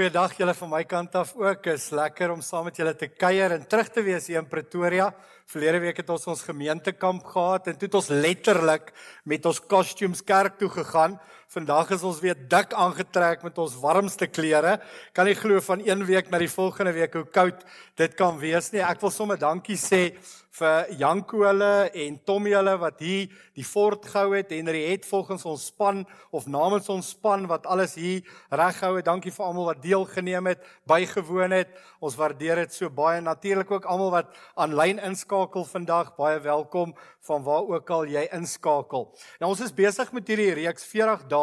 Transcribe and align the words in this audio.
Goeiedag 0.00 0.32
julle 0.32 0.54
van 0.56 0.70
my 0.72 0.78
kant 0.88 1.16
af 1.18 1.34
ook. 1.36 1.66
Is 1.68 1.90
lekker 1.92 2.30
om 2.32 2.38
saam 2.40 2.64
met 2.64 2.78
julle 2.80 2.94
te 2.96 3.04
kuier 3.20 3.52
en 3.52 3.66
terug 3.68 3.90
te 3.92 4.00
wees 4.00 4.30
hier 4.30 4.38
in 4.40 4.46
Pretoria. 4.48 5.10
Verlede 5.52 5.82
week 5.82 5.98
het 6.00 6.08
ons 6.14 6.24
ons 6.32 6.44
gemeentekamp 6.46 7.26
gehad 7.28 7.68
en 7.68 7.76
toe 7.76 7.84
het 7.84 7.98
ons 7.98 8.08
letterlik 8.08 8.88
met 9.28 9.44
ons 9.44 9.60
costumes 9.60 10.24
kerk 10.24 10.56
toe 10.56 10.70
gegaan. 10.72 11.18
Vandag 11.50 11.88
is 11.90 12.04
ons 12.06 12.20
weer 12.22 12.36
dik 12.46 12.76
aangetrek 12.78 13.40
met 13.42 13.56
ons 13.58 13.72
warmste 13.82 14.28
klere. 14.30 14.76
Kan 15.10 15.26
nie 15.26 15.34
glo 15.34 15.58
van 15.66 15.80
een 15.82 16.04
week 16.06 16.28
na 16.30 16.38
die 16.38 16.50
volgende 16.52 16.92
week 16.94 17.16
hoe 17.18 17.24
koud 17.26 17.64
dit 17.98 18.14
kan 18.14 18.38
wees 18.38 18.70
nie. 18.70 18.84
Ek 18.86 19.02
wil 19.02 19.10
sommer 19.10 19.40
dankie 19.40 19.74
sê 19.74 20.12
vir 20.54 20.92
Janko 20.98 21.42
hulle 21.46 21.90
en 22.04 22.18
Tommy 22.26 22.52
hulle 22.54 22.76
wat 22.78 23.02
hier 23.02 23.30
die 23.58 23.66
fort 23.66 24.06
gehou 24.10 24.36
het 24.36 24.50
en 24.54 24.70
het 24.70 25.06
volgens 25.06 25.44
ons 25.46 25.66
span 25.70 26.04
of 26.30 26.46
namens 26.50 26.88
ons 26.90 27.10
span 27.14 27.46
wat 27.50 27.66
alles 27.66 27.96
hier 27.98 28.22
reggehou 28.50 28.96
het. 29.00 29.06
Dankie 29.10 29.34
vir 29.34 29.46
almal 29.46 29.72
wat 29.72 29.82
deelgeneem 29.82 30.52
het, 30.52 30.62
bygewoon 30.86 31.54
het. 31.54 31.74
Ons 32.00 32.18
waardeer 32.18 32.62
dit 32.62 32.74
so 32.74 32.90
baie. 32.90 33.20
Natuurlik 33.20 33.70
ook 33.70 33.90
almal 33.90 34.14
wat 34.14 34.38
aanlyn 34.54 35.02
inskakel 35.02 35.66
vandag. 35.66 36.14
Baie 36.18 36.38
welkom 36.46 36.94
van 37.26 37.42
waar 37.42 37.66
ook 37.74 37.90
al 37.90 38.06
jy 38.06 38.26
inskakel. 38.38 39.10
Nou 39.42 39.50
ons 39.50 39.66
is 39.66 39.74
besig 39.74 40.14
met 40.14 40.30
hierdie 40.30 40.54
reeks 40.62 40.86
40 40.88 41.26
dae 41.30 41.39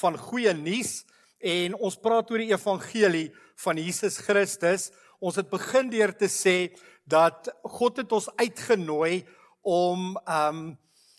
van 0.00 0.18
goeie 0.18 0.54
nuus 0.54 1.02
en 1.38 1.76
ons 1.78 1.98
praat 2.02 2.30
oor 2.30 2.42
die 2.42 2.52
evangelie 2.52 3.28
van 3.62 3.78
Jesus 3.78 4.18
Christus. 4.22 4.90
Ons 5.18 5.38
het 5.40 5.50
begin 5.50 5.90
deur 5.90 6.12
te 6.14 6.28
sê 6.30 6.72
dat 7.08 7.48
God 7.78 8.02
het 8.02 8.12
ons 8.12 8.28
uitgenooi 8.38 9.24
om 9.66 10.14
um 10.16 10.60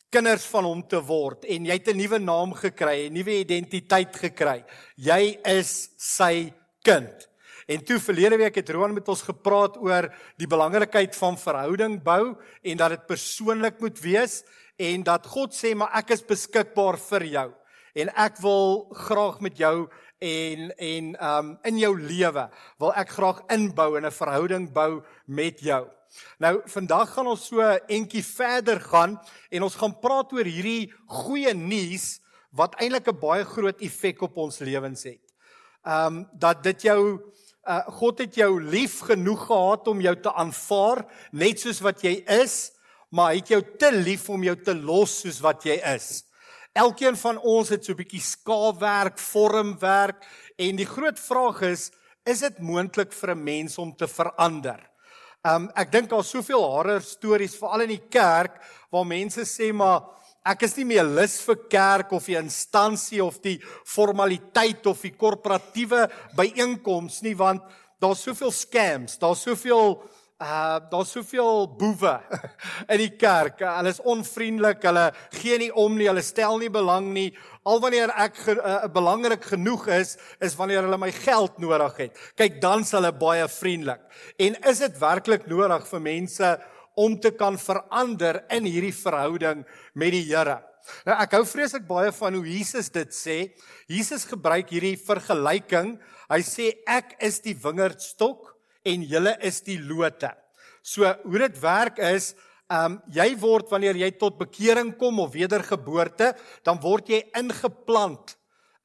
kinders 0.09 0.47
van 0.49 0.65
hom 0.65 0.79
te 0.89 0.97
word 1.05 1.43
en 1.45 1.67
jy 1.69 1.75
het 1.77 1.89
'n 1.89 1.97
nuwe 1.97 2.19
naam 2.19 2.53
gekry, 2.53 3.07
'n 3.07 3.13
nuwe 3.13 3.39
identiteit 3.45 4.15
gekry. 4.15 4.65
Jy 4.97 5.39
is 5.45 5.89
sy 5.97 6.51
kind. 6.81 7.27
En 7.67 7.83
toe 7.85 7.99
verlede 7.99 8.37
week 8.37 8.55
het 8.55 8.69
Roan 8.69 8.93
met 8.93 9.07
ons 9.07 9.21
gepraat 9.21 9.77
oor 9.77 10.09
die 10.37 10.47
belangrikheid 10.47 11.15
van 11.15 11.37
verhouding 11.37 12.01
bou 12.03 12.35
en 12.63 12.77
dat 12.77 12.89
dit 12.89 13.05
persoonlik 13.05 13.79
moet 13.79 13.99
wees 13.99 14.43
en 14.77 15.03
dat 15.03 15.27
God 15.27 15.53
sê 15.53 15.75
maar 15.75 15.93
ek 15.93 16.09
is 16.09 16.25
beskikbaar 16.25 16.97
vir 16.97 17.23
jou 17.25 17.58
en 18.01 18.11
ek 18.15 18.39
wil 18.43 18.87
graag 19.07 19.39
met 19.43 19.57
jou 19.57 19.89
en 20.19 20.71
en 20.75 21.13
um 21.23 21.53
in 21.63 21.79
jou 21.79 21.93
lewe 21.99 22.45
wil 22.79 22.91
ek 22.99 23.15
graag 23.15 23.41
inbou 23.55 23.95
en 23.97 24.05
'n 24.05 24.11
verhouding 24.11 24.71
bou 24.73 25.01
met 25.25 25.59
jou. 25.59 25.87
Nou 26.39 26.61
vandag 26.65 27.13
gaan 27.13 27.27
ons 27.27 27.47
so 27.47 27.61
entjie 27.87 28.23
verder 28.23 28.79
gaan 28.79 29.19
en 29.51 29.63
ons 29.63 29.75
gaan 29.75 29.99
praat 29.99 30.33
oor 30.33 30.45
hierdie 30.45 30.91
goeie 31.07 31.53
nuus 31.53 32.19
wat 32.51 32.75
eintlik 32.81 33.07
'n 33.07 33.19
baie 33.19 33.45
groot 33.45 33.81
effek 33.81 34.21
op 34.21 34.37
ons 34.37 34.59
lewens 34.59 35.03
het. 35.03 35.21
Um 35.85 36.27
dat 36.33 36.63
dit 36.63 36.81
jou 36.81 37.31
uh, 37.67 37.87
God 37.87 38.19
het 38.19 38.35
jou 38.35 38.61
lief 38.61 38.99
genoeg 38.99 39.45
gehad 39.45 39.87
om 39.87 40.01
jou 40.01 40.15
te 40.19 40.33
aanvaar 40.33 41.05
net 41.31 41.59
soos 41.59 41.79
wat 41.79 42.01
jy 42.01 42.23
is, 42.25 42.71
maar 43.09 43.31
hy 43.31 43.41
het 43.41 43.47
jou 43.47 43.61
te 43.77 43.91
lief 43.91 44.29
om 44.29 44.43
jou 44.43 44.55
te 44.55 44.75
los 44.75 45.21
soos 45.21 45.39
wat 45.39 45.63
jy 45.63 45.79
is. 45.95 46.23
Elkeen 46.79 47.17
van 47.19 47.39
ons 47.43 47.69
het 47.73 47.83
so 47.83 47.91
'n 47.91 47.99
bietjie 47.99 48.21
skaafwerk, 48.23 49.17
vormwerk 49.19 50.23
en 50.55 50.75
die 50.75 50.85
groot 50.85 51.19
vraag 51.19 51.61
is, 51.61 51.91
is 52.25 52.39
dit 52.39 52.59
moontlik 52.59 53.11
vir 53.11 53.35
'n 53.35 53.43
mens 53.43 53.77
om 53.77 53.95
te 53.95 54.07
verander? 54.07 54.79
Um 55.43 55.71
ek 55.75 55.91
dink 55.91 56.09
daar's 56.09 56.29
soveel 56.29 56.63
harde 56.71 57.01
stories 57.01 57.57
veral 57.57 57.81
in 57.81 57.89
die 57.89 58.07
kerk 58.09 58.61
waar 58.91 59.05
mense 59.05 59.41
sê 59.41 59.73
maar 59.73 60.03
ek 60.45 60.63
is 60.63 60.77
nie 60.77 60.85
meer 60.85 61.03
lus 61.03 61.41
vir 61.41 61.55
kerk 61.69 62.11
of 62.11 62.25
die 62.25 62.37
instansie 62.37 63.23
of 63.23 63.39
die 63.39 63.59
formaliteit 63.85 64.85
of 64.85 65.01
die 65.01 65.15
korporatiewe 65.15 66.09
byeenkomste 66.35 67.25
nie 67.25 67.35
want 67.35 67.61
daar's 67.99 68.23
soveel 68.23 68.51
scams, 68.51 69.17
daar's 69.17 69.41
soveel 69.41 70.01
uh 70.39 70.79
daar's 70.89 71.11
soveel 71.11 71.67
boewe 71.77 72.13
in 72.93 73.01
die 73.01 73.11
kerk. 73.19 73.59
Hulle 73.59 73.91
is 73.91 73.99
onvriendelik, 74.07 74.81
hulle 74.87 75.09
gee 75.35 75.57
nie 75.59 75.71
om 75.75 75.97
nie, 75.99 76.07
hulle 76.07 76.23
stel 76.23 76.59
nie 76.61 76.71
belang 76.71 77.09
nie. 77.15 77.27
Al 77.67 77.81
wanneer 77.83 78.13
ek 78.15 78.39
ge, 78.45 78.55
uh, 78.55 78.87
belangrik 78.93 79.43
genoeg 79.51 79.89
is, 79.99 80.15
is 80.39 80.55
wanneer 80.55 80.85
hulle 80.87 80.99
my 81.01 81.11
geld 81.11 81.59
nodig 81.59 81.99
het. 82.05 82.21
Kyk, 82.39 82.61
dan's 82.63 82.93
hulle 82.95 83.11
baie 83.11 83.49
vriendelik. 83.51 84.05
En 84.39 84.55
is 84.71 84.79
dit 84.85 85.01
werklik 85.01 85.47
nodig 85.51 85.83
vir 85.91 86.03
mense 86.07 86.53
om 86.99 87.19
te 87.19 87.33
kan 87.35 87.59
verander 87.59 88.43
in 88.55 88.67
hierdie 88.67 88.95
verhouding 88.95 89.65
met 89.99 90.15
die 90.15 90.23
Here? 90.29 90.61
Nou 91.05 91.17
ek 91.19 91.35
hou 91.35 91.43
vreeslik 91.45 91.83
baie 91.87 92.13
van 92.15 92.37
hoe 92.39 92.47
Jesus 92.47 92.87
dit 92.95 93.11
sê. 93.13 93.37
Jesus 93.91 94.23
gebruik 94.29 94.71
hierdie 94.71 94.95
vergelyking. 94.95 95.97
Hy 96.31 96.39
sê 96.47 96.71
ek 96.87 97.17
is 97.27 97.41
die 97.43 97.57
wingerdstok 97.59 98.55
en 98.93 99.05
julle 99.07 99.35
is 99.45 99.61
die 99.65 99.79
lote. 99.81 100.31
So 100.81 101.07
hoe 101.23 101.41
dit 101.45 101.59
werk 101.61 102.01
is, 102.13 102.33
ehm 102.69 102.99
um, 102.99 102.99
jy 103.09 103.31
word 103.41 103.71
wanneer 103.73 103.97
jy 103.97 104.11
tot 104.21 104.37
bekering 104.37 104.91
kom 104.97 105.19
of 105.23 105.33
wedergeboorte, 105.33 106.35
dan 106.63 106.77
word 106.81 107.09
jy 107.09 107.23
ingeplant. 107.39 108.35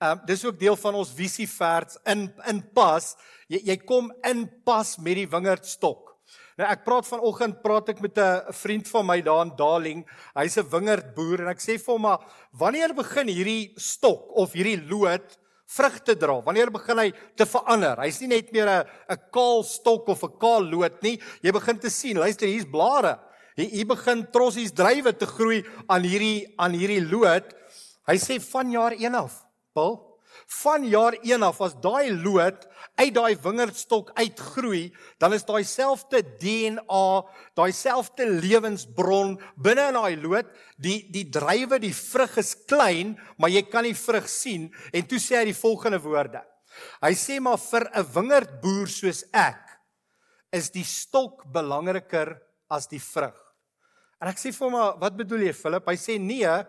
Ehm 0.01 0.19
um, 0.19 0.25
dis 0.27 0.45
ook 0.45 0.59
deel 0.59 0.77
van 0.77 0.95
ons 1.03 1.13
visieverts 1.13 2.01
in 2.09 2.31
in 2.51 2.63
pas. 2.75 3.13
Jy 3.49 3.61
jy 3.71 3.77
kom 3.85 4.11
in 4.25 4.49
pas 4.65 4.97
met 4.99 5.21
die 5.21 5.29
wingerdstok. 5.29 6.15
Nou 6.57 6.67
ek 6.71 6.85
praat 6.87 7.07
vanoggend 7.09 7.63
praat 7.63 7.89
ek 7.93 8.01
met 8.01 8.19
'n 8.19 8.53
vriend 8.53 8.89
van 8.89 9.07
my 9.07 9.21
daar 9.21 9.45
in 9.45 9.57
Darling. 9.57 10.01
Hy's 10.35 10.57
'n 10.59 10.71
wingerdboer 10.71 11.41
en 11.43 11.49
ek 11.49 11.61
sê 11.61 11.79
vir 11.79 11.93
hom 11.93 12.03
maar 12.03 12.21
wanneer 12.53 12.95
begin 12.95 13.29
hierdie 13.29 13.73
stok 13.77 14.31
of 14.37 14.53
hierdie 14.53 14.81
loot 14.89 15.39
vrugte 15.75 16.15
dra. 16.19 16.39
Wanneer 16.45 16.71
begin 16.71 16.99
hy 16.99 17.11
te 17.37 17.47
verander? 17.47 17.99
Hy's 18.05 18.21
nie 18.23 18.29
net 18.29 18.53
meer 18.53 18.69
'n 18.69 18.85
'n 19.11 19.19
kaal 19.33 19.65
stok 19.65 20.09
of 20.09 20.25
'n 20.25 20.39
kaal 20.39 20.62
loot 20.62 21.03
nie. 21.03 21.21
Jy 21.43 21.53
begin 21.53 21.79
te 21.79 21.91
sien, 21.91 22.19
luister, 22.19 22.47
hier's 22.47 22.71
blare. 22.71 23.19
Hier, 23.57 23.71
hier 23.71 23.87
begin 23.87 24.27
trossies 24.33 24.73
drywe 24.73 25.12
te 25.12 25.27
groei 25.27 25.65
aan 25.89 26.03
hierdie 26.03 26.55
aan 26.59 26.73
hierdie 26.73 27.03
loot. 27.03 27.55
Hy 28.07 28.17
sê 28.17 28.41
van 28.41 28.71
jaar 28.71 28.93
1 28.93 29.15
af, 29.15 29.45
Paul, 29.73 30.14
van 30.47 30.84
jaar 30.88 31.16
1 31.22 31.43
af 31.43 31.60
as 31.65 31.75
daai 31.82 32.12
loot 32.12 32.66
uit 33.00 33.15
daai 33.15 33.34
wingerdstok 33.43 34.12
uitgroei, 34.19 34.93
dan 35.19 35.34
is 35.34 35.44
daai 35.47 35.65
selfde 35.66 36.22
DNA, 36.41 37.06
daai 37.56 37.72
selfde 37.75 38.27
lewensbron 38.28 39.34
binne 39.56 39.88
in 39.91 39.99
daai 39.99 40.16
loot, 40.21 40.50
die 40.77 41.00
die 41.15 41.27
drywe, 41.32 41.81
die 41.82 41.94
vrug 41.94 42.38
is 42.43 42.55
klein, 42.69 43.16
maar 43.38 43.50
jy 43.50 43.65
kan 43.66 43.87
die 43.87 43.97
vrug 43.99 44.28
sien 44.31 44.69
en 44.93 45.06
toe 45.09 45.19
sê 45.22 45.41
hy 45.41 45.49
die 45.50 45.59
volgende 45.59 46.00
woorde. 46.05 46.43
Hy 47.02 47.14
sê 47.14 47.40
maar 47.40 47.58
vir 47.58 47.88
'n 47.94 48.06
wingerdboer 48.14 48.88
soos 48.88 49.25
ek 49.32 49.62
is 50.52 50.70
die 50.70 50.85
stok 50.85 51.44
belangriker 51.50 52.38
as 52.70 52.87
die 52.87 53.00
vrug. 53.02 53.37
En 54.20 54.29
ek 54.29 54.38
sê 54.38 54.52
vir 54.52 54.70
hom, 54.70 55.00
wat 55.00 55.17
bedoel 55.17 55.49
jy 55.49 55.52
Philip? 55.52 55.87
Hy 55.87 55.97
sê 55.97 56.19
nee, 56.19 56.64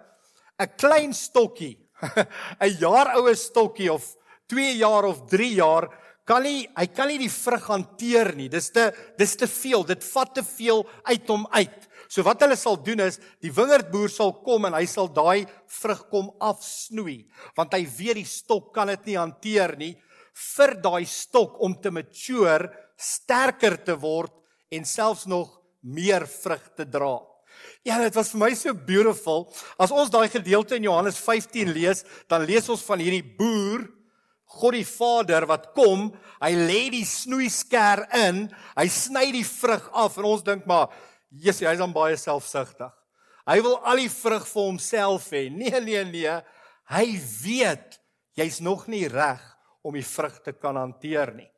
'n 0.59 0.69
klein 0.77 1.13
stokkie 1.13 1.84
'n 2.65 2.77
jaar 2.79 3.15
oue 3.17 3.35
stokkie 3.35 3.91
of 3.91 4.15
2 4.51 4.77
jaar 4.77 5.05
of 5.05 5.25
3 5.31 5.53
jaar 5.55 5.89
kan 6.25 6.43
nie 6.43 6.65
hy 6.75 6.85
kan 6.89 7.07
nie 7.07 7.19
die 7.21 7.31
vrug 7.31 7.67
hanteer 7.69 8.33
nie. 8.35 8.49
Dis 8.49 8.71
te 8.73 8.91
dis 9.17 9.35
te 9.37 9.47
veel. 9.47 9.85
Dit 9.85 10.03
vat 10.03 10.33
te 10.33 10.43
veel 10.43 10.81
uit 11.05 11.27
hom 11.29 11.45
uit. 11.53 11.89
So 12.09 12.25
wat 12.25 12.41
hulle 12.41 12.57
sal 12.57 12.77
doen 12.81 13.01
is 13.05 13.19
die 13.41 13.53
wingerdboer 13.53 14.09
sal 14.09 14.33
kom 14.45 14.65
en 14.65 14.77
hy 14.77 14.85
sal 14.89 15.09
daai 15.09 15.45
vrug 15.81 16.05
kom 16.11 16.31
afsnoei 16.41 17.25
want 17.57 17.73
hy 17.73 17.85
weet 17.85 18.19
die 18.21 18.29
stok 18.29 18.73
kan 18.75 18.91
dit 18.93 19.11
nie 19.11 19.17
hanteer 19.17 19.75
nie 19.77 19.93
vir 20.35 20.75
daai 20.83 21.05
stok 21.07 21.61
om 21.63 21.77
te 21.79 21.91
mature, 21.95 22.67
sterker 22.99 23.77
te 23.87 23.95
word 23.99 24.33
en 24.75 24.85
selfs 24.85 25.25
nog 25.31 25.53
meer 25.81 26.25
vrug 26.27 26.65
te 26.75 26.85
dra. 26.89 27.15
Ja, 27.85 27.99
dit 28.01 28.15
was 28.17 28.31
vir 28.33 28.41
my 28.41 28.53
so 28.57 28.73
beautiful. 28.73 29.45
As 29.77 29.93
ons 29.93 30.09
daai 30.09 30.25
gedeelte 30.33 30.79
in 30.79 30.87
Johannes 30.87 31.19
15 31.21 31.69
lees, 31.69 32.01
dan 32.31 32.41
lees 32.47 32.65
ons 32.73 32.81
van 32.87 33.01
hierdie 33.03 33.23
boer 33.37 33.85
God 34.55 34.75
die 34.77 34.87
Vader 34.87 35.45
wat 35.49 35.71
kom, 35.75 36.07
hy 36.39 36.51
lê 36.55 36.81
die 36.93 37.05
snoeisker 37.05 38.05
in, 38.23 38.45
hy 38.77 38.85
sny 38.93 39.25
die 39.35 39.45
vrug 39.45 39.89
af 39.97 40.15
en 40.21 40.27
ons 40.29 40.45
dink 40.45 40.67
maar, 40.69 40.93
Jesus, 41.29 41.65
hy's 41.67 41.81
dan 41.81 41.93
baie 41.93 42.15
selfsugtig. 42.17 42.93
Hy 43.45 43.57
wil 43.65 43.75
al 43.85 43.99
die 44.01 44.09
vrug 44.09 44.45
vir 44.47 44.61
homself 44.69 45.27
hê. 45.35 45.43
Nee, 45.53 45.81
nee, 45.83 46.01
nee. 46.07 46.37
Hy 46.89 47.05
weet 47.43 47.99
jy's 48.39 48.61
nog 48.63 48.87
nie 48.89 49.05
reg 49.11 49.43
om 49.85 49.97
die 49.97 50.05
vrug 50.05 50.39
te 50.45 50.55
kan 50.55 50.79
hanteer 50.79 51.33
nie. 51.35 51.49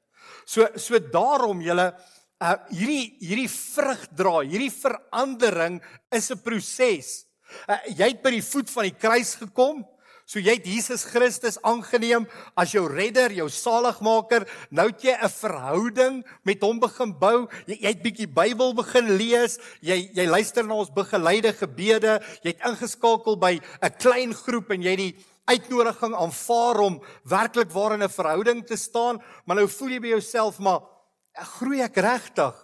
So 0.48 0.68
so 0.76 1.00
daarom 1.00 1.62
julle 1.64 1.92
uh 2.38 2.56
hierdie 2.70 3.18
hierdie 3.20 3.50
vrug 3.50 4.04
dra, 4.14 4.40
hierdie 4.46 4.74
verandering 4.74 5.82
is 6.12 6.32
'n 6.32 6.38
proses. 6.38 7.26
Uh, 7.68 7.80
jy 7.88 8.12
het 8.12 8.22
by 8.22 8.32
die 8.32 8.44
voet 8.44 8.70
van 8.70 8.84
die 8.84 8.98
kruis 9.00 9.36
gekom. 9.36 9.86
So 10.28 10.42
jy 10.44 10.58
het 10.58 10.66
Jesus 10.68 11.06
Christus 11.08 11.56
aangeneem 11.64 12.26
as 12.60 12.74
jou 12.74 12.84
redder, 12.92 13.32
jou 13.32 13.48
saligmaker. 13.48 14.44
Nou 14.70 14.90
het 14.90 15.02
jy 15.02 15.16
'n 15.16 15.30
verhouding 15.30 16.26
met 16.44 16.62
hom 16.62 16.80
begin 16.80 17.18
bou. 17.18 17.48
Jy, 17.66 17.78
jy 17.80 17.88
het 17.88 18.04
bietjie 18.04 18.28
Bybel 18.28 18.76
begin 18.76 19.16
lees. 19.16 19.58
Jy 19.80 20.12
jy 20.14 20.28
luister 20.28 20.68
na 20.68 20.74
ons 20.74 20.92
begeleide 20.92 21.54
gebede. 21.54 22.20
Jy 22.44 22.52
het 22.52 22.66
ingeskakel 22.68 23.40
by 23.40 23.62
'n 23.82 23.98
klein 23.98 24.34
groep 24.34 24.72
en 24.72 24.82
jy 24.82 24.90
het 24.90 25.00
die 25.00 25.16
uitnodiging 25.48 26.14
aanvaar 26.14 26.80
om 26.80 27.02
werklik 27.24 27.72
waar 27.72 27.94
in 27.94 28.04
'n 28.04 28.10
verhouding 28.10 28.68
te 28.68 28.76
staan. 28.76 29.24
Maar 29.46 29.56
nou 29.56 29.68
voel 29.68 29.90
jy 29.90 30.00
by 30.00 30.08
jouself 30.08 30.60
maar 30.60 30.97
groei 31.46 31.82
ek 31.82 31.98
regtig? 31.98 32.56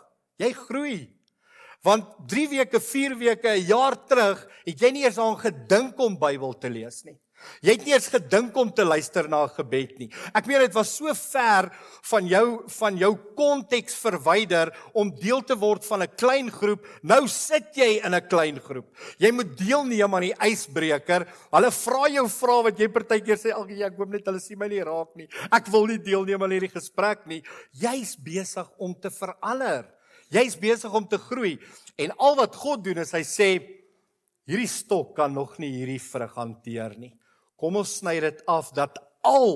Jy 0.41 0.53
groei. 0.53 0.97
Want 1.83 2.05
3 2.27 2.47
weke, 2.49 2.79
4 2.79 3.17
weke, 3.17 3.49
'n 3.49 3.65
jaar 3.67 3.95
terug, 4.07 4.47
het 4.65 4.79
jy 4.79 4.91
nie 4.91 5.03
eens 5.05 5.17
aan 5.17 5.37
gedink 5.37 5.99
om 5.99 6.17
Bybel 6.17 6.53
te 6.57 6.69
lees 6.69 7.03
nie. 7.03 7.19
Jy 7.61 7.75
het 7.77 7.85
nie 7.85 7.93
eens 7.93 8.09
gedink 8.11 8.55
om 8.57 8.71
te 8.71 8.85
luister 8.85 9.27
na 9.29 9.43
'n 9.43 9.49
gebed 9.49 9.99
nie. 9.99 10.09
Ek 10.33 10.45
meen 10.47 10.59
dit 10.59 10.73
was 10.73 10.95
so 10.95 11.13
ver 11.13 11.71
van 12.01 12.27
jou 12.27 12.63
van 12.67 12.97
jou 12.97 13.15
konteks 13.35 13.95
verwyder 13.95 14.71
om 14.93 15.09
deel 15.09 15.41
te 15.41 15.55
word 15.55 15.85
van 15.85 16.03
'n 16.03 16.15
klein 16.15 16.51
groep. 16.51 16.85
Nou 17.03 17.27
sit 17.27 17.75
jy 17.75 18.01
in 18.03 18.13
'n 18.13 18.27
klein 18.27 18.59
groep. 18.59 18.87
Jy 19.17 19.31
moet 19.31 19.57
deelneem 19.57 20.15
aan 20.15 20.21
die 20.21 20.35
ysbreker. 20.39 21.27
Hulle 21.51 21.71
vra 21.71 22.07
jou 22.09 22.27
vra 22.29 22.63
wat 22.63 22.79
jy 22.79 22.87
partykeer 22.87 23.37
sê, 23.37 23.51
"Ag, 23.51 23.69
ek 23.69 23.97
hoop 23.97 24.09
net 24.09 24.25
hulle 24.25 24.39
sien 24.39 24.57
my 24.57 24.67
nie 24.67 24.83
raak 24.83 25.15
nie. 25.15 25.27
Ek 25.51 25.67
wil 25.67 25.87
nie 25.87 25.97
deelneem 25.97 26.43
aan 26.43 26.51
hierdie 26.51 26.71
gesprek 26.71 27.25
nie." 27.27 27.43
Jy's 27.71 28.15
besig 28.15 28.67
om 28.77 28.93
te 28.93 29.09
verander. 29.09 29.85
Jy's 30.29 30.55
besig 30.55 30.93
om 30.93 31.07
te 31.07 31.17
groei. 31.17 31.59
En 31.97 32.11
al 32.17 32.35
wat 32.35 32.55
God 32.55 32.83
doen 32.83 32.97
is 32.97 33.11
hy 33.11 33.21
sê 33.21 33.49
hierdie 34.49 34.67
stok 34.67 35.15
kan 35.15 35.33
nog 35.33 35.57
nie 35.61 35.71
hierdie 35.71 36.01
vrug 36.01 36.33
hanteer 36.35 36.97
nie. 36.99 37.13
Kom 37.63 37.77
ons 37.79 37.99
sny 38.01 38.17
dit 38.19 38.41
af 38.51 38.73
dat 38.75 38.97
al 39.23 39.53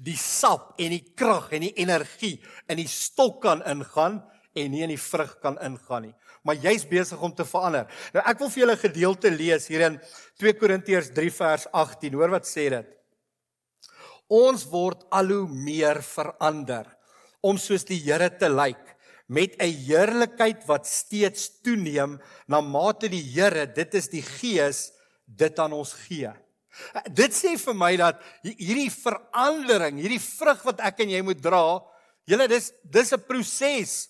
die 0.00 0.16
sap 0.16 0.78
en 0.80 0.94
die 0.94 1.02
krag 1.12 1.50
en 1.52 1.66
die 1.66 1.74
energie 1.76 2.38
in 2.72 2.78
die 2.80 2.88
stok 2.88 3.42
kan 3.42 3.60
ingaan 3.68 4.22
en 4.56 4.70
nie 4.72 4.80
in 4.86 4.94
die 4.94 5.00
vrug 5.00 5.34
kan 5.42 5.58
ingaan 5.60 6.06
nie. 6.06 6.14
Maar 6.44 6.56
jy's 6.62 6.86
besig 6.88 7.20
om 7.20 7.34
te 7.36 7.44
verander. 7.44 7.84
Nou 8.14 8.22
ek 8.24 8.40
wil 8.40 8.50
vir 8.54 8.62
julle 8.62 8.76
'n 8.76 8.86
gedeelte 8.86 9.30
lees 9.30 9.68
hier 9.68 9.84
in 9.90 10.00
2 10.40 10.56
Korintiërs 10.56 11.12
3 11.12 11.30
vers 11.30 11.66
18. 11.72 12.14
Hoor 12.14 12.30
wat 12.30 12.46
sê 12.48 12.70
dit? 12.70 12.88
Ons 14.28 14.64
word 14.64 15.04
al 15.12 15.28
hoe 15.28 15.48
meer 15.48 16.00
verander 16.00 16.86
om 17.42 17.58
soos 17.58 17.84
die 17.84 18.00
Here 18.00 18.30
te 18.30 18.48
lyk 18.48 18.96
met 19.28 19.56
'n 19.60 19.68
heerlikheid 19.68 20.64
wat 20.66 20.86
steeds 20.86 21.60
toeneem 21.60 22.20
na 22.48 22.60
mate 22.60 23.08
die 23.08 23.22
Here, 23.22 23.66
dit 23.66 23.94
is 23.94 24.08
die 24.08 24.22
Gees, 24.22 24.92
dit 25.26 25.58
aan 25.58 25.72
ons 25.72 25.92
gee. 25.92 26.32
Dit 27.10 27.36
sê 27.36 27.54
vir 27.60 27.76
my 27.78 27.92
dat 28.00 28.22
hierdie 28.42 28.90
verandering, 28.90 30.00
hierdie 30.02 30.22
vrug 30.22 30.64
wat 30.66 30.80
ek 30.80 31.04
en 31.04 31.14
jy 31.14 31.22
moet 31.22 31.42
dra, 31.42 31.80
julle 32.26 32.48
dis 32.48 32.72
dis 32.84 33.12
'n 33.12 33.22
proses. 33.28 34.08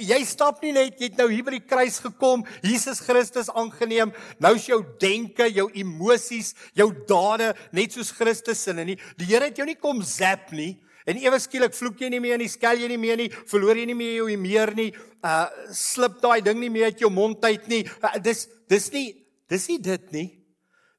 Jy 0.00 0.24
stap 0.24 0.62
nie 0.62 0.72
net 0.72 0.98
jy 0.98 1.10
het 1.10 1.18
nou 1.18 1.28
hier 1.28 1.44
by 1.44 1.50
die 1.58 1.66
kruis 1.68 1.98
gekom, 2.00 2.44
Jesus 2.64 3.00
Christus 3.04 3.50
aangeneem, 3.52 4.12
nou 4.40 4.54
is 4.56 4.66
jou 4.66 4.80
denke, 5.00 5.48
jou 5.52 5.68
emosies, 5.74 6.54
jou 6.74 6.90
dade 7.08 7.54
net 7.72 7.92
soos 7.92 8.10
Christus 8.10 8.62
se 8.64 8.72
nie. 8.72 8.96
Die 9.18 9.26
Here 9.26 9.44
het 9.44 9.58
jou 9.58 9.66
nie 9.66 9.76
kom 9.76 10.02
zap 10.02 10.52
nie. 10.52 10.78
En 11.08 11.16
ewe 11.16 11.38
skielik 11.40 11.72
vloek 11.72 12.00
jy 12.00 12.10
nie 12.12 12.20
meer 12.20 12.38
nie, 12.38 12.48
skel 12.48 12.76
jy 12.76 12.88
nie 12.88 13.00
meer 13.00 13.16
nie, 13.16 13.30
verloor 13.48 13.76
jy 13.76 13.86
nie 13.88 13.96
meer 13.96 14.14
jou 14.18 14.36
meer 14.36 14.74
nie, 14.76 14.90
uh 15.24 15.46
slip 15.72 16.20
daai 16.20 16.40
ding 16.44 16.60
nie 16.60 16.70
meer 16.70 16.92
uit 16.92 17.00
jou 17.00 17.10
mond 17.10 17.44
uit 17.44 17.68
nie. 17.68 17.84
Uh, 18.02 18.18
dis 18.20 18.46
dis 18.68 18.92
nie 18.92 19.06
dis 19.48 19.68
nie 19.68 19.78
dit 19.78 20.12
nie. 20.12 20.37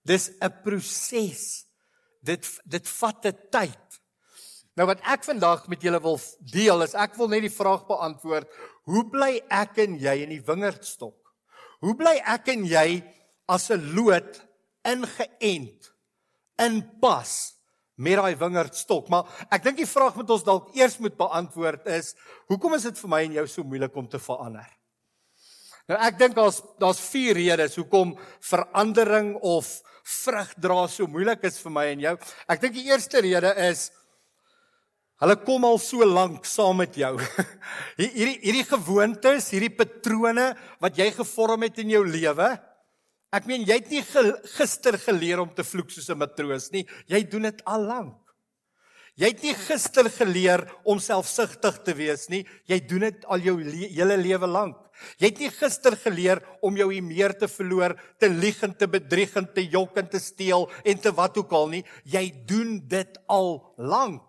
Dis 0.04 0.32
'n 0.40 0.54
proses. 0.64 1.66
Dit 2.22 2.46
dit 2.66 2.88
vat 2.88 3.26
'n 3.26 3.38
tyd. 3.52 3.90
Nou 4.80 4.88
wat 4.88 5.02
ek 5.04 5.26
vandag 5.28 5.68
met 5.68 5.82
julle 5.84 6.00
wil 6.00 6.20
deel 6.40 6.86
is 6.86 6.96
ek 6.96 7.18
wil 7.20 7.28
net 7.28 7.42
die 7.42 7.52
vraag 7.52 7.84
beantwoord, 7.90 8.48
hoe 8.88 9.04
bly 9.12 9.42
ek 9.52 9.78
en 9.78 9.98
jy 10.00 10.24
in 10.24 10.30
die 10.30 10.46
wingerdstok? 10.46 11.18
Hoe 11.84 11.96
bly 12.00 12.16
ek 12.24 12.48
en 12.56 12.64
jy 12.64 13.04
as 13.48 13.70
'n 13.72 13.92
loot 13.96 14.40
ingeënt 14.88 15.92
in 16.60 17.00
pas 17.02 17.56
met 17.98 18.16
daai 18.16 18.36
wingerdstok? 18.36 19.10
Maar 19.10 19.28
ek 19.52 19.64
dink 19.64 19.78
die 19.78 19.94
vraag 19.96 20.16
wat 20.16 20.30
ons 20.30 20.44
dalk 20.44 20.76
eers 20.76 20.98
moet 21.00 21.18
beantwoord 21.18 21.88
is, 21.88 22.16
hoekom 22.48 22.74
is 22.74 22.84
dit 22.84 22.98
vir 23.00 23.10
my 23.10 23.24
en 23.24 23.34
jou 23.34 23.48
so 23.48 23.64
moeilik 23.64 23.96
om 23.96 24.08
te 24.08 24.20
verander? 24.20 24.79
Nou 25.90 25.98
ek 26.06 26.20
dink 26.20 26.36
daar's 26.38 26.60
daar's 26.82 27.00
vier 27.10 27.34
redes 27.34 27.78
hoekom 27.80 28.14
verandering 28.46 29.34
of 29.42 29.80
vrug 30.10 30.52
dra 30.62 30.84
so 30.90 31.10
moeilik 31.10 31.42
is 31.50 31.58
vir 31.64 31.74
my 31.74 31.88
en 31.94 32.04
jou. 32.04 32.14
Ek 32.50 32.62
dink 32.62 32.78
die 32.78 32.86
eerste 32.92 33.24
rede 33.26 33.56
is 33.70 33.90
hulle 35.20 35.36
kom 35.44 35.66
al 35.68 35.82
so 35.82 36.06
lank 36.06 36.46
saam 36.48 36.78
met 36.80 36.94
jou. 36.96 37.16
hierdie 38.00 38.38
hierdie 38.38 38.68
gewoontes, 38.70 39.50
hierdie 39.52 39.74
patrone 39.74 40.52
wat 40.80 41.02
jy 41.02 41.10
gevorm 41.18 41.66
het 41.66 41.82
in 41.82 41.96
jou 41.98 42.06
lewe. 42.06 42.54
Ek 43.34 43.50
meen 43.50 43.66
jy 43.66 43.82
het 43.82 43.90
nie 43.90 44.06
gister 44.56 44.98
geleer 45.02 45.42
om 45.42 45.50
te 45.54 45.66
vloek 45.66 45.90
soos 45.94 46.10
'n 46.10 46.22
matroos 46.22 46.70
nie. 46.72 46.86
Jy 47.10 47.24
doen 47.30 47.50
dit 47.50 47.66
al 47.66 47.86
lank. 47.90 48.18
Jy 49.20 49.34
het 49.34 49.42
nie 49.44 49.54
gister 49.54 50.08
geleer 50.08 50.64
om 50.88 51.00
selfsugtig 51.02 51.82
te 51.84 51.94
wees 51.98 52.30
nie. 52.30 52.46
Jy 52.70 52.80
doen 52.88 53.10
dit 53.10 53.26
al 53.26 53.42
jou 53.44 53.58
le 53.60 53.90
hele 53.92 54.16
lewe 54.18 54.48
lank. 54.48 54.78
Jy 55.20 55.32
het 55.32 55.40
nie 55.44 55.52
gister 55.54 55.96
geleer 56.00 56.42
om 56.62 56.78
jou 56.78 56.90
eer 56.94 57.34
te 57.38 57.48
verloor, 57.48 57.96
te 58.20 58.30
lieg 58.30 58.62
en 58.64 58.74
te 58.76 58.88
bedrieg 58.88 59.36
en 59.36 59.48
te 59.54 59.66
jok 59.66 59.98
en 59.98 60.08
te 60.08 60.20
steel 60.20 60.70
en 60.84 60.98
te 61.00 61.12
wat 61.12 61.38
ook 61.38 61.52
al 61.52 61.68
nie. 61.68 61.84
Jy 62.04 62.32
doen 62.46 62.80
dit 62.88 63.20
al 63.28 63.74
lank. 63.78 64.24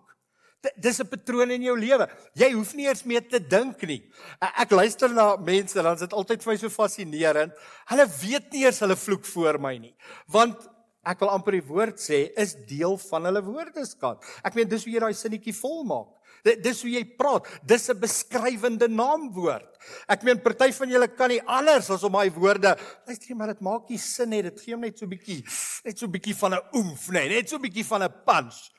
Dis 0.77 0.99
'n 1.01 1.09
patroon 1.09 1.51
in 1.51 1.63
jou 1.63 1.77
lewe. 1.79 2.07
Jy 2.35 2.51
hoef 2.53 2.75
nie 2.75 2.85
eers 2.85 3.03
meer 3.03 3.27
te 3.27 3.39
dink 3.39 3.81
nie. 3.81 4.03
Ek 4.39 4.69
luister 4.69 5.09
na 5.09 5.35
mense 5.35 5.77
en 5.77 5.83
dan 5.83 5.95
is 5.95 6.05
dit 6.05 6.13
altyd 6.13 6.43
vir 6.43 6.53
my 6.53 6.57
so 6.57 6.69
fascinerend. 6.69 7.53
Hulle 7.87 8.05
weet 8.21 8.51
nie 8.53 8.65
eers 8.65 8.79
hulle 8.79 8.95
vloek 8.95 9.25
voor 9.25 9.59
my 9.59 9.77
nie. 9.77 9.95
Want 10.27 10.69
ek 11.03 11.19
wil 11.19 11.29
amper 11.33 11.51
die 11.51 11.65
woord 11.65 11.97
sê 11.97 12.29
is 12.37 12.53
deel 12.69 12.97
van 13.09 13.25
hulle 13.25 13.41
woordeskat. 13.41 14.23
Ek 14.45 14.53
meen 14.53 14.69
dis 14.69 14.83
hoe 14.85 14.93
jy 14.93 14.99
daai 14.99 15.13
sinnetjie 15.13 15.53
volmaak. 15.53 16.20
Dis 16.43 16.81
hoe 16.81 16.91
jy 16.91 17.03
praat. 17.17 17.45
Dis 17.63 17.89
'n 17.89 17.99
beskrywende 17.99 18.87
naamwoord. 18.87 19.77
Ek 20.07 20.23
meen 20.23 20.41
party 20.41 20.71
van 20.71 20.89
julle 20.89 21.07
kan 21.07 21.29
nie 21.29 21.41
anders 21.45 21.89
as 21.89 22.03
om 22.03 22.13
daai 22.13 22.29
woorde, 22.29 22.75
luister 23.07 23.29
jy 23.29 23.35
maar 23.35 23.53
dit 23.53 23.61
maak 23.61 23.89
nie 23.89 23.97
sin 23.97 24.29
nie. 24.29 24.41
Dit 24.41 24.59
gee 24.61 24.73
hom 24.73 24.81
net 24.81 24.97
so 24.97 25.07
bietjie, 25.07 25.43
net 25.85 25.97
so 25.97 26.07
bietjie 26.07 26.35
van 26.35 26.53
'n 26.53 26.61
oomf, 26.73 27.09
nee, 27.11 27.29
net 27.29 27.49
so 27.49 27.57
bietjie 27.57 27.85
van 27.85 28.03
'n 28.03 28.13
punch. 28.25 28.71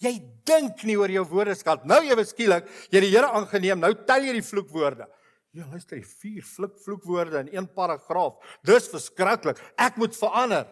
Jy 0.00 0.22
dink 0.44 0.84
nie 0.84 0.96
oor 0.96 1.10
jou 1.10 1.24
woordeskat. 1.24 1.84
Nou 1.84 2.02
jy 2.04 2.14
beskielik, 2.14 2.68
jy 2.90 3.00
die 3.00 3.10
Here 3.10 3.26
aangeneem, 3.26 3.80
nou 3.80 3.94
tel 4.06 4.22
jy 4.22 4.32
die 4.32 4.42
vloekwoorde. 4.42 5.08
Ja, 5.52 5.64
luister, 5.72 5.96
jy 5.96 6.04
vier 6.04 6.42
vloek 6.42 6.78
vloekwoorde 6.84 7.40
in 7.40 7.48
een 7.56 7.66
paragraaf. 7.66 8.36
Dis 8.62 8.88
verskriklik. 8.88 9.58
Ek 9.76 9.96
moet 9.96 10.14
verander. 10.14 10.66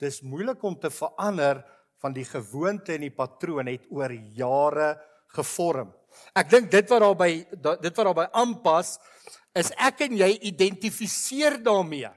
Dis 0.00 0.22
moeilik 0.22 0.62
om 0.62 0.74
te 0.74 0.90
verander 0.90 1.62
van 2.02 2.12
die 2.12 2.24
gewoonte 2.24 2.94
en 2.96 3.04
die 3.06 3.14
patroon 3.14 3.68
het 3.70 3.86
oor 3.90 4.12
jare 4.12 4.96
gevorm. 5.36 5.92
Ek 6.36 6.50
dink 6.50 6.70
dit 6.72 6.90
wat 6.90 7.02
daarby 7.04 7.30
dit 7.52 7.92
wat 7.96 8.06
daarby 8.08 8.26
aanpas 8.32 8.96
is 9.56 9.72
ek 9.80 10.02
en 10.08 10.16
jy 10.18 10.30
identifiseer 10.50 11.58
daarmee. 11.64 12.10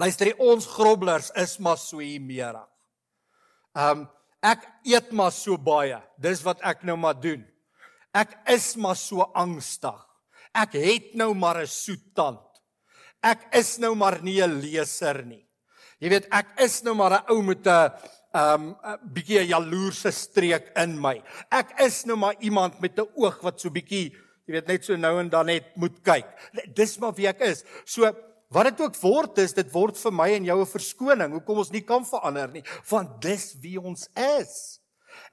Luister, 0.00 0.32
ons 0.42 0.66
grobblers 0.66 1.30
is 1.40 1.56
maar 1.62 1.78
so 1.80 2.02
hiermeerig. 2.02 2.66
Um 3.74 4.08
ek 4.44 4.66
eet 4.84 5.12
maar 5.16 5.32
so 5.32 5.56
baie. 5.56 5.96
Dis 6.20 6.42
wat 6.44 6.60
ek 6.66 6.82
nou 6.84 6.98
maar 7.00 7.16
doen. 7.16 7.44
Ek 8.14 8.34
is 8.52 8.74
maar 8.76 8.98
so 8.98 9.24
angstig. 9.34 9.96
Ek 10.54 10.76
het 10.78 11.14
nou 11.18 11.32
maar 11.34 11.62
'n 11.62 11.66
soet 11.66 12.14
tand. 12.14 12.42
Ek 13.22 13.48
is 13.56 13.78
nou 13.78 13.94
maar 13.94 14.22
nie 14.22 14.42
'n 14.42 14.60
leser 14.60 15.24
nie. 15.24 15.46
Jy 15.98 16.08
weet, 16.10 16.26
ek 16.30 16.60
is 16.60 16.82
nou 16.84 16.94
maar 16.94 17.12
'n 17.12 17.32
ou 17.32 17.42
met 17.42 17.66
'n 17.66 17.92
um 18.34 18.74
'n 18.74 18.98
bietjie 19.14 19.40
'n 19.40 19.48
jaloerse 19.48 20.10
streek 20.10 20.72
in 20.76 20.98
my. 21.00 21.22
Ek 21.50 21.78
is 21.80 22.04
nou 22.04 22.16
maar 22.16 22.34
iemand 22.40 22.80
met 22.80 22.98
'n 22.98 23.08
oog 23.14 23.40
wat 23.40 23.60
so 23.60 23.70
bietjie, 23.70 24.10
jy 24.46 24.52
weet, 24.52 24.66
net 24.66 24.84
so 24.84 24.96
nou 24.96 25.20
en 25.20 25.28
dan 25.28 25.46
net 25.46 25.76
moet 25.76 26.02
kyk. 26.02 26.26
Dis 26.74 26.98
maar 26.98 27.14
wie 27.14 27.28
ek 27.28 27.40
is. 27.40 27.64
So 27.84 28.12
wat 28.50 28.64
dit 28.64 28.80
ook 28.80 28.96
word 28.96 29.38
is, 29.38 29.52
dit 29.52 29.70
word 29.72 29.98
vir 29.98 30.12
my 30.12 30.30
en 30.34 30.44
jou 30.44 30.60
'n 30.60 30.66
verskoning 30.66 31.32
hoekom 31.32 31.58
ons 31.58 31.70
nie 31.70 31.82
kan 31.82 32.04
verander 32.04 32.48
nie, 32.48 32.64
want 32.90 33.22
dis 33.22 33.54
wie 33.60 33.80
ons 33.80 34.08
is. 34.14 34.80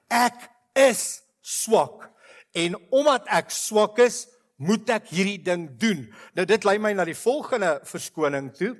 Ek 0.08 0.48
is 0.74 1.22
swak. 1.40 2.10
En 2.54 2.76
omdat 2.90 3.26
ek 3.26 3.50
swak 3.50 3.98
is, 3.98 4.28
moet 4.56 4.88
ek 4.90 5.08
hierdie 5.08 5.42
ding 5.42 5.78
doen. 5.78 6.14
Nou 6.34 6.46
dit 6.46 6.64
lei 6.64 6.78
my 6.78 6.92
na 6.92 7.04
die 7.04 7.18
volgende 7.18 7.80
verskoning 7.84 8.52
toe. 8.54 8.76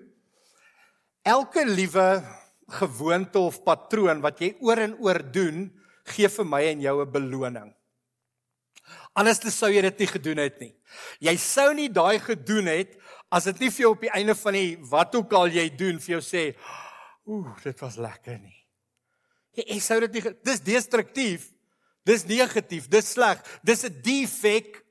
Elke 1.23 1.64
liewe 1.67 2.23
gewoonte 2.73 3.38
of 3.38 3.62
patroon 3.64 4.23
wat 4.25 4.41
jy 4.41 4.55
oor 4.61 4.79
en 4.79 4.97
oor 5.00 5.21
doen, 5.33 5.71
gee 6.14 6.29
vir 6.29 6.47
my 6.49 6.62
en 6.71 6.81
jou 6.81 6.97
'n 7.02 7.12
beloning. 7.12 7.75
Anders 9.14 9.41
sou 9.55 9.71
jy 9.71 9.83
dit 9.83 9.99
nie 9.99 10.07
gedoen 10.07 10.38
het 10.38 10.61
nie. 10.61 10.75
Jy 11.21 11.37
sou 11.37 11.73
nie 11.75 11.88
daai 11.88 12.19
gedoen 12.19 12.67
het 12.67 12.99
as 13.31 13.45
dit 13.45 13.61
nie 13.61 13.71
vir 13.71 13.85
jou 13.85 13.93
op 13.93 14.00
die 14.00 14.12
einde 14.12 14.35
van 14.35 14.52
die 14.52 14.76
wat 14.91 15.14
ook 15.14 15.33
al 15.33 15.49
jy 15.49 15.69
doen 15.76 15.99
vir 15.99 16.19
jou 16.19 16.21
sê, 16.21 16.55
"Ooh, 17.26 17.57
dit 17.62 17.81
was 17.81 17.97
lekker 17.97 18.38
nie." 18.38 18.67
Jy, 19.52 19.64
jy 19.75 19.81
sou 19.81 20.00
dit 20.00 20.12
nie 20.12 20.35
dis 20.43 20.61
destruktief. 20.61 21.52
Dis 22.05 22.25
negatief, 22.25 22.88
dis 22.88 23.12
sleg. 23.12 23.38
Dis 23.62 23.85
'n 23.85 24.02
defek. 24.02 24.83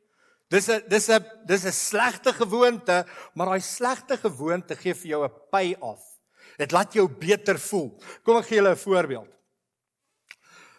Dis 0.50 0.70
'n 0.70 0.84
dis 0.88 1.10
'n 1.10 1.26
dis 1.46 1.66
'n 1.66 1.72
slegte 1.72 2.34
gewoonte, 2.34 3.06
maar 3.34 3.48
daai 3.48 3.62
slegte 3.62 4.18
gewoonte 4.18 4.76
gee 4.76 4.94
vir 4.94 5.08
jou 5.08 5.24
'n 5.26 5.32
pay 5.50 5.76
off. 5.80 6.11
Dit 6.62 6.74
laat 6.76 6.94
jou 6.94 7.08
beter 7.10 7.58
voel. 7.58 7.90
Kom 8.26 8.38
ek 8.38 8.52
gee 8.52 8.60
julle 8.60 8.76
'n 8.76 8.86
voorbeeld. 8.86 9.32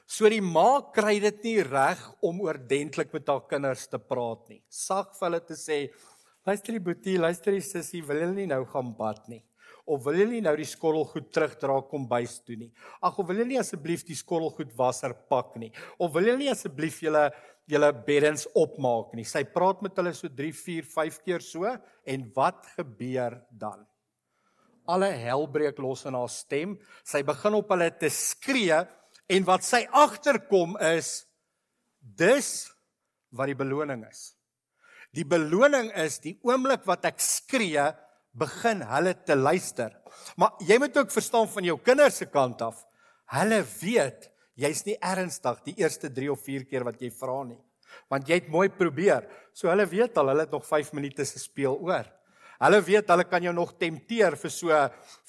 So 0.07 0.29
die 0.29 0.43
ma 0.45 0.83
kry 0.93 1.19
dit 1.21 1.45
nie 1.45 1.62
reg 1.65 2.01
om 2.21 2.43
oordentlik 2.45 3.12
met 3.12 3.29
haar 3.29 3.47
kinders 3.49 3.87
te 3.89 3.99
praat 3.99 4.49
nie. 4.51 4.61
Sag 4.69 5.15
vir 5.17 5.29
hulle 5.29 5.41
te 5.41 5.55
sê, 5.55 5.79
luister 6.47 6.77
die 6.77 6.85
boetie, 6.85 7.19
luister 7.19 7.53
die 7.53 7.65
sussie, 7.65 8.03
wil 8.03 8.21
julle 8.21 8.35
nie 8.35 8.47
nou 8.47 8.65
gaan 8.67 8.93
bad 8.99 9.29
nie? 9.29 9.43
Of 9.87 10.05
wil 10.05 10.15
julle 10.21 10.37
nie 10.37 10.45
nou 10.45 10.55
die 10.57 10.69
skottelgoed 10.69 11.33
terugdra 11.33 11.81
kom 11.89 12.05
bys 12.11 12.37
toe 12.45 12.57
nie? 12.57 12.71
Ag, 13.03 13.19
of 13.19 13.27
wil 13.27 13.41
julle 13.41 13.49
nie 13.49 13.59
asseblief 13.59 14.05
die 14.05 14.19
skottelgoed 14.19 14.77
wasser 14.77 15.15
pak 15.15 15.57
nie? 15.57 15.73
Of 15.99 16.12
wil 16.12 16.29
julle 16.29 16.39
nie 16.45 16.53
asseblief 16.53 17.01
julle 17.03 17.31
julle 17.67 17.93
beddens 18.07 18.47
opmaak 18.55 19.15
nie? 19.17 19.25
Sy 19.25 19.43
praat 19.45 19.83
met 19.83 19.97
hulle 19.97 20.12
so 20.15 20.29
3, 20.29 20.53
4, 20.53 20.85
5 20.93 21.19
keer 21.25 21.41
so 21.41 21.65
en 22.05 22.29
wat 22.37 22.69
gebeur 22.77 23.41
dan? 23.51 23.87
Alle 24.87 25.12
hel 25.15 25.47
breek 25.51 25.79
los 25.79 26.07
in 26.09 26.17
haar 26.19 26.31
stem. 26.33 26.79
Sy 27.05 27.23
begin 27.27 27.55
op 27.55 27.71
hulle 27.71 27.91
te 27.99 28.11
skree 28.11 28.83
En 29.33 29.47
wat 29.49 29.65
sy 29.65 29.85
agterkom 29.89 30.77
is 30.93 31.23
dis 32.01 32.51
wat 33.33 33.49
die 33.49 33.59
beloning 33.59 34.05
is. 34.09 34.33
Die 35.12 35.27
beloning 35.29 35.91
is 36.03 36.19
die 36.25 36.35
oomblik 36.45 36.85
wat 36.89 37.05
ek 37.09 37.21
skree, 37.23 37.91
begin 38.33 38.81
hulle 38.89 39.12
te 39.29 39.37
luister. 39.37 39.93
Maar 40.41 40.57
jy 40.65 40.79
moet 40.81 40.97
ook 40.97 41.12
verstaan 41.12 41.49
van 41.53 41.69
jou 41.69 41.77
kinders 41.85 42.21
se 42.23 42.29
kant 42.33 42.65
af. 42.65 42.81
Hulle 43.33 43.61
weet 43.81 44.31
jy's 44.61 44.85
nie 44.89 44.97
ernstig 45.01 45.61
die 45.69 45.77
eerste 45.81 46.11
3 46.12 46.33
of 46.33 46.41
4 46.45 46.65
keer 46.69 46.85
wat 46.89 47.01
jy 47.01 47.12
vra 47.12 47.43
nie. 47.49 47.61
Want 48.12 48.29
jy 48.29 48.41
het 48.41 48.51
mooi 48.53 48.69
probeer. 48.73 49.29
So 49.57 49.69
hulle 49.69 49.85
weet 49.89 50.17
al 50.21 50.33
hulle 50.33 50.47
het 50.47 50.53
nog 50.53 50.65
5 50.69 50.93
minute 50.97 51.25
se 51.29 51.41
speel 51.41 51.77
oor. 51.77 52.09
Hulle 52.62 52.78
weet 52.87 53.09
hulle 53.11 53.25
kan 53.26 53.42
jou 53.42 53.52
nog 53.54 53.73
tempteer 53.78 54.37
vir 54.38 54.52
so 54.54 54.69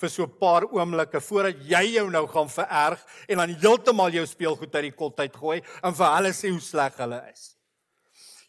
vir 0.01 0.09
so 0.09 0.23
'n 0.23 0.37
paar 0.39 0.63
oomblikke 0.69 1.19
voordat 1.19 1.57
jy 1.65 1.95
jou 1.97 2.09
nou 2.09 2.27
gaan 2.27 2.49
vererg 2.49 3.01
en 3.27 3.37
dan 3.37 3.49
heeltemal 3.49 4.11
jou 4.11 4.25
speelgoed 4.25 4.75
uit 4.75 4.83
die 4.83 4.97
kot 4.97 5.19
uitgooi 5.19 5.61
en 5.83 5.93
vir 5.93 6.15
hulle 6.15 6.33
sê 6.33 6.51
hoe 6.51 6.59
sleg 6.61 6.97
hulle 6.97 7.21
is. 7.33 7.55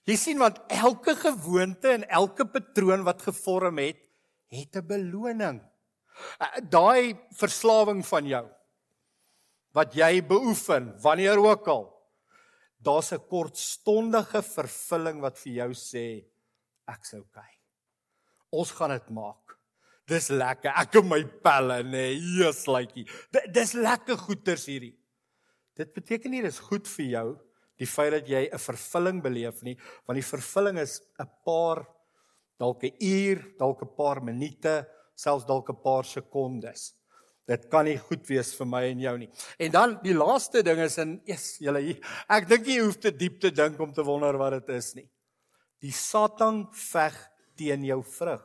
Jy 0.06 0.16
sien 0.16 0.38
want 0.38 0.58
elke 0.68 1.14
gewoonte 1.16 1.88
en 1.88 2.04
elke 2.10 2.44
patroon 2.44 3.04
wat 3.04 3.22
gevorm 3.22 3.78
het, 3.78 4.00
het 4.52 4.76
'n 4.76 4.86
beloning. 4.86 5.62
Eh, 6.40 6.60
daai 6.70 7.16
verslawing 7.34 8.04
van 8.06 8.26
jou 8.26 8.46
wat 9.74 9.94
jy 9.94 10.22
beoefen 10.22 10.94
wanneer 11.02 11.38
ook 11.38 11.66
al 11.68 11.84
daar's 12.78 13.12
'n 13.12 13.26
kortstondige 13.28 14.42
vervulling 14.42 15.20
wat 15.20 15.38
vir 15.38 15.52
jou 15.52 15.70
sê 15.72 16.24
ek's 16.86 17.14
okay. 17.14 17.63
Ons 18.54 18.73
gaan 18.76 18.94
dit 18.94 19.08
maak. 19.16 19.56
Dis 20.06 20.28
lekker. 20.28 20.73
Ek 20.76 20.99
en 21.00 21.08
my 21.08 21.23
pelle, 21.44 21.80
nê. 21.82 21.90
Nee, 21.90 22.20
Jesus 22.38 22.68
likeie. 22.68 23.06
Dis 23.52 23.73
lekker 23.76 24.20
goeters 24.20 24.66
hierdie. 24.68 24.94
Dit 25.75 25.94
beteken 25.96 26.30
nie 26.30 26.42
dis 26.44 26.61
goed 26.62 26.87
vir 26.96 27.06
jou 27.11 27.28
die 27.80 27.88
feit 27.90 28.12
dat 28.14 28.28
jy 28.30 28.49
'n 28.52 28.58
vervulling 28.58 29.23
beleef 29.23 29.62
nie, 29.62 29.76
want 30.06 30.16
die 30.16 30.30
vervulling 30.30 30.78
is 30.78 31.00
'n 31.18 31.26
paar 31.44 31.87
dalk 32.58 32.84
'n 32.84 32.96
uur, 33.00 33.56
dalk 33.58 33.82
'n 33.82 33.96
paar 33.96 34.23
minute, 34.23 34.87
selfs 35.16 35.44
dalk 35.44 35.70
'n 35.70 35.82
paar 35.82 36.04
sekondes. 36.04 36.94
Dit 37.46 37.68
kan 37.68 37.84
nie 37.84 37.99
goed 37.99 38.26
wees 38.28 38.54
vir 38.54 38.66
my 38.66 38.84
en 38.84 39.00
jou 39.00 39.18
nie. 39.18 39.30
En 39.58 39.70
dan 39.70 39.99
die 40.02 40.14
laaste 40.14 40.62
ding 40.62 40.78
is 40.80 40.99
in 40.99 41.20
eers 41.26 41.58
julle 41.58 42.00
ek 42.28 42.49
dink 42.49 42.66
jy 42.66 42.78
hoef 42.80 42.96
te 42.96 43.11
diep 43.11 43.40
te 43.40 43.50
dink 43.50 43.78
om 43.80 43.92
te 43.92 44.02
wonder 44.02 44.38
wat 44.38 44.52
dit 44.52 44.76
is 44.76 44.94
nie. 44.94 45.11
Die 45.80 45.92
Satan 45.92 46.68
veg 46.73 47.14
teen 47.56 47.84
jou 47.84 48.02
vrug. 48.02 48.42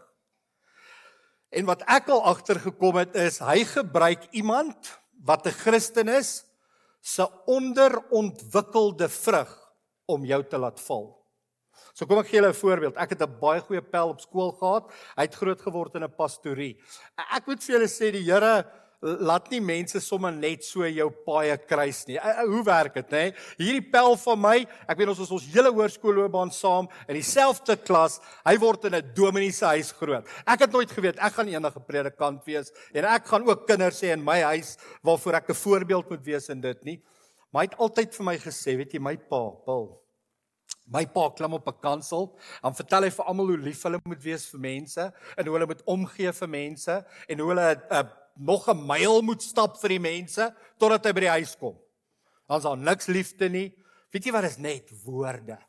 En 1.50 1.66
wat 1.66 1.82
ek 1.90 2.10
al 2.14 2.24
agtergekom 2.30 3.00
het 3.02 3.16
is 3.16 3.40
hy 3.42 3.64
gebruik 3.66 4.28
iemand 4.38 5.00
wat 5.26 5.48
'n 5.48 5.60
Christen 5.64 6.08
is 6.08 6.46
se 7.02 7.26
onderontwikkelde 7.46 9.10
vrug 9.10 9.52
om 10.06 10.26
jou 10.26 10.44
te 10.44 10.58
laat 10.58 10.80
val. 10.80 11.20
So 11.94 12.06
kom 12.06 12.20
ek 12.20 12.28
gee 12.28 12.40
julle 12.40 12.52
'n 12.52 12.62
voorbeeld. 12.62 12.98
Ek 12.98 13.10
het 13.10 13.22
'n 13.22 13.40
baie 13.40 13.62
goeie 13.62 13.82
pel 13.82 14.10
op 14.10 14.22
skool 14.22 14.52
gehad. 14.52 14.92
Hy 15.16 15.24
het 15.24 15.36
groot 15.36 15.62
geword 15.62 15.96
in 15.96 16.04
'n 16.04 16.16
pastorie. 16.16 16.78
Ek 17.18 17.48
moet 17.48 17.64
vir 17.64 17.76
julle 17.76 17.88
sê 17.88 18.12
die 18.12 18.24
Here 18.24 18.66
laat 19.00 19.48
nie 19.52 19.62
mense 19.64 20.02
sommer 20.04 20.32
net 20.36 20.66
so 20.68 20.88
jou 20.88 21.08
paie 21.26 21.56
kruis 21.70 22.02
nie. 22.10 22.18
Hoe 22.20 22.64
werk 22.68 22.98
dit, 23.00 23.14
nê? 23.14 23.24
Hierdie 23.60 23.86
pel 23.94 24.18
van 24.26 24.42
my, 24.42 24.56
ek 24.92 25.00
weet 25.00 25.14
ons 25.14 25.22
is 25.24 25.32
ons 25.38 25.46
hele 25.54 25.72
hoërskoolloopbaan 25.76 26.52
saam 26.52 26.90
in 27.08 27.16
dieselfde 27.16 27.78
klas. 27.80 28.20
Hy 28.44 28.58
word 28.60 28.90
in 28.90 28.96
'n 28.96 29.14
dominee 29.16 29.52
se 29.52 29.66
huis 29.66 29.92
groot. 29.92 30.28
Ek 30.46 30.60
het 30.60 30.72
nooit 30.72 30.92
geweet 30.92 31.18
ek 31.18 31.34
gaan 31.34 31.48
'n 31.48 31.86
predikant 31.88 32.46
wees 32.46 32.72
en 32.94 33.06
ek 33.06 33.26
gaan 33.26 33.48
ook 33.48 33.68
kinders 33.68 34.02
hê 34.02 34.12
in 34.14 34.24
my 34.24 34.42
huis 34.42 34.78
waarvoor 35.04 35.36
ek 35.36 35.50
'n 35.50 35.54
voorbeeld 35.54 36.10
moet 36.10 36.26
wees 36.26 36.50
in 36.50 36.62
dit 36.62 36.84
nie. 36.84 37.02
Maar 37.52 37.64
hy 37.64 37.70
het 37.72 37.80
altyd 37.80 38.16
vir 38.16 38.26
my 38.26 38.38
gesê, 38.38 38.78
weet 38.78 38.94
jy, 38.94 39.00
my 39.00 39.16
pa, 39.16 39.50
Paul, 39.66 40.02
My 40.92 41.06
pa 41.06 41.30
klim 41.30 41.54
op 41.54 41.68
'n 41.68 41.80
kansel 41.82 42.36
en 42.64 42.74
vertel 42.74 43.04
hy 43.04 43.10
vir 43.10 43.26
almal 43.26 43.48
hoe 43.48 43.58
lief 43.58 43.84
hulle 43.84 44.00
moet 44.06 44.24
wees 44.24 44.48
vir 44.50 44.60
mense 44.60 45.14
en 45.38 45.46
hoe 45.46 45.54
hulle 45.54 45.68
moet 45.68 45.84
omgee 45.86 46.32
vir 46.32 46.50
mense 46.50 47.06
en 47.30 47.40
hoe 47.40 47.50
hulle 47.50 47.82
'n 47.92 48.10
nog 48.40 48.68
'n 48.70 48.86
myl 48.88 49.22
moet 49.22 49.44
stap 49.44 49.78
vir 49.82 49.90
die 49.90 50.00
mense 50.00 50.56
totdat 50.80 51.06
hy 51.06 51.12
by 51.14 51.20
die 51.20 51.36
huis 51.40 51.56
kom. 51.58 51.76
Dan's 52.48 52.64
daar 52.64 52.78
niks 52.78 53.08
liefde 53.08 53.50
nie. 53.50 53.76
Weet 54.12 54.26
jy 54.26 54.32
wat 54.32 54.44
is 54.44 54.58
net 54.58 54.90
woorde? 55.06 55.60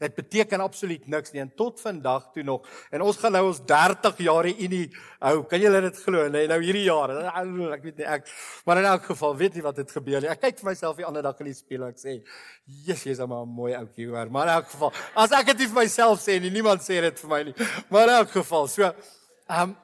Dit 0.00 0.14
beteken 0.14 0.60
absoluut 0.60 1.06
niks 1.06 1.32
nie 1.32 1.40
en 1.40 1.50
tot 1.54 1.80
vandag 1.80 2.26
toe 2.34 2.42
nog. 2.42 2.66
En 2.90 3.04
ons 3.06 3.16
gaan 3.16 3.32
nou 3.32 3.44
ons 3.46 3.60
30 3.66 4.18
jaar 4.26 4.48
in 4.50 4.70
die 4.70 4.88
ou, 5.20 5.44
kan 5.48 5.60
julle 5.60 5.80
dit 5.86 6.00
glo? 6.02 6.26
Nee, 6.28 6.48
nou 6.50 6.58
hierdie 6.60 6.84
jaar. 6.88 7.14
Ek 7.30 7.84
weet 7.84 8.02
nie 8.02 8.08
ek 8.16 8.26
maar 8.66 8.82
in 8.82 8.88
elk 8.90 9.06
geval 9.12 9.36
weet 9.36 9.54
nie 9.54 9.62
wat 9.62 9.76
het 9.76 9.94
gebeur 9.94 10.20
nie. 10.20 10.32
Ek 10.32 10.42
kyk 10.42 10.58
vir 10.58 10.70
myself 10.72 10.98
die 10.98 11.06
ander 11.06 11.22
dag 11.22 11.38
in 11.44 11.46
die 11.52 11.54
spieël 11.54 11.86
en 11.86 11.94
ek 11.94 12.02
sê, 12.02 12.22
"Jesus, 12.66 13.04
jy's 13.04 13.20
'n 13.20 13.28
mooi 13.28 13.74
ouetjie 13.74 14.08
hoor." 14.08 14.30
Maar 14.30 14.48
in 14.48 14.54
elk 14.54 14.68
geval, 14.68 14.92
as 15.14 15.32
ek 15.32 15.46
dit 15.46 15.68
vir 15.70 15.82
myself 15.82 16.18
sê 16.20 16.36
en 16.36 16.52
niemand 16.52 16.80
sê 16.80 17.00
dit 17.00 17.20
vir 17.20 17.30
my 17.30 17.42
nie. 17.42 17.54
Maar 17.90 18.08
in 18.08 18.14
elk 18.14 18.30
geval, 18.30 18.66
so 18.66 18.82
ehm 18.82 19.70
um, 19.70 19.76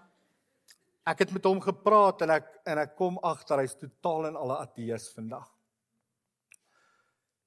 Ek 1.08 1.22
het 1.24 1.32
met 1.32 1.46
hom 1.48 1.60
gepraat 1.64 2.20
en 2.26 2.34
ek 2.36 2.48
en 2.68 2.80
ek 2.82 2.92
kom 2.98 3.16
agter 3.24 3.62
hy's 3.62 3.76
totaal 3.78 4.28
en 4.28 4.36
alle 4.36 4.58
ateës 4.66 5.08
vandag. 5.14 5.46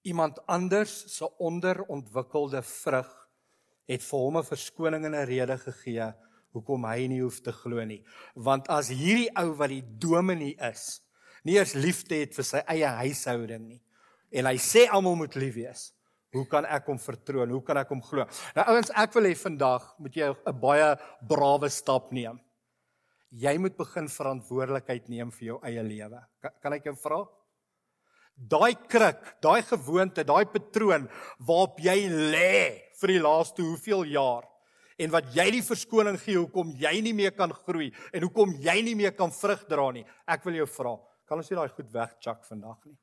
Iemand 0.10 0.40
anders 0.52 0.96
se 1.14 1.30
onderontwikkelde 1.40 2.64
vrug 2.66 3.12
het 3.88 4.02
vir 4.02 4.20
hom 4.20 4.38
'n 4.38 4.44
verskoning 4.44 5.06
en 5.06 5.16
'n 5.16 5.28
rede 5.30 5.58
gegee 5.58 6.14
hoekom 6.54 6.86
hy 6.86 7.08
nie 7.08 7.22
hoef 7.22 7.42
te 7.42 7.52
glo 7.52 7.84
nie. 7.86 8.04
Want 8.36 8.68
as 8.70 8.90
hierdie 8.90 9.30
ou 9.36 9.54
wat 9.54 9.70
die 9.70 9.84
dominee 10.00 10.56
is, 10.72 11.02
nie 11.44 11.56
eers 11.56 11.74
liefde 11.74 12.16
het 12.16 12.36
vir 12.36 12.44
sy 12.44 12.58
eie 12.68 12.88
huishouding 12.88 13.68
nie 13.68 13.82
en 14.32 14.46
hy 14.46 14.58
sê 14.58 14.88
almal 14.90 15.16
moet 15.16 15.36
lief 15.36 15.56
wees, 15.56 15.94
hoe 16.34 16.48
kan 16.48 16.66
ek 16.66 16.86
hom 16.86 16.98
vertroon? 16.98 17.50
Hoe 17.50 17.62
kan 17.62 17.78
ek 17.78 17.90
hom 17.90 18.02
glo? 18.02 18.26
Nou 18.56 18.66
ouens, 18.68 18.90
ek 18.90 19.14
wil 19.14 19.24
hê 19.24 19.36
vandag 19.36 19.96
moet 20.00 20.16
jy 20.16 20.36
'n 20.48 20.60
baie 20.60 20.98
brawe 21.22 21.70
stap 21.70 22.12
neem 22.12 22.40
jy 23.34 23.54
moet 23.58 23.78
begin 23.78 24.10
verantwoordelikheid 24.12 25.08
neem 25.10 25.32
vir 25.34 25.48
jou 25.48 25.60
eie 25.66 25.84
lewe. 25.86 26.22
Kan, 26.44 26.54
kan 26.62 26.76
ek 26.78 26.90
jou 26.90 26.96
vra? 27.02 27.24
Daai 28.34 28.74
kruk, 28.90 29.22
daai 29.46 29.62
gewoonte, 29.66 30.26
daai 30.26 30.46
patroon 30.50 31.06
waarop 31.46 31.80
jy 31.82 31.98
lê 32.10 32.58
vir 33.02 33.14
die 33.14 33.22
laaste 33.22 33.66
hoeveel 33.66 34.08
jaar 34.14 34.50
en 35.02 35.14
wat 35.14 35.30
jy 35.34 35.46
die 35.56 35.64
verskoning 35.66 36.18
gee 36.22 36.38
hoekom 36.38 36.74
jy 36.78 36.94
nie 37.06 37.14
meer 37.18 37.34
kan 37.38 37.54
groei 37.64 37.90
en 38.14 38.26
hoekom 38.26 38.56
jy 38.62 38.76
nie 38.86 38.96
meer 38.98 39.14
kan 39.18 39.34
vrug 39.34 39.66
dra 39.70 39.90
nie. 39.94 40.06
Ek 40.30 40.46
wil 40.46 40.62
jou 40.62 40.70
vra, 40.80 40.98
kan 41.30 41.42
ons 41.42 41.50
nie 41.50 41.58
daai 41.58 41.74
goed 41.74 41.90
wegchak 41.94 42.46
vandag 42.50 42.78
nie? 42.86 42.98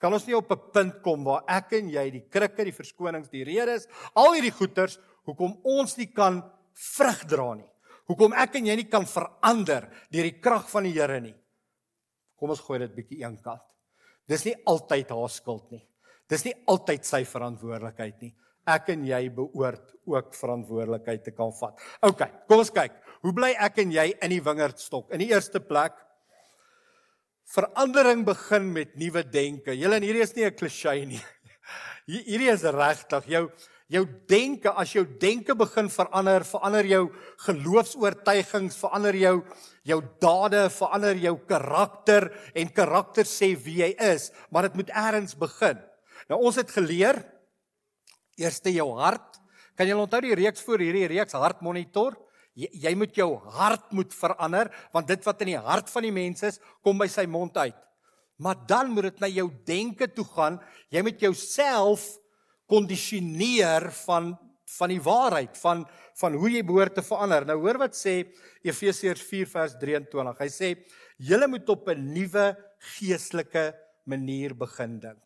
Kan 0.00 0.14
ons 0.16 0.26
nie 0.26 0.36
op 0.36 0.50
'n 0.50 0.70
punt 0.72 1.02
kom 1.02 1.24
waar 1.24 1.44
ek 1.46 1.72
en 1.72 1.90
jy 1.90 2.10
die 2.10 2.26
krikke, 2.30 2.64
die 2.64 2.72
verskonings, 2.72 3.28
die 3.28 3.44
redes, 3.44 3.86
al 4.16 4.32
hierdie 4.32 4.54
goeters, 4.54 4.98
hoekom 5.26 5.60
ons 5.64 5.96
nie 5.98 6.06
kan 6.06 6.42
vrug 6.72 7.26
dra 7.28 7.54
nie? 7.54 7.69
Hoekom 8.10 8.34
ek 8.34 8.58
en 8.58 8.66
jy 8.66 8.74
nie 8.80 8.88
kan 8.90 9.06
verander 9.06 9.86
deur 10.10 10.26
die 10.26 10.40
krag 10.42 10.66
van 10.72 10.88
die 10.88 10.96
Here 10.96 11.20
nie. 11.22 11.36
Kom 12.40 12.50
ons 12.50 12.62
gooi 12.64 12.80
dit 12.82 12.96
bietjie 12.96 13.20
een 13.22 13.36
kant. 13.44 13.62
Dis 14.26 14.42
nie 14.48 14.56
altyd 14.70 15.12
haar 15.14 15.30
skuld 15.30 15.70
nie. 15.70 15.84
Dis 16.30 16.42
nie 16.46 16.54
altyd 16.70 17.06
sy 17.06 17.22
verantwoordelikheid 17.26 18.20
nie. 18.24 18.32
Ek 18.70 18.90
en 18.92 19.06
jy 19.06 19.22
behoort 19.34 19.94
ook 20.10 20.34
verantwoordelikheid 20.36 21.24
te 21.26 21.34
kan 21.34 21.54
vat. 21.58 21.78
OK, 22.06 22.22
kom 22.50 22.62
ons 22.62 22.72
kyk. 22.74 22.98
Hoe 23.22 23.32
bly 23.36 23.52
ek 23.62 23.80
en 23.84 23.94
jy 23.94 24.06
in 24.12 24.34
die 24.34 24.42
wingerdstok? 24.42 25.10
In 25.14 25.22
die 25.22 25.30
eerste 25.30 25.62
plek 25.62 25.94
verandering 27.50 28.22
begin 28.26 28.70
met 28.74 28.94
nuwe 28.98 29.24
denke. 29.26 29.74
Julle 29.74 29.98
en 29.98 30.06
hierdie 30.06 30.22
is 30.26 30.34
nie 30.36 30.46
'n 30.46 30.54
klise 30.54 30.94
nie. 31.06 31.22
Hierdie 32.10 32.50
is 32.50 32.62
regtig 32.62 33.26
jou 33.26 33.44
jou 33.90 34.04
denke 34.30 34.70
as 34.78 34.92
jou 34.94 35.02
denke 35.20 35.56
begin 35.58 35.90
verander, 35.90 36.44
verander 36.46 36.86
jou 36.86 37.02
geloofs-oortuigings, 37.46 38.78
verander 38.78 39.18
jou 39.18 39.36
jou 39.88 39.98
dade, 40.22 40.66
verander 40.70 41.18
jou 41.18 41.34
karakter 41.48 42.28
en 42.54 42.70
karakter 42.74 43.26
sê 43.26 43.54
wie 43.58 43.80
jy 43.80 43.90
is, 44.12 44.28
maar 44.52 44.68
dit 44.68 44.76
moet 44.78 44.92
eers 44.92 45.34
begin. 45.38 45.80
Nou 46.30 46.38
ons 46.46 46.58
het 46.60 46.70
geleer 46.70 47.18
eerste 48.40 48.72
jou 48.72 48.86
hart. 49.00 49.40
Kan 49.74 49.88
jy 49.88 49.96
onthou 49.96 50.20
die 50.22 50.36
reeks 50.38 50.62
voor 50.62 50.82
hierdie 50.84 51.08
reeks 51.10 51.34
hartmonitor? 51.34 52.14
Jy, 52.58 52.68
jy 52.84 52.92
moet 52.98 53.16
jou 53.16 53.30
hart 53.56 53.90
moet 53.96 54.12
verander 54.14 54.70
want 54.94 55.08
dit 55.08 55.26
wat 55.26 55.42
in 55.42 55.54
die 55.54 55.60
hart 55.60 55.90
van 55.90 56.06
die 56.06 56.14
mens 56.14 56.44
is, 56.46 56.60
kom 56.84 57.00
by 57.00 57.08
sy 57.10 57.26
mond 57.30 57.56
uit. 57.56 57.78
Maar 58.40 58.60
dan 58.68 58.92
moet 58.92 59.10
dit 59.10 59.20
na 59.24 59.28
jou 59.28 59.48
denke 59.68 60.08
toe 60.14 60.24
gaan. 60.36 60.60
Jy 60.92 61.02
moet 61.04 61.20
jouself 61.20 62.06
kondisioneer 62.70 63.90
van 64.04 64.32
van 64.78 64.92
die 64.92 65.02
waarheid 65.02 65.58
van 65.58 65.84
van 66.20 66.36
hoe 66.36 66.50
jy 66.52 66.60
behoort 66.66 66.98
te 66.98 67.02
verander. 67.02 67.46
Nou 67.48 67.56
hoor 67.62 67.78
wat 67.80 67.96
sê 67.96 68.20
Efesiërs 68.66 69.22
4 69.24 69.48
vers 69.48 69.76
23. 69.80 70.42
Hy 70.44 70.50
sê 70.52 70.68
julle 71.16 71.48
moet 71.48 71.68
op 71.72 71.88
'n 71.88 72.12
nuwe 72.14 72.46
geestelike 72.96 73.72
manier 74.04 74.54
begin 74.54 75.00
dink. 75.00 75.24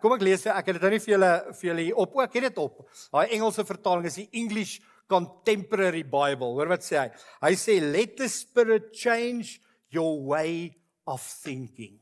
Kom 0.00 0.12
ek 0.12 0.22
lees 0.22 0.42
vir 0.42 0.52
ek 0.56 0.66
het 0.66 0.74
dit 0.78 0.82
nou 0.82 0.90
nie 0.90 1.04
vir 1.04 1.12
julle 1.12 1.32
vir 1.52 1.68
julle 1.68 1.82
hier 1.84 1.96
op 1.96 2.16
ook 2.16 2.34
het 2.34 2.42
dit 2.42 2.58
op. 2.58 2.88
Daai 3.12 3.28
Engelse 3.36 3.64
vertaling 3.64 4.06
is 4.06 4.14
die 4.14 4.28
English 4.32 4.78
Contemporary 5.08 6.02
Bible. 6.02 6.54
Hoor 6.56 6.68
wat 6.68 6.82
sê 6.82 6.98
hy? 6.98 7.10
Hy 7.42 7.54
sê 7.54 7.80
let 7.80 8.16
the 8.16 8.28
spirit 8.28 8.94
change 8.96 9.60
your 9.88 10.20
way 10.24 10.74
of 11.06 11.22
thinking. 11.42 12.00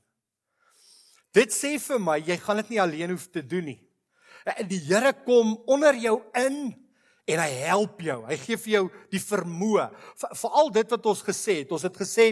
Dit 1.35 1.51
sê 1.51 1.79
vir 1.83 1.99
my 1.99 2.19
jy 2.23 2.37
gaan 2.39 2.63
dit 2.63 2.71
nie 2.71 2.81
alleen 2.81 3.11
hoef 3.11 3.27
te 3.31 3.43
doen 3.43 3.65
nie. 3.73 3.81
Die 4.69 4.81
Here 4.85 5.15
kom 5.25 5.57
onder 5.67 5.97
jou 5.97 6.19
in 6.37 6.75
en 7.25 7.41
hy 7.41 7.53
help 7.65 8.03
jou. 8.05 8.19
Hy 8.29 8.37
gee 8.43 8.61
vir 8.61 8.73
jou 8.75 8.83
die 9.13 9.23
vermoë. 9.23 9.87
Veral 10.37 10.69
dit 10.75 10.91
wat 10.93 11.07
ons 11.09 11.23
gesê 11.25 11.63
het. 11.63 11.73
Ons 11.73 11.87
het 11.89 11.97
gesê 11.97 12.27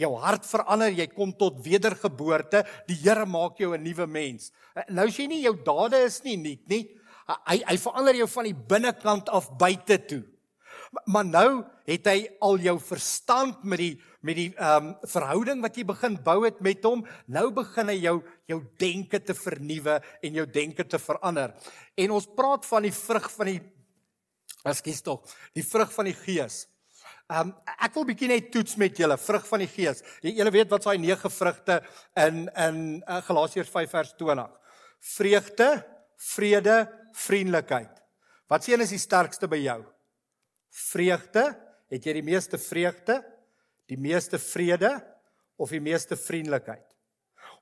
jou 0.00 0.10
hart 0.18 0.46
verander, 0.48 0.90
jy 0.90 1.06
kom 1.12 1.30
tot 1.38 1.60
wedergeboorte. 1.62 2.64
Die 2.88 2.98
Here 3.04 3.26
maak 3.26 3.60
jou 3.60 3.74
'n 3.74 3.82
nuwe 3.82 4.06
mens. 4.06 4.50
Nou 4.88 5.06
as 5.06 5.16
jy 5.16 5.26
nie 5.28 5.42
jou 5.42 5.54
dade 5.54 6.02
is 6.04 6.22
nie 6.24 6.36
nuut 6.36 6.68
nie, 6.68 6.88
hy 7.46 7.62
hy 7.66 7.76
verander 7.76 8.14
jou 8.14 8.26
van 8.26 8.44
die 8.44 8.54
binnekant 8.54 9.28
af 9.28 9.56
buite 9.58 9.98
toe. 10.06 10.24
Maar 11.06 11.24
nou 11.24 11.64
het 11.86 12.06
hy 12.06 12.28
al 12.40 12.58
jou 12.58 12.78
verstand 12.78 13.64
met 13.64 13.78
die 13.78 14.00
met 14.22 14.38
die 14.38 14.48
ehm 14.54 14.92
um, 14.92 15.10
verhouding 15.10 15.62
wat 15.64 15.76
jy 15.76 15.84
begin 15.86 16.16
bou 16.24 16.42
het 16.44 16.60
met 16.62 16.84
hom, 16.86 17.02
nou 17.26 17.48
begin 17.54 17.90
hy 17.90 17.98
jou 18.04 18.16
jou 18.50 18.58
denke 18.78 19.18
te 19.22 19.34
vernuwe 19.34 19.98
en 20.22 20.38
jou 20.38 20.46
denke 20.46 20.86
te 20.86 20.98
verander. 21.02 21.54
En 21.98 22.14
ons 22.14 22.28
praat 22.36 22.66
van 22.66 22.86
die 22.86 22.94
vrug 22.94 23.30
van 23.36 23.50
die 23.50 23.60
Ekskuus 24.62 25.00
tog, 25.02 25.26
die 25.58 25.64
vrug 25.66 25.90
van 25.90 26.06
die 26.06 26.14
gees. 26.14 26.66
Ehm 27.32 27.50
um, 27.50 27.54
ek 27.82 27.96
wil 27.96 28.06
bietjie 28.12 28.30
net 28.30 28.52
toets 28.54 28.76
met 28.78 28.98
julle 28.98 29.16
vrug 29.18 29.46
van 29.48 29.64
die 29.64 29.70
gees. 29.70 30.04
Julle 30.22 30.54
weet 30.54 30.70
wat 30.70 30.84
is 30.84 30.90
daai 30.90 31.02
nege 31.02 31.30
vrugte 31.30 31.80
in 32.26 32.46
in 32.66 32.78
uh, 33.02 33.18
Galasiërs 33.26 33.72
5 33.74 33.90
vers 33.90 34.14
20. 34.20 34.54
Vreugde, 35.16 35.68
vrede, 36.30 36.76
vriendelikheid. 37.24 37.98
Wat 38.46 38.64
sien 38.64 38.80
is 38.84 38.94
die 38.94 39.02
sterkste 39.02 39.48
by 39.50 39.58
jou? 39.64 39.80
Vreugde, 40.92 41.48
het 41.90 42.06
jy 42.06 42.14
die 42.20 42.26
meeste 42.26 42.58
vreugde? 42.60 43.18
Die 43.92 44.00
meeste 44.00 44.40
vrede 44.40 44.96
of 45.60 45.72
die 45.72 45.82
meeste 45.82 46.16
vriendelikheid. 46.18 46.86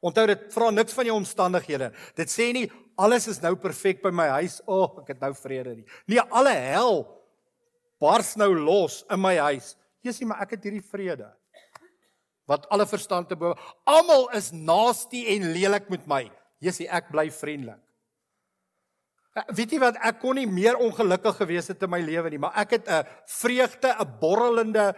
Onthou 0.00 0.24
dit 0.30 0.46
vra 0.54 0.70
niks 0.72 0.94
van 0.96 1.10
jou 1.10 1.16
omstandighede. 1.18 1.90
Dit 2.16 2.32
sê 2.32 2.48
nie 2.56 2.68
alles 3.00 3.26
is 3.32 3.40
nou 3.42 3.54
perfek 3.60 4.00
by 4.04 4.12
my 4.12 4.28
huis. 4.38 4.60
O, 4.64 4.84
oh, 4.84 5.02
ek 5.02 5.14
het 5.14 5.20
nou 5.24 5.32
vrede 5.36 5.74
nie. 5.76 5.86
Nee, 6.08 6.22
alle 6.32 6.54
hel 6.56 7.04
bars 8.00 8.32
nou 8.40 8.52
los 8.56 9.02
in 9.12 9.20
my 9.20 9.34
huis. 9.50 9.74
Jesus, 10.04 10.24
maar 10.28 10.40
ek 10.44 10.56
het 10.56 10.66
hierdie 10.68 10.84
vrede. 10.84 11.28
Wat 12.48 12.64
alle 12.72 12.86
verstand 12.88 13.28
te 13.28 13.36
bo. 13.38 13.52
Almal 13.88 14.30
is 14.36 14.50
nasty 14.56 15.26
en 15.36 15.50
lelik 15.52 15.90
met 15.92 16.08
my. 16.08 16.24
Jesus, 16.64 16.88
ek 16.88 17.12
bly 17.12 17.28
vriendelik. 17.32 17.80
Eh, 19.30 19.44
weet 19.54 19.76
jy 19.76 19.78
wat 19.78 19.98
ek 20.02 20.18
kon 20.24 20.34
nie 20.34 20.48
meer 20.50 20.80
ongelukkig 20.80 21.36
gewees 21.38 21.68
het 21.70 21.84
in 21.86 21.92
my 21.92 22.00
lewe 22.02 22.32
nie, 22.32 22.40
maar 22.42 22.56
ek 22.58 22.72
het 22.80 22.88
'n 22.88 23.06
vreugde, 23.26 23.94
'n 23.94 24.18
borrelende 24.18 24.94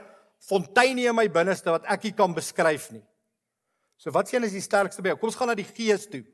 fontein 0.49 0.99
in 0.99 1.17
my 1.17 1.29
binneste 1.33 1.71
wat 1.71 1.87
ek 1.91 2.09
nie 2.09 2.15
kan 2.17 2.35
beskryf 2.35 2.91
nie. 2.95 3.03
So 4.03 4.11
wat 4.15 4.31
sien 4.31 4.43
is 4.43 4.55
die 4.57 4.65
sterkste 4.65 5.03
by 5.03 5.13
jou? 5.13 5.21
Kom 5.21 5.31
ons 5.31 5.39
gaan 5.39 5.53
na 5.53 5.59
die 5.59 5.69
gees 5.69 6.09
toe. 6.11 6.25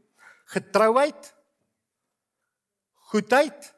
Getrouheid, 0.49 1.33
goedheid, 3.13 3.69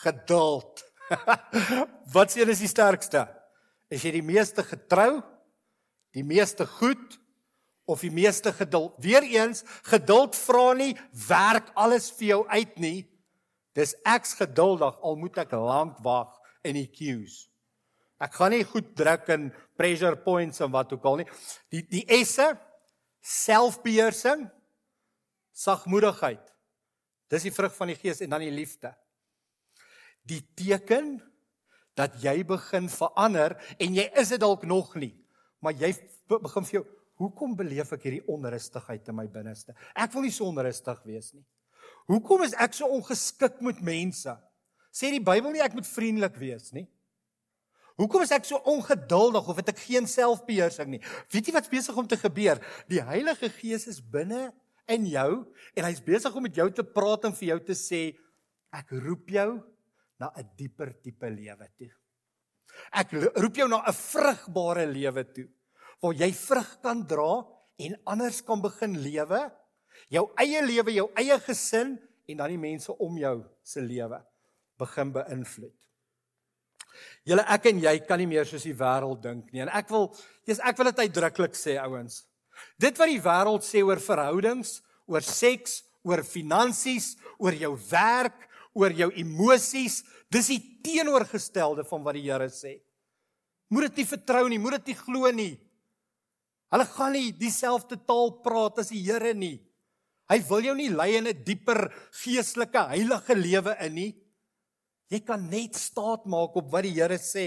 geduld. 0.00 0.84
wat 2.16 2.32
sien 2.32 2.48
is 2.48 2.62
die 2.64 2.72
sterkste? 2.72 3.26
Is 3.92 4.04
jy 4.06 4.16
die 4.16 4.24
meeste 4.24 4.64
getrou, 4.66 5.20
die 6.16 6.24
meeste 6.26 6.64
goed 6.66 7.18
of 7.86 8.00
die 8.02 8.10
meeste 8.14 8.50
geduld? 8.56 8.96
Weereens, 9.04 9.62
geduld 9.86 10.38
vra 10.38 10.70
nie 10.78 10.94
werk 11.28 11.68
alles 11.76 12.08
vir 12.16 12.32
jou 12.32 12.40
uit 12.48 12.80
nie. 12.80 12.98
Dis 13.76 13.92
ek's 14.08 14.32
geduldig 14.40 14.96
al 15.04 15.20
moet 15.20 15.36
ek 15.44 15.52
lank 15.52 16.00
wag 16.04 16.32
in 16.64 16.80
die 16.80 16.88
queues. 16.88 17.44
Ek 18.22 18.36
gaan 18.38 18.54
nie 18.54 18.64
goed 18.64 18.94
druk 18.96 19.28
in 19.34 19.50
pressure 19.76 20.16
points 20.24 20.62
en 20.64 20.72
wat 20.72 20.92
ook 20.94 21.04
al 21.04 21.20
nie. 21.20 21.28
Die 21.72 21.82
die 21.90 22.04
esse 22.18 22.54
selfbeheersing, 23.26 24.46
sagmoedigheid. 25.52 26.42
Dis 27.32 27.48
die 27.48 27.54
vrug 27.54 27.74
van 27.74 27.90
die 27.90 27.98
gees 27.98 28.22
en 28.22 28.32
dan 28.32 28.44
die 28.44 28.54
liefde. 28.54 28.92
Die 30.26 30.42
teken 30.58 31.18
dat 31.98 32.16
jy 32.22 32.40
begin 32.46 32.88
verander 32.92 33.56
en 33.80 33.96
jy 33.96 34.06
is 34.20 34.32
dit 34.34 34.40
dalk 34.42 34.66
nog 34.68 34.94
nie, 35.00 35.14
maar 35.64 35.76
jy 35.76 35.94
begin 36.28 36.66
vir 36.68 36.80
jou 36.80 36.86
Hoekom 37.16 37.54
beleef 37.56 37.94
ek 37.96 38.02
hierdie 38.04 38.24
onrustigheid 38.28 39.06
in 39.08 39.16
my 39.16 39.24
binneste? 39.32 39.72
Ek 39.96 40.12
wil 40.12 40.26
nie 40.26 40.34
so 40.34 40.48
onrustig 40.50 40.98
wees 41.08 41.30
nie. 41.32 41.44
Hoekom 42.10 42.44
is 42.44 42.52
ek 42.60 42.76
so 42.76 42.88
ongeskik 42.92 43.62
met 43.64 43.80
mense? 43.84 44.34
Sê 44.92 45.08
die 45.14 45.22
Bybel 45.24 45.54
nie 45.54 45.62
ek 45.64 45.74
moet 45.76 45.88
vriendelik 45.88 46.36
wees 46.40 46.74
nie? 46.76 46.84
Hoekom 47.96 48.26
is 48.26 48.32
ek 48.36 48.44
so 48.44 48.60
ongeduldig 48.68 49.48
of 49.48 49.56
het 49.56 49.72
ek 49.72 49.80
geen 49.86 50.06
selfbeheersing 50.10 50.90
nie? 50.92 51.02
Weet 51.32 51.48
jy 51.48 51.54
wat's 51.56 51.72
besig 51.72 51.96
om 51.96 52.08
te 52.08 52.18
gebeur? 52.20 52.60
Die 52.92 53.00
Heilige 53.00 53.48
Gees 53.56 53.86
is 53.88 54.02
binne 54.04 54.50
in 54.92 55.06
jou 55.08 55.30
en 55.74 55.86
hy's 55.88 56.02
besig 56.04 56.34
om 56.36 56.44
met 56.44 56.56
jou 56.56 56.68
te 56.70 56.84
praat 56.84 57.24
en 57.28 57.36
vir 57.36 57.54
jou 57.54 57.60
te 57.70 57.76
sê 57.78 58.02
ek 58.76 58.92
roep 59.00 59.32
jou 59.32 59.50
na 60.20 60.30
'n 60.36 60.48
dieper 60.56 60.92
diepe 61.02 61.28
lewe 61.30 61.68
toe. 61.76 61.92
Ek 62.92 63.12
roep 63.12 63.56
jou 63.56 63.68
na 63.68 63.82
'n 63.88 63.92
vrugbare 63.92 64.86
lewe 64.86 65.24
toe 65.32 65.48
waar 66.02 66.14
jy 66.14 66.32
vrug 66.32 66.70
kan 66.82 67.06
dra 67.06 67.44
en 67.78 67.96
anders 68.04 68.42
kan 68.42 68.60
begin 68.60 68.96
lewe, 69.00 69.40
jou 70.12 70.24
eie 70.36 70.60
lewe, 70.62 70.92
jou 70.92 71.08
eie 71.16 71.38
gesin 71.40 71.96
en 72.28 72.36
dan 72.36 72.52
die 72.52 72.60
mense 72.60 72.92
om 72.92 73.16
jou 73.18 73.36
se 73.62 73.80
lewe 73.80 74.20
begin 74.78 75.12
beïnvloed. 75.12 75.75
Julle 77.26 77.44
ek 77.52 77.68
en 77.72 77.82
jy 77.82 77.98
kan 78.06 78.18
nie 78.18 78.28
meer 78.30 78.46
soos 78.48 78.64
die 78.66 78.76
wêreld 78.76 79.22
dink 79.22 79.52
nie. 79.52 79.64
En 79.64 79.72
ek 79.74 79.90
wil 79.90 80.10
jy's 80.46 80.62
ek 80.62 80.78
wil 80.78 80.90
dit 80.90 81.04
uitdruklik 81.06 81.58
sê 81.58 81.76
ouens. 81.82 82.24
Dit 82.80 82.98
wat 82.98 83.10
die 83.10 83.22
wêreld 83.22 83.66
sê 83.66 83.82
oor 83.84 84.00
verhoudings, 84.00 84.80
oor 85.06 85.24
seks, 85.24 85.82
oor 86.06 86.22
finansies, 86.26 87.14
oor 87.42 87.56
jou 87.56 87.74
werk, 87.90 88.46
oor 88.76 88.92
jou 88.94 89.10
emosies, 89.18 90.02
dis 90.32 90.50
die 90.52 90.60
teenoorgestelde 90.84 91.84
van 91.88 92.04
wat 92.04 92.18
die 92.18 92.26
Here 92.28 92.48
sê. 92.52 92.76
Moet 93.72 93.88
dit 93.88 94.02
nie 94.02 94.10
vertrou 94.10 94.44
nie, 94.48 94.60
moet 94.62 94.78
dit 94.78 94.92
nie 94.92 94.98
glo 95.00 95.30
nie. 95.34 95.54
Hulle 96.74 96.86
gaan 96.90 97.14
nie 97.14 97.32
dieselfde 97.34 97.98
taal 98.06 98.36
praat 98.44 98.82
as 98.82 98.92
die 98.94 99.02
Here 99.06 99.32
nie. 99.34 99.58
Hy 100.30 100.38
wil 100.48 100.66
jou 100.66 100.74
nie 100.74 100.90
lei 100.90 101.16
in 101.16 101.28
'n 101.28 101.44
dieper 101.44 101.86
geestelike 102.22 102.88
heilige 102.90 103.34
lewe 103.34 103.76
in 103.80 103.94
nie. 103.94 104.12
Jy 105.12 105.22
kan 105.26 105.42
net 105.50 105.78
staat 105.78 106.26
maak 106.26 106.56
op 106.58 106.70
wat 106.72 106.86
die 106.86 106.96
Here 106.96 107.18
sê. 107.22 107.46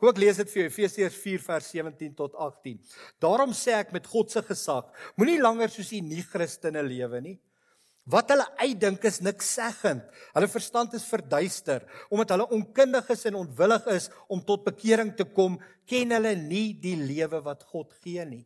Kom 0.00 0.10
ek 0.10 0.18
lees 0.18 0.40
dit 0.40 0.48
vir 0.50 0.62
jou 0.62 0.68
Efesiërs 0.70 1.16
4 1.22 1.42
vers 1.44 1.66
17 1.76 2.14
tot 2.18 2.34
18. 2.34 2.80
Daarom 3.22 3.52
sê 3.54 3.76
ek 3.78 3.92
met 3.94 4.08
God 4.10 4.32
se 4.32 4.42
gesag, 4.42 4.88
moenie 5.14 5.38
langer 5.38 5.70
soos 5.70 5.92
die 5.94 6.02
nie-Christene 6.02 6.82
lewe 6.82 7.20
nie. 7.22 7.36
Wat 8.10 8.32
hulle 8.34 8.48
uitdink 8.58 9.04
is 9.06 9.20
niks 9.22 9.52
seggend. 9.60 10.02
Hulle 10.34 10.48
verstand 10.50 10.96
is 10.98 11.06
verduister 11.06 11.84
omdat 12.10 12.34
hulle 12.34 12.48
onkundig 12.56 13.12
is 13.14 13.22
en 13.30 13.38
onwillig 13.44 13.86
is 13.94 14.08
om 14.26 14.42
tot 14.42 14.64
bekering 14.66 15.12
te 15.14 15.28
kom, 15.36 15.60
ken 15.86 16.16
hulle 16.16 16.34
nie 16.40 16.72
die 16.82 16.96
lewe 16.98 17.38
wat 17.46 17.62
God 17.70 17.94
gee 18.02 18.26
nie. 18.26 18.42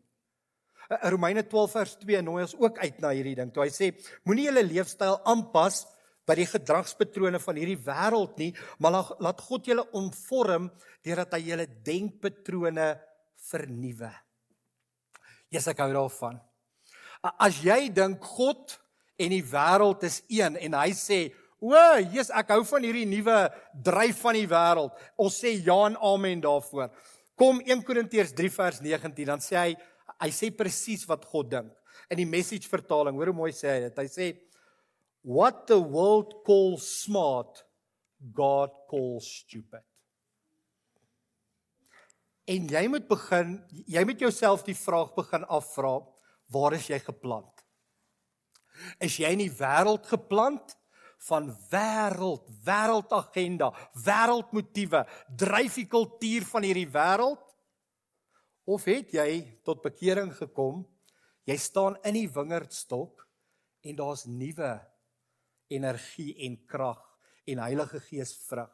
Uh, 0.91 1.09
Romeine 1.09 1.47
12 1.49 1.73
vers 1.73 1.97
2 2.05 2.21
nooi 2.27 2.43
ons 2.45 2.57
ook 2.61 2.79
uit 2.85 3.01
na 3.01 3.17
hierdie 3.17 3.39
ding. 3.39 3.49
Toe 3.55 3.65
hy 3.65 3.73
sê 3.73 3.95
moenie 4.29 4.51
julle 4.51 4.67
leefstyl 4.67 5.23
aanpas 5.25 5.87
by 6.27 6.35
die 6.41 6.49
gedragspatrone 6.51 7.39
van 7.43 7.59
hierdie 7.61 7.79
wêreld 7.87 8.39
nie, 8.41 8.51
maar 8.83 9.15
laat 9.23 9.43
God 9.47 9.69
julle 9.71 9.87
omvorm 9.97 10.69
deurdat 11.07 11.37
hy 11.39 11.43
julle 11.53 11.67
denkpatrone 11.87 12.89
vernuwe. 13.51 14.11
Jesus 15.53 15.71
ek 15.71 15.85
hou 15.85 15.93
daarvan. 15.95 16.41
As 17.39 17.61
jy 17.65 17.87
dink 17.95 18.23
God 18.37 18.77
en 19.19 19.33
die 19.33 19.45
wêreld 19.47 20.05
is 20.07 20.21
een 20.29 20.59
en 20.59 20.75
hy 20.75 20.91
sê, 20.93 21.33
"O, 21.61 21.73
Jesus, 21.99 22.31
ek 22.31 22.51
hou 22.51 22.65
van 22.65 22.83
hierdie 22.83 23.07
nuwe 23.07 23.51
dryf 23.73 24.21
van 24.21 24.35
die 24.35 24.47
wêreld." 24.47 24.93
Ons 25.17 25.41
sê 25.41 25.65
ja 25.65 25.87
en 25.87 25.97
amen 25.97 26.41
daarvoor. 26.41 26.91
Kom 27.37 27.61
1 27.61 27.83
Korintiërs 27.83 28.33
3 28.33 28.51
vers 28.51 28.81
19, 28.81 29.25
dan 29.25 29.39
sê 29.39 29.57
hy 29.57 29.77
hy 30.21 30.31
sê 30.31 30.51
presies 30.51 31.05
wat 31.09 31.25
God 31.25 31.51
dink. 31.51 31.73
In 32.11 32.17
die 32.17 32.27
message 32.27 32.69
vertaling, 32.69 33.15
hoor 33.15 33.27
hoe 33.27 33.35
mooi 33.35 33.53
sê 33.53 33.69
hy 33.69 33.81
dit. 33.81 33.99
Hy 33.99 34.07
sê 34.07 34.37
what 35.27 35.67
the 35.67 35.79
world 35.81 36.45
calls 36.47 36.87
smart, 37.03 37.65
God 38.33 38.71
calls 38.87 39.27
stupid. 39.43 39.83
En 42.47 42.69
jy 42.71 42.85
moet 42.87 43.09
begin, 43.11 43.57
jy 43.91 44.05
moet 44.07 44.23
jouself 44.23 44.63
die 44.63 44.77
vraag 44.79 45.11
begin 45.19 45.43
afvra, 45.51 45.99
waar 46.55 46.79
is 46.79 46.87
jy 46.87 47.01
geplant? 47.03 47.51
Is 49.03 49.19
jy 49.19 49.35
in 49.35 49.43
die 49.43 49.51
wêreld 49.51 50.07
geplant 50.07 50.77
van 51.27 51.51
wêreld, 51.73 52.47
wêreldagenda, 52.63 53.73
wêreldmotiewe, 54.07 55.03
dryf 55.35 55.83
die 55.83 55.89
kultuur 55.91 56.47
van 56.55 56.71
hierdie 56.71 56.91
wêreld? 56.95 57.43
Of 58.63 58.87
het 58.87 59.11
jy 59.19 59.31
tot 59.67 59.83
bekering 59.83 60.31
gekom? 60.39 60.85
Jy 61.51 61.59
staan 61.59 61.99
in 62.07 62.23
die 62.23 62.29
wingerdstok 62.31 63.27
en 63.83 63.99
daar's 63.99 64.29
nuwe 64.31 64.77
energie 65.73 66.35
en 66.47 66.59
krag 66.69 67.01
en 67.47 67.63
Heilige 67.63 68.01
Gees 68.09 68.35
vrug 68.47 68.73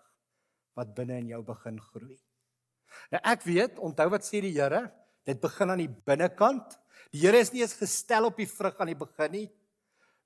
wat 0.77 0.95
binne 0.97 1.19
in 1.21 1.33
jou 1.35 1.43
begin 1.45 1.79
groei. 1.91 2.17
Nou 3.13 3.21
ek 3.33 3.45
weet, 3.45 3.81
onthou 3.81 4.09
wat 4.13 4.25
sê 4.25 4.41
die 4.45 4.55
Here, 4.57 4.87
dit 5.29 5.41
begin 5.41 5.73
aan 5.75 5.83
die 5.83 5.91
binnekant. 5.91 6.79
Die 7.13 7.21
Here 7.25 7.41
is 7.41 7.53
nie 7.53 7.63
eens 7.65 7.77
gestel 7.79 8.29
op 8.29 8.41
die 8.41 8.49
vrug 8.49 8.81
aan 8.81 8.93
die 8.93 8.99
begin 8.99 9.37
nie. 9.37 9.49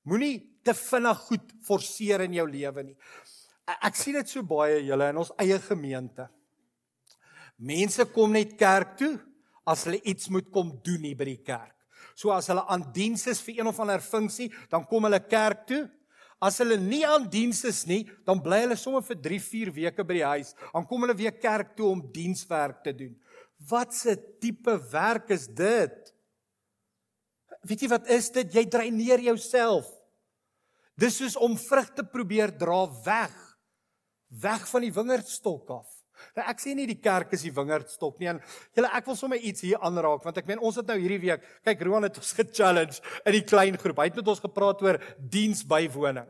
Moenie 0.07 0.37
te 0.66 0.74
vinnig 0.74 1.22
goed 1.26 1.55
forceer 1.66 2.22
in 2.26 2.37
jou 2.38 2.46
lewe 2.50 2.85
nie. 2.87 2.96
Ek 3.66 3.98
sien 3.98 4.14
dit 4.14 4.31
so 4.31 4.46
baie 4.46 4.79
julle 4.87 5.11
in 5.11 5.18
ons 5.18 5.33
eie 5.42 5.59
gemeente. 5.62 6.29
Mense 7.59 8.07
kom 8.14 8.35
net 8.37 8.55
kerk 8.59 8.94
toe 9.00 9.14
as 9.66 9.87
hulle 9.88 9.98
iets 10.07 10.31
moet 10.31 10.46
kom 10.55 10.70
doen 10.87 11.09
hier 11.09 11.18
by 11.18 11.26
die 11.33 11.42
kerk. 11.42 11.74
So 12.16 12.31
as 12.33 12.46
hulle 12.52 12.62
aan 12.70 12.87
diens 12.94 13.26
is 13.29 13.42
vir 13.44 13.61
een 13.61 13.70
of 13.72 13.81
ander 13.83 14.00
funksie, 14.05 14.48
dan 14.70 14.87
kom 14.88 15.09
hulle 15.09 15.20
kerk 15.26 15.66
toe. 15.68 15.83
As 16.46 16.61
hulle 16.62 16.76
nie 16.78 17.02
aan 17.09 17.26
diens 17.30 17.64
is 17.66 17.82
nie, 17.88 18.04
dan 18.26 18.42
bly 18.42 18.62
hulle 18.62 18.76
sommer 18.78 19.02
vir 19.02 19.18
3, 19.24 19.38
4 19.42 19.72
weke 19.80 20.04
by 20.06 20.18
die 20.20 20.26
huis. 20.26 20.52
Dan 20.70 20.87
kom 20.87 21.02
hulle 21.02 21.16
weer 21.18 21.35
kerk 21.35 21.74
toe 21.78 21.88
om 21.90 22.04
dienswerk 22.14 22.85
te 22.85 22.92
doen. 22.94 23.14
Wat 23.70 23.90
'n 24.06 24.18
tipe 24.40 24.74
werk 24.92 25.30
is 25.30 25.46
dit? 25.48 26.14
Weet 27.66 27.82
jy 27.82 27.88
wat 27.88 28.06
is 28.09 28.30
dit? 28.30 28.52
Jy 28.54 28.64
dreineer 28.66 29.20
jouself. 29.20 29.90
Dis 30.96 31.16
soos 31.16 31.37
om 31.37 31.56
vrugte 31.56 32.04
probeer 32.04 32.52
dra 32.59 32.87
weg. 33.04 33.35
Weg 34.28 34.68
van 34.68 34.80
die 34.82 34.92
wingerdstok 34.92 35.70
af. 35.70 35.95
Nou 36.37 36.46
ek 36.48 36.62
sê 36.62 36.74
nie 36.74 36.87
die 36.87 37.00
kerk 37.00 37.33
is 37.33 37.42
die 37.42 37.55
wingerdstok 37.55 38.18
nie. 38.20 38.33
Julle 38.76 38.92
ek 38.92 39.07
wil 39.07 39.16
sommer 39.16 39.38
iets 39.38 39.66
hier 39.66 39.83
aanraak 39.85 40.24
want 40.24 40.38
ek 40.38 40.46
meen 40.46 40.62
ons 40.62 40.76
het 40.76 40.87
nou 40.87 40.98
hierdie 40.98 41.22
week, 41.29 41.44
kyk 41.64 41.85
Roan 41.87 42.09
het 42.09 42.16
ons 42.18 42.33
ge-challenge 42.33 43.00
in 43.24 43.33
die 43.33 43.44
klein 43.44 43.76
groep. 43.76 43.98
Hy 43.98 44.11
het 44.11 44.16
met 44.16 44.35
ons 44.35 44.40
gepraat 44.40 44.83
oor 44.83 45.00
diensbywoning. 45.18 46.29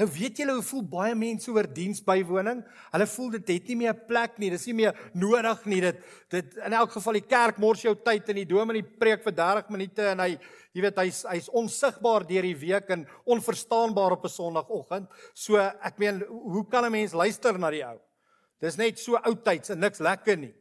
Nou 0.00 0.06
weet 0.08 0.38
julle 0.40 0.54
hoe 0.56 0.64
voel 0.64 0.84
baie 0.88 1.16
mense 1.18 1.50
oor 1.52 1.66
diensbywoning? 1.76 2.62
Hulle 2.94 3.06
voel 3.12 3.34
dit 3.34 3.50
het 3.52 3.66
nie 3.68 3.76
meer 3.82 3.92
'n 3.92 4.06
plek 4.08 4.38
nie. 4.38 4.50
Dis 4.50 4.66
nie 4.66 4.74
meer 4.74 4.94
nodig 5.12 5.66
nie. 5.66 5.80
Dit 5.80 5.98
dit 6.30 6.56
in 6.56 6.72
elk 6.72 6.90
geval 6.90 7.12
die 7.12 7.28
kerk 7.28 7.58
mors 7.58 7.82
jou 7.82 7.94
tyd 7.94 8.28
in 8.30 8.36
die 8.36 8.48
dominee 8.48 8.82
preek 8.82 9.22
vir 9.22 9.32
30 9.32 9.68
minute 9.68 10.02
en 10.02 10.18
hy 10.20 10.38
jy 10.72 10.80
weet 10.82 10.96
hy's 10.96 11.24
hy's 11.24 11.48
onsigbaar 11.48 12.26
deur 12.26 12.42
die 12.42 12.56
week 12.56 12.88
en 12.90 13.06
onverstaanbaar 13.26 14.12
op 14.12 14.24
'n 14.24 14.28
Sondagoggend. 14.28 15.08
So 15.34 15.56
ek 15.58 15.98
meen, 15.98 16.24
hoe 16.26 16.66
kan 16.68 16.84
'n 16.84 16.92
mens 16.92 17.12
luister 17.12 17.58
na 17.58 17.70
die 17.70 17.84
ou? 17.84 18.00
Dis 18.60 18.76
net 18.76 19.00
so 19.00 19.16
oudtyds 19.16 19.72
en 19.72 19.80
niks 19.80 20.02
lekker 20.04 20.36
nie. 20.40 20.52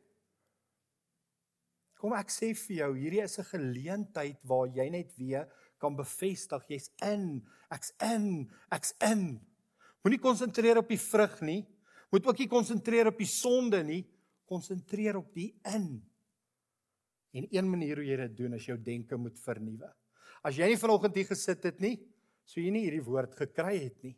Kom 1.99 2.15
ek 2.15 2.31
sê 2.31 2.53
vir 2.55 2.75
jou, 2.77 2.93
hierdie 2.95 3.23
is 3.25 3.39
'n 3.39 3.51
geleentheid 3.51 4.39
waar 4.47 4.67
jy 4.71 4.89
net 4.89 5.11
weer 5.17 5.49
kan 5.79 5.95
bevestig 5.95 6.63
jy's 6.69 6.89
in, 7.03 7.43
ek's 7.69 7.91
in, 7.99 8.49
ek's 8.71 8.93
in. 9.03 9.41
Moenie 10.03 10.19
konsentreer 10.19 10.77
op 10.77 10.87
die 10.87 10.97
vrug 10.99 11.41
nie. 11.41 11.67
Moet 12.11 12.25
ook 12.25 12.39
nie 12.39 12.47
konsentreer 12.47 13.07
op 13.07 13.17
die 13.17 13.27
sonde 13.27 13.83
nie. 13.83 14.07
Konsentreer 14.47 15.17
op 15.17 15.33
die 15.33 15.53
in. 15.75 16.01
En 17.33 17.47
een 17.51 17.69
manier 17.69 17.95
hoe 17.95 18.05
jy 18.05 18.15
dit 18.15 18.37
doen 18.37 18.53
is 18.53 18.65
jou 18.65 18.77
denke 18.77 19.17
moet 19.17 19.37
vernuwe. 19.37 19.91
As 20.41 20.55
jy 20.55 20.67
nie 20.71 20.79
vanoggend 20.79 21.15
hier 21.15 21.27
gesit 21.27 21.63
het 21.63 21.79
nie, 21.79 21.99
sou 22.45 22.63
jy 22.63 22.71
nie 22.71 22.85
hierdie 22.87 23.03
woord 23.03 23.35
gekry 23.35 23.77
het 23.83 24.03
nie. 24.03 24.15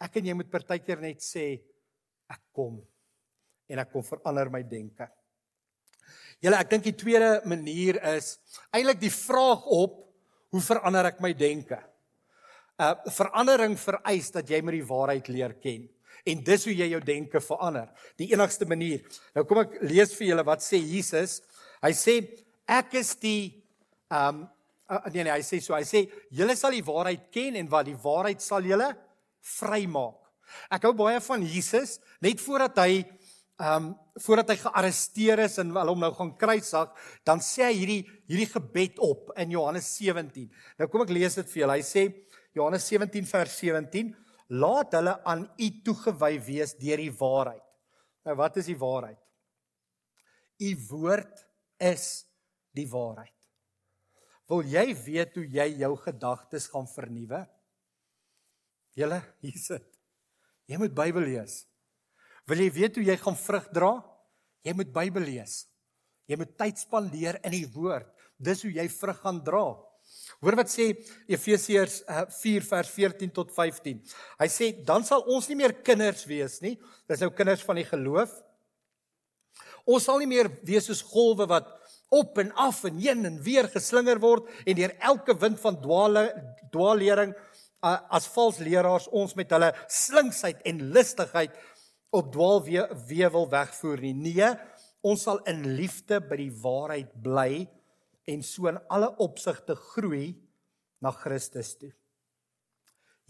Ek 0.00 0.16
en 0.16 0.24
jy 0.24 0.34
moet 0.34 0.50
partykeer 0.50 1.00
net 1.00 1.20
sê 1.20 1.60
ek 2.30 2.40
kom 2.56 2.80
en 3.70 3.82
ek 3.82 3.92
kom 3.92 4.04
verander 4.04 4.50
my 4.52 4.62
denke. 4.66 5.06
Julle, 6.40 6.56
ek 6.56 6.70
dink 6.72 6.86
die 6.88 6.96
tweede 6.96 7.40
manier 7.48 7.98
is 8.16 8.34
eintlik 8.72 9.00
die 9.02 9.12
vraag 9.12 9.66
op 9.68 9.98
hoe 10.50 10.62
verander 10.64 11.10
ek 11.12 11.20
my 11.22 11.32
denke? 11.36 11.78
Uh 12.80 12.94
verandering 13.12 13.76
vereis 13.78 14.30
dat 14.32 14.48
jy 14.48 14.62
met 14.64 14.78
die 14.78 14.86
waarheid 14.88 15.28
leer 15.28 15.54
ken 15.60 15.84
en 16.28 16.44
dis 16.44 16.64
hoe 16.68 16.74
jy 16.74 16.88
jou 16.92 17.00
denke 17.04 17.40
verander. 17.44 17.90
Die 18.20 18.30
enigste 18.32 18.66
manier. 18.68 19.04
Nou 19.36 19.44
kom 19.48 19.62
ek 19.62 19.78
lees 19.88 20.14
vir 20.16 20.32
julle 20.32 20.44
wat 20.48 20.64
sê 20.64 20.80
Jesus. 20.80 21.38
Hy 21.84 21.92
sê 21.96 22.16
ek 22.68 22.96
is 23.00 23.14
die 23.20 23.42
um 24.10 24.46
uh, 24.90 25.04
nee 25.12 25.22
nee, 25.22 25.32
hy 25.32 25.44
sê 25.46 25.60
so, 25.62 25.76
hy 25.76 25.84
sê 25.86 26.06
julle 26.34 26.56
sal 26.58 26.74
die 26.74 26.84
waarheid 26.86 27.28
ken 27.34 27.60
en 27.60 27.70
wat 27.70 27.88
die 27.88 27.98
waarheid 28.00 28.42
sal 28.42 28.64
julle 28.66 28.90
vrymaak. 29.58 30.16
Ek 30.72 30.88
hou 30.88 30.94
baie 30.98 31.20
van 31.22 31.44
Jesus 31.46 31.98
net 32.24 32.40
voordat 32.42 32.80
hy 32.82 33.04
um 33.60 33.92
voordat 34.24 34.52
hy 34.52 34.56
gearresteer 34.60 35.42
is 35.44 35.58
en 35.60 35.70
hulle 35.74 35.92
hom 35.92 36.02
nou 36.02 36.10
gaan 36.16 36.32
kruisig, 36.40 36.90
dan 37.28 37.42
sê 37.44 37.68
hy 37.68 37.76
hierdie 37.76 38.00
hierdie 38.30 38.48
gebed 38.50 39.00
op 39.04 39.30
in 39.40 39.54
Johannes 39.54 39.88
17. 39.98 40.48
Nou 40.80 40.88
kom 40.92 41.04
ek 41.04 41.12
lees 41.14 41.36
dit 41.38 41.52
vir 41.52 41.62
julle. 41.62 41.78
Hy 41.80 41.86
sê 41.86 42.04
Johannes 42.56 42.86
17 42.90 43.28
vers 43.30 43.56
17, 43.60 44.12
laat 44.60 44.96
hulle 44.98 45.14
aan 45.28 45.44
u 45.46 45.68
toegewy 45.86 46.32
wees 46.48 46.74
deur 46.80 47.02
die 47.04 47.12
waarheid. 47.20 47.64
Nou 48.26 48.36
wat 48.40 48.58
is 48.60 48.68
die 48.72 48.78
waarheid? 48.80 49.20
U 50.60 50.70
woord 50.90 51.44
is 51.80 52.08
die 52.76 52.88
waarheid. 52.90 53.34
Wil 54.50 54.66
jy 54.66 54.86
weet 55.06 55.36
hoe 55.38 55.46
jy 55.46 55.66
jou 55.84 55.94
gedagtes 56.02 56.66
gaan 56.72 56.88
vernuwe? 56.90 57.44
Julle, 58.98 59.20
hier 59.44 59.58
sit. 59.62 59.86
Jy 60.66 60.80
moet 60.82 60.94
Bybel 60.94 61.28
lees. 61.28 61.62
Wil 62.50 62.64
jy 62.64 62.70
weet 62.74 62.96
hoe 62.98 63.04
jy 63.06 63.14
gaan 63.20 63.36
vrug 63.38 63.68
dra? 63.70 63.90
Jy 64.66 64.74
moet 64.74 64.90
Bybel 64.94 65.22
lees. 65.28 65.62
Jy 66.26 66.38
moet 66.40 66.56
tyd 66.58 66.80
spandeer 66.82 67.38
in 67.46 67.54
die 67.54 67.68
woord. 67.70 68.10
Dis 68.42 68.64
hoe 68.66 68.72
jy 68.74 68.88
vrug 68.90 69.20
gaan 69.22 69.38
dra. 69.46 69.64
Hoor 70.40 70.56
wat 70.58 70.70
sê 70.72 70.88
Efesiërs 71.30 72.00
4 72.40 72.66
vers 72.66 72.90
14 72.90 73.32
tot 73.36 73.52
15. 73.54 74.00
Hy 74.40 74.48
sê 74.50 74.70
dan 74.86 75.06
sal 75.06 75.22
ons 75.30 75.46
nie 75.50 75.58
meer 75.60 75.76
kinders 75.86 76.24
wees 76.26 76.58
nie. 76.64 76.74
Dis 77.10 77.22
nou 77.22 77.30
kinders 77.34 77.62
van 77.66 77.78
die 77.78 77.86
geloof. 77.86 78.32
Ons 79.86 80.08
sal 80.08 80.18
nie 80.22 80.30
meer 80.30 80.50
wees 80.66 80.88
soos 80.90 81.04
golwe 81.06 81.46
wat 81.50 81.70
op 82.10 82.38
en 82.42 82.50
af 82.58 82.82
en 82.88 82.98
heen 82.98 83.22
en 83.28 83.38
weer 83.44 83.68
geslinger 83.70 84.18
word 84.22 84.48
en 84.64 84.78
deur 84.78 84.96
elke 85.12 85.36
wind 85.38 85.60
van 85.62 85.78
dwaale 85.78 86.24
dwaallering 86.74 87.30
uh, 87.84 87.96
as 88.10 88.26
vals 88.34 88.58
leraars 88.62 89.06
ons 89.14 89.36
met 89.38 89.50
hulle 89.54 89.70
slinksheid 89.86 90.64
en 90.68 90.82
listigheid 90.94 91.54
op 92.10 92.32
dwaalwewel 92.34 93.48
wegvoer 93.50 94.02
nie. 94.02 94.14
Nee, 94.14 94.50
ons 95.06 95.24
sal 95.26 95.40
in 95.50 95.62
liefde 95.78 96.20
by 96.20 96.38
die 96.40 96.52
waarheid 96.62 97.12
bly 97.22 97.64
en 98.30 98.42
so 98.46 98.68
in 98.70 98.80
alle 98.92 99.10
opsigte 99.22 99.76
groei 99.78 100.34
na 101.00 101.12
Christus 101.14 101.74
toe. 101.80 101.92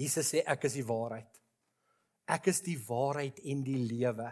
Jesus 0.01 0.33
sê 0.33 0.43
ek 0.49 0.65
is 0.69 0.79
die 0.79 0.87
waarheid. 0.87 1.29
Ek 2.31 2.49
is 2.51 2.63
die 2.65 2.79
waarheid 2.87 3.41
en 3.53 3.65
die 3.67 3.79
lewe. 3.91 4.31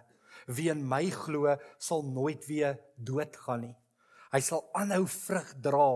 Wie 0.55 0.71
in 0.73 0.85
my 0.87 1.05
glo, 1.13 1.51
sal 1.83 2.05
nooit 2.07 2.47
weer 2.49 2.79
doodgaan 2.97 3.67
nie. 3.67 3.77
Hy 4.33 4.41
sal 4.45 4.65
aanhou 4.77 5.05
vrug 5.11 5.51
dra. 5.65 5.89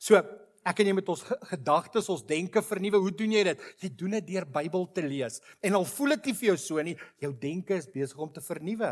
So, 0.00 0.20
ek 0.66 0.82
en 0.82 0.90
jy 0.90 0.94
met 0.98 1.10
ons 1.12 1.22
gedagtes, 1.50 2.08
ons 2.12 2.24
denke 2.26 2.62
vernuwe. 2.64 3.00
Hoe 3.04 3.14
doen 3.14 3.34
jy 3.36 3.42
dit? 3.50 3.66
Jy 3.84 3.90
doen 4.00 4.16
dit 4.18 4.30
deur 4.32 4.46
Bybel 4.56 4.86
te 4.96 5.04
lees. 5.04 5.38
En 5.62 5.78
al 5.78 5.86
voel 5.88 6.16
dit 6.16 6.30
nie 6.30 6.36
vir 6.40 6.48
jou 6.50 6.56
so 6.60 6.86
nie, 6.86 6.96
jou 7.22 7.32
denke 7.42 7.76
is 7.78 7.88
besig 7.92 8.18
om 8.22 8.32
te 8.32 8.42
vernuwe. 8.44 8.90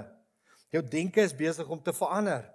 Jou 0.74 0.82
denke 0.90 1.22
is 1.22 1.34
besig 1.36 1.68
om 1.70 1.82
te 1.82 1.94
verander. 1.94 2.46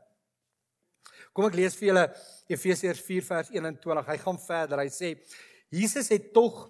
Kom 1.35 1.47
ek 1.47 1.57
lees 1.59 1.75
vir 1.77 1.91
julle 1.91 2.05
Efesiërs 2.51 3.01
4 3.05 3.27
vers 3.27 3.51
21. 3.53 4.07
Hy 4.09 4.17
gaan 4.23 4.39
verder. 4.43 4.83
Hy 4.83 4.91
sê 4.93 5.13
Jesus 5.71 6.09
het 6.11 6.31
tog 6.35 6.63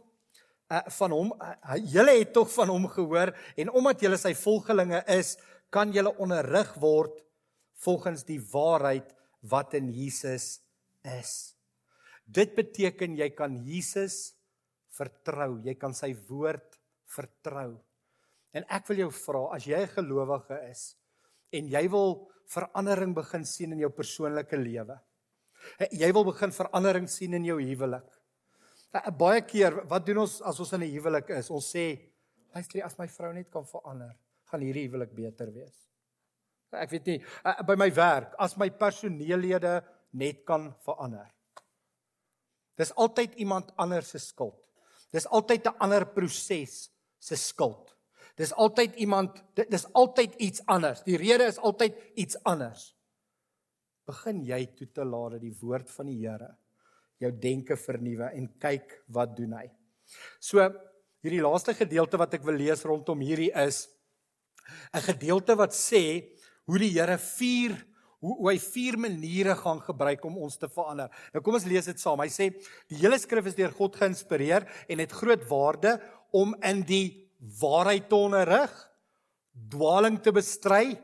uh, 0.69 0.81
van 0.97 1.15
hom 1.15 1.31
uh, 1.33 1.77
julle 1.89 2.17
het 2.19 2.33
tog 2.35 2.49
van 2.53 2.73
hom 2.73 2.89
gehoor 2.91 3.31
en 3.59 3.71
omdat 3.79 4.03
julle 4.03 4.19
sy 4.19 4.33
volgelinge 4.37 5.03
is, 5.15 5.37
kan 5.73 5.93
julle 5.93 6.15
onderrig 6.21 6.73
word 6.81 7.21
volgens 7.85 8.25
die 8.27 8.41
waarheid 8.51 9.13
wat 9.49 9.77
in 9.79 9.93
Jesus 9.95 10.59
is. 11.05 11.58
Dit 12.29 12.53
beteken 12.57 13.17
jy 13.17 13.29
kan 13.33 13.55
Jesus 13.65 14.35
vertrou. 14.93 15.57
Jy 15.65 15.73
kan 15.81 15.95
sy 15.97 16.11
woord 16.29 16.77
vertrou. 17.09 17.73
En 18.53 18.65
ek 18.69 18.87
wil 18.89 19.05
jou 19.05 19.11
vra 19.13 19.43
as 19.55 19.65
jy 19.65 19.79
'n 19.81 19.93
gelowige 19.97 20.57
is 20.69 20.95
en 21.53 21.67
jy 21.67 21.87
wil 21.89 22.29
verandering 22.49 23.13
begin 23.15 23.45
sien 23.45 23.73
in 23.73 23.79
jou 23.79 23.89
persoonlike 23.89 24.57
lewe. 24.57 24.97
Jy 25.91 26.11
wil 26.11 26.25
begin 26.25 26.51
verandering 26.51 27.09
sien 27.09 27.33
in 27.33 27.45
jou 27.45 27.59
huwelik. 27.61 28.07
Baie 29.17 29.41
keer, 29.45 29.83
wat 29.89 30.05
doen 30.05 30.23
ons 30.23 30.41
as 30.41 30.59
ons 30.59 30.73
in 30.73 30.83
'n 30.83 30.91
huwelik 30.91 31.29
is? 31.29 31.49
Ons 31.49 31.75
sê, 31.75 31.99
luister, 32.55 32.83
as 32.83 32.97
my 32.97 33.07
vrou 33.07 33.33
net 33.33 33.51
kan 33.51 33.65
verander, 33.65 34.15
gaan 34.45 34.61
hierdie 34.61 34.87
huwelik 34.87 35.13
beter 35.13 35.51
wees. 35.51 35.89
Ek 36.71 36.89
weet 36.89 37.05
nie, 37.05 37.23
by 37.65 37.75
my 37.75 37.89
werk, 37.91 38.33
as 38.39 38.57
my 38.57 38.69
personeellede 38.69 39.83
net 40.13 40.45
kan 40.45 40.73
verander. 40.85 41.29
Dis 42.79 42.93
altyd 42.95 43.35
iemand 43.43 43.73
anders 43.75 44.13
se 44.13 44.21
skuld. 44.23 44.57
Dis 45.11 45.27
altyd 45.27 45.67
'n 45.67 45.79
ander 45.79 46.05
proses 46.05 46.89
se 47.19 47.35
skuld. 47.35 47.95
Dis 48.39 48.53
altyd 48.53 48.95
iemand 48.95 49.43
dis 49.55 49.85
altyd 49.93 50.35
iets 50.39 50.61
anders. 50.65 51.03
Die 51.03 51.17
rede 51.17 51.43
is 51.43 51.57
altyd 51.57 51.95
iets 52.15 52.37
anders. 52.43 52.95
Begin 54.07 54.45
jy 54.45 54.65
toe 54.75 54.87
te 54.87 55.03
laat 55.05 55.31
dat 55.31 55.41
die 55.41 55.57
woord 55.59 55.89
van 55.91 56.05
die 56.05 56.21
Here 56.21 56.55
jou 57.19 57.31
denke 57.31 57.75
vernuwe 57.75 58.31
en 58.31 58.47
kyk 58.59 59.03
wat 59.07 59.35
doen 59.35 59.53
hy. 59.53 59.67
So 60.39 60.63
hierdie 61.21 61.43
laaste 61.43 61.73
gedeelte 61.75 62.17
wat 62.17 62.33
ek 62.33 62.45
wil 62.47 62.55
lees 62.55 62.85
rondom 62.87 63.19
hierdie 63.19 63.51
is 63.51 63.89
'n 64.93 65.01
gedeelte 65.01 65.55
wat 65.55 65.73
sê 65.73 66.31
hoe 66.65 66.79
die 66.79 66.93
Here 66.95 67.17
vier 67.17 67.75
hoe 68.19 68.35
hoe 68.37 68.51
hy 68.51 68.57
vier 68.59 68.97
maniere 68.99 69.55
gaan 69.59 69.79
gebruik 69.83 70.25
om 70.27 70.37
ons 70.43 70.57
te 70.59 70.69
verander. 70.71 71.11
Nou 71.33 71.43
kom 71.43 71.55
ons 71.59 71.67
lees 71.69 71.87
dit 71.87 72.01
saam. 72.01 72.19
Hy 72.19 72.31
sê 72.33 72.49
die 72.91 72.99
hele 72.99 73.19
skrif 73.19 73.47
is 73.49 73.57
deur 73.57 73.73
God 73.75 73.95
geïnspireer 73.99 74.67
en 74.89 75.03
het 75.03 75.15
groot 75.15 75.45
waarde 75.49 75.97
om 76.35 76.55
in 76.67 76.83
die 76.87 77.29
waarheid 77.61 78.09
te 78.09 78.17
onderrig, 78.19 78.73
dwaaling 79.71 80.19
te 80.23 80.33
bestry, 80.35 80.99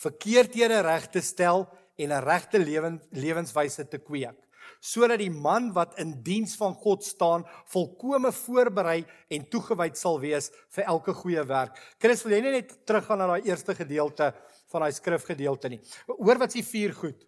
verkeerdhede 0.00 0.80
reg 0.82 1.10
te 1.12 1.20
stel 1.22 1.68
en 1.96 2.10
'n 2.10 2.24
regte 2.24 2.58
lewens 2.58 3.02
lewenswyse 3.12 3.88
te 3.88 3.98
kweek 3.98 4.40
sodat 4.84 5.22
die 5.22 5.32
man 5.32 5.70
wat 5.72 5.96
in 6.02 6.12
diens 6.24 6.56
van 6.60 6.74
God 6.76 7.04
staan 7.04 7.44
volkome 7.72 8.32
voorberei 8.32 9.04
en 9.32 9.46
toegewyd 9.48 9.96
sal 9.96 10.18
wees 10.20 10.50
vir 10.76 10.84
elke 10.84 11.14
goeie 11.16 11.44
werk. 11.48 11.78
Chris, 11.98 12.24
wil 12.24 12.36
jy 12.36 12.42
net 12.58 12.74
teruggaan 12.84 13.22
na 13.22 13.30
daai 13.32 13.48
eerste 13.48 13.74
gedeelte 13.74 14.32
van 14.74 14.86
daai 14.86 14.96
skrifgedeelte 14.96 15.70
nie? 15.72 15.80
Hoor 16.10 16.42
wat 16.42 16.54
s'ie 16.54 16.64
vier 16.66 16.94
goed. 16.98 17.22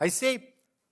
Hy 0.00 0.08
sê 0.14 0.34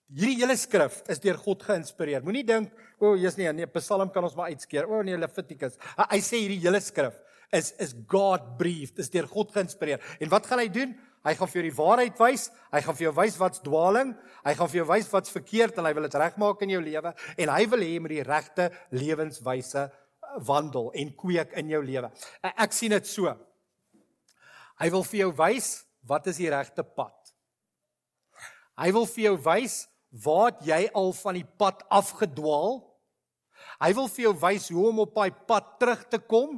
hierdie 0.09 0.39
hele 0.41 0.57
skrif 0.57 1.03
is 1.13 1.21
deur 1.21 1.37
God 1.41 1.65
geïnspireer. 1.67 2.25
Moenie 2.25 2.45
dink, 2.49 2.73
o, 2.99 3.13
oh, 3.13 3.17
jy's 3.19 3.37
nie, 3.41 3.49
nee, 3.57 3.69
Psalm 3.77 4.13
kan 4.13 4.25
ons 4.25 4.37
maar 4.37 4.53
uitskeer. 4.53 4.89
O 4.89 4.99
oh, 4.99 5.05
nee, 5.05 5.17
Levitikus. 5.21 5.77
Hy 6.01 6.21
sê 6.25 6.41
hierdie 6.45 6.63
hele 6.65 6.81
skrif 6.85 7.17
is 7.55 7.73
is 7.81 7.95
God 8.09 8.59
breathed, 8.59 8.99
is 9.01 9.09
deur 9.13 9.29
God 9.29 9.53
geïnspireer. 9.55 10.03
En 10.21 10.33
wat 10.33 10.49
gaan 10.49 10.61
hy 10.61 10.69
doen? 10.73 10.93
Hy 11.27 11.35
gaan 11.35 11.51
vir 11.51 11.59
jou 11.59 11.65
die 11.67 11.77
waarheid 11.77 12.21
wys. 12.21 12.49
Hy 12.73 12.83
gaan 12.85 12.97
vir 12.99 13.07
jou 13.09 13.15
wys 13.17 13.39
wat's 13.41 13.63
dwaaling. 13.65 14.13
Hy 14.45 14.55
gaan 14.59 14.71
vir 14.71 14.81
jou 14.81 14.89
wys 14.91 15.09
wat's 15.13 15.33
verkeerd 15.35 15.81
en 15.81 15.89
hy 15.89 15.95
wil 15.97 16.07
dit 16.07 16.19
regmaak 16.23 16.63
in 16.65 16.75
jou 16.77 16.83
lewe 16.85 17.13
en 17.15 17.55
hy 17.55 17.65
wil 17.73 17.85
hê 17.85 17.91
jy 17.95 18.03
moet 18.05 18.15
die 18.15 18.27
regte 18.29 18.69
lewenswyse 18.95 19.89
wandel 20.49 20.91
en 21.01 21.13
kweek 21.19 21.57
in 21.59 21.73
jou 21.73 21.83
lewe. 21.85 22.11
Ek 22.53 22.77
sien 22.77 22.95
dit 22.95 23.09
so. 23.09 23.33
Hy 24.79 24.91
wil 24.95 25.05
vir 25.07 25.25
jou 25.25 25.31
wys 25.41 25.71
wat 26.09 26.29
is 26.31 26.39
die 26.41 26.51
regte 26.53 26.85
pad. 26.85 27.15
Hy 28.79 28.93
wil 28.95 29.09
vir 29.11 29.25
jou 29.25 29.37
wys 29.49 29.81
waar 30.25 30.55
jy 30.65 30.85
al 30.97 31.11
van 31.19 31.37
die 31.41 31.49
pad 31.59 31.83
afgedwaal. 31.93 32.81
Hy 33.83 33.91
wil 33.99 34.07
vir 34.13 34.29
jou 34.29 34.35
wys 34.43 34.69
hoe 34.75 34.87
om 34.91 35.03
op 35.05 35.17
daai 35.17 35.35
pad 35.51 35.75
terug 35.83 36.05
te 36.11 36.21
kom 36.23 36.57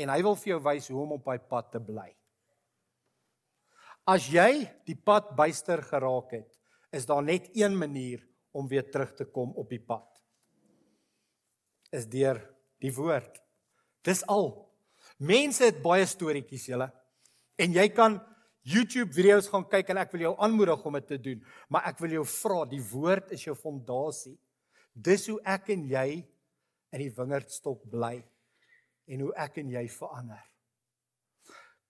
en 0.00 0.12
hy 0.12 0.20
wil 0.24 0.36
vir 0.40 0.54
jou 0.54 0.62
wys 0.64 0.88
hoe 0.88 1.02
om 1.02 1.14
op 1.18 1.28
daai 1.28 1.44
pad 1.50 1.68
te 1.74 1.82
bly. 1.84 2.08
As 4.08 4.26
jy 4.32 4.64
die 4.88 4.96
pad 4.96 5.34
byster 5.36 5.82
geraak 5.84 6.32
het, 6.34 6.48
is 6.90 7.06
daar 7.06 7.22
net 7.22 7.50
een 7.54 7.76
manier 7.78 8.24
om 8.56 8.66
weer 8.68 8.88
terug 8.90 9.12
te 9.14 9.28
kom 9.28 9.52
op 9.60 9.68
die 9.70 9.82
pad. 9.82 10.08
Is 11.92 12.08
deur 12.10 12.40
die 12.82 12.92
woord. 12.94 13.38
Dis 14.06 14.24
al. 14.26 14.50
Mense 15.20 15.68
het 15.68 15.82
baie 15.84 16.06
storieetjies, 16.08 16.66
julle. 16.72 16.88
En 17.60 17.74
jy 17.76 17.86
kan 17.92 18.18
YouTube 18.64 19.12
video's 19.16 19.48
gaan 19.50 19.64
kyk 19.68 19.92
en 19.92 20.00
ek 20.02 20.12
wil 20.14 20.26
jou 20.28 20.34
aanmoedig 20.44 20.84
om 20.86 20.96
dit 20.98 21.08
te 21.08 21.18
doen, 21.30 21.40
maar 21.72 21.88
ek 21.90 22.00
wil 22.02 22.18
jou 22.18 22.26
vra, 22.28 22.64
die 22.68 22.82
woord 22.90 23.32
is 23.36 23.44
jou 23.46 23.56
fondasie. 23.56 24.36
Dis 24.92 25.26
hoe 25.30 25.38
ek 25.48 25.70
en 25.74 25.86
jy 25.88 26.06
in 26.90 27.02
die 27.02 27.12
wingerdstok 27.16 27.86
bly 27.90 28.18
en 29.10 29.24
hoe 29.26 29.32
ek 29.40 29.60
en 29.62 29.72
jy 29.72 29.84
verander. 29.92 30.42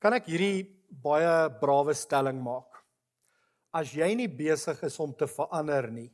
Kan 0.00 0.16
ek 0.16 0.30
hierdie 0.33 0.64
baie 1.02 1.50
brawe 1.61 1.94
stelling 1.96 2.38
maak? 2.42 2.78
As 3.76 3.92
jy 3.94 4.09
nie 4.18 4.30
besig 4.30 4.80
is 4.87 4.96
om 5.02 5.12
te 5.14 5.28
verander 5.30 5.90
nie, 5.92 6.09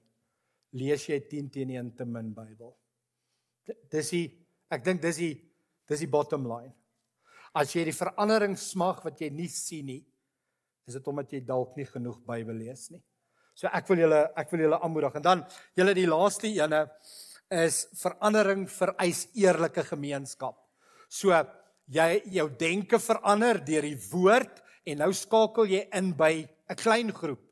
lees 0.77 1.07
jy 1.09 1.21
10 1.31 1.53
teen 1.55 1.73
1 1.77 1.93
te 1.97 2.05
min 2.09 2.33
Bybel. 2.37 2.75
Dis 3.93 4.11
die 4.13 4.27
ek 4.73 4.83
dink 4.85 5.01
dis 5.03 5.21
die 5.23 5.35
dis 5.87 6.03
die 6.03 6.11
bottom 6.11 6.49
line. 6.51 6.75
As 7.57 7.73
jy 7.73 7.87
die 7.89 7.97
verandering 7.97 8.57
smag 8.61 9.01
wat 9.07 9.21
jy 9.23 9.31
nie 9.33 9.49
sien 9.49 9.87
nie, 9.89 10.03
is 10.87 10.99
dit 10.99 11.09
omdat 11.09 11.33
jy 11.33 11.41
dalk 11.47 11.77
nie 11.79 11.87
genoeg 11.89 12.19
Bybel 12.27 12.59
lees 12.61 12.91
nie. 12.93 13.01
So 13.57 13.71
ek 13.73 13.89
wil 13.89 14.05
julle 14.05 14.21
ek 14.37 14.53
wil 14.53 14.67
julle 14.67 14.81
aanmoedig 14.85 15.17
en 15.17 15.25
dan 15.25 15.45
julle 15.79 15.95
die 15.97 16.09
laaste 16.11 16.51
ene 16.51 16.85
is 17.57 17.87
verandering 17.97 18.67
vereis 18.69 19.25
eerlike 19.39 19.87
gemeenskap. 19.89 20.59
So 21.09 21.33
jy 21.89 22.21
jou 22.37 22.47
denke 22.61 23.01
verander 23.01 23.63
deur 23.65 23.89
die 23.89 23.99
woord 24.11 24.61
en 24.87 25.03
nou 25.03 25.13
skakel 25.17 25.73
jy 25.73 25.83
in 25.97 26.13
by 26.19 26.45
'n 26.45 26.77
klein 26.77 27.13
groep 27.15 27.47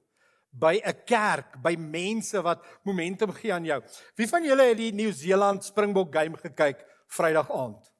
by 0.54 0.80
'n 0.84 1.02
kerk, 1.06 1.62
by 1.62 1.74
mense 1.76 2.40
wat 2.42 2.62
momentum 2.84 3.32
gee 3.32 3.52
aan 3.52 3.64
jou. 3.64 3.82
Wie 4.16 4.26
van 4.26 4.44
julle 4.44 4.68
het 4.70 4.78
die 4.78 4.92
Nieu-Seeland 4.92 5.64
Springbok 5.64 6.12
game 6.14 6.36
gekyk 6.36 6.84
Vrydag 7.08 7.50
aand? 7.50 7.93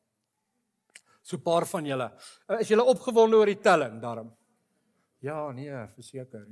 So 1.25 1.37
'n 1.37 1.43
paar 1.43 1.65
van 1.67 1.87
julle. 1.87 2.13
Is 2.61 2.69
julle 2.69 2.85
opgewonde 2.85 3.37
oor 3.37 3.47
die 3.47 3.61
telling 3.61 4.01
daarom? 4.01 4.29
Ja, 5.19 5.51
nee, 5.53 5.73
verseker. 5.95 6.47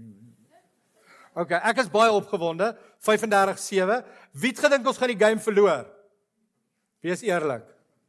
OK, 1.35 1.51
ek 1.51 1.79
is 1.83 1.91
baie 1.93 2.13
opgewonde. 2.13 2.73
35-7. 2.99 4.01
Wie 4.33 4.51
het 4.51 4.63
gedink 4.65 4.87
ons 4.87 4.99
gaan 4.99 5.13
die 5.13 5.25
game 5.25 5.41
verloor? 5.41 5.87
Wees 7.01 7.23
eerlik. 7.23 7.65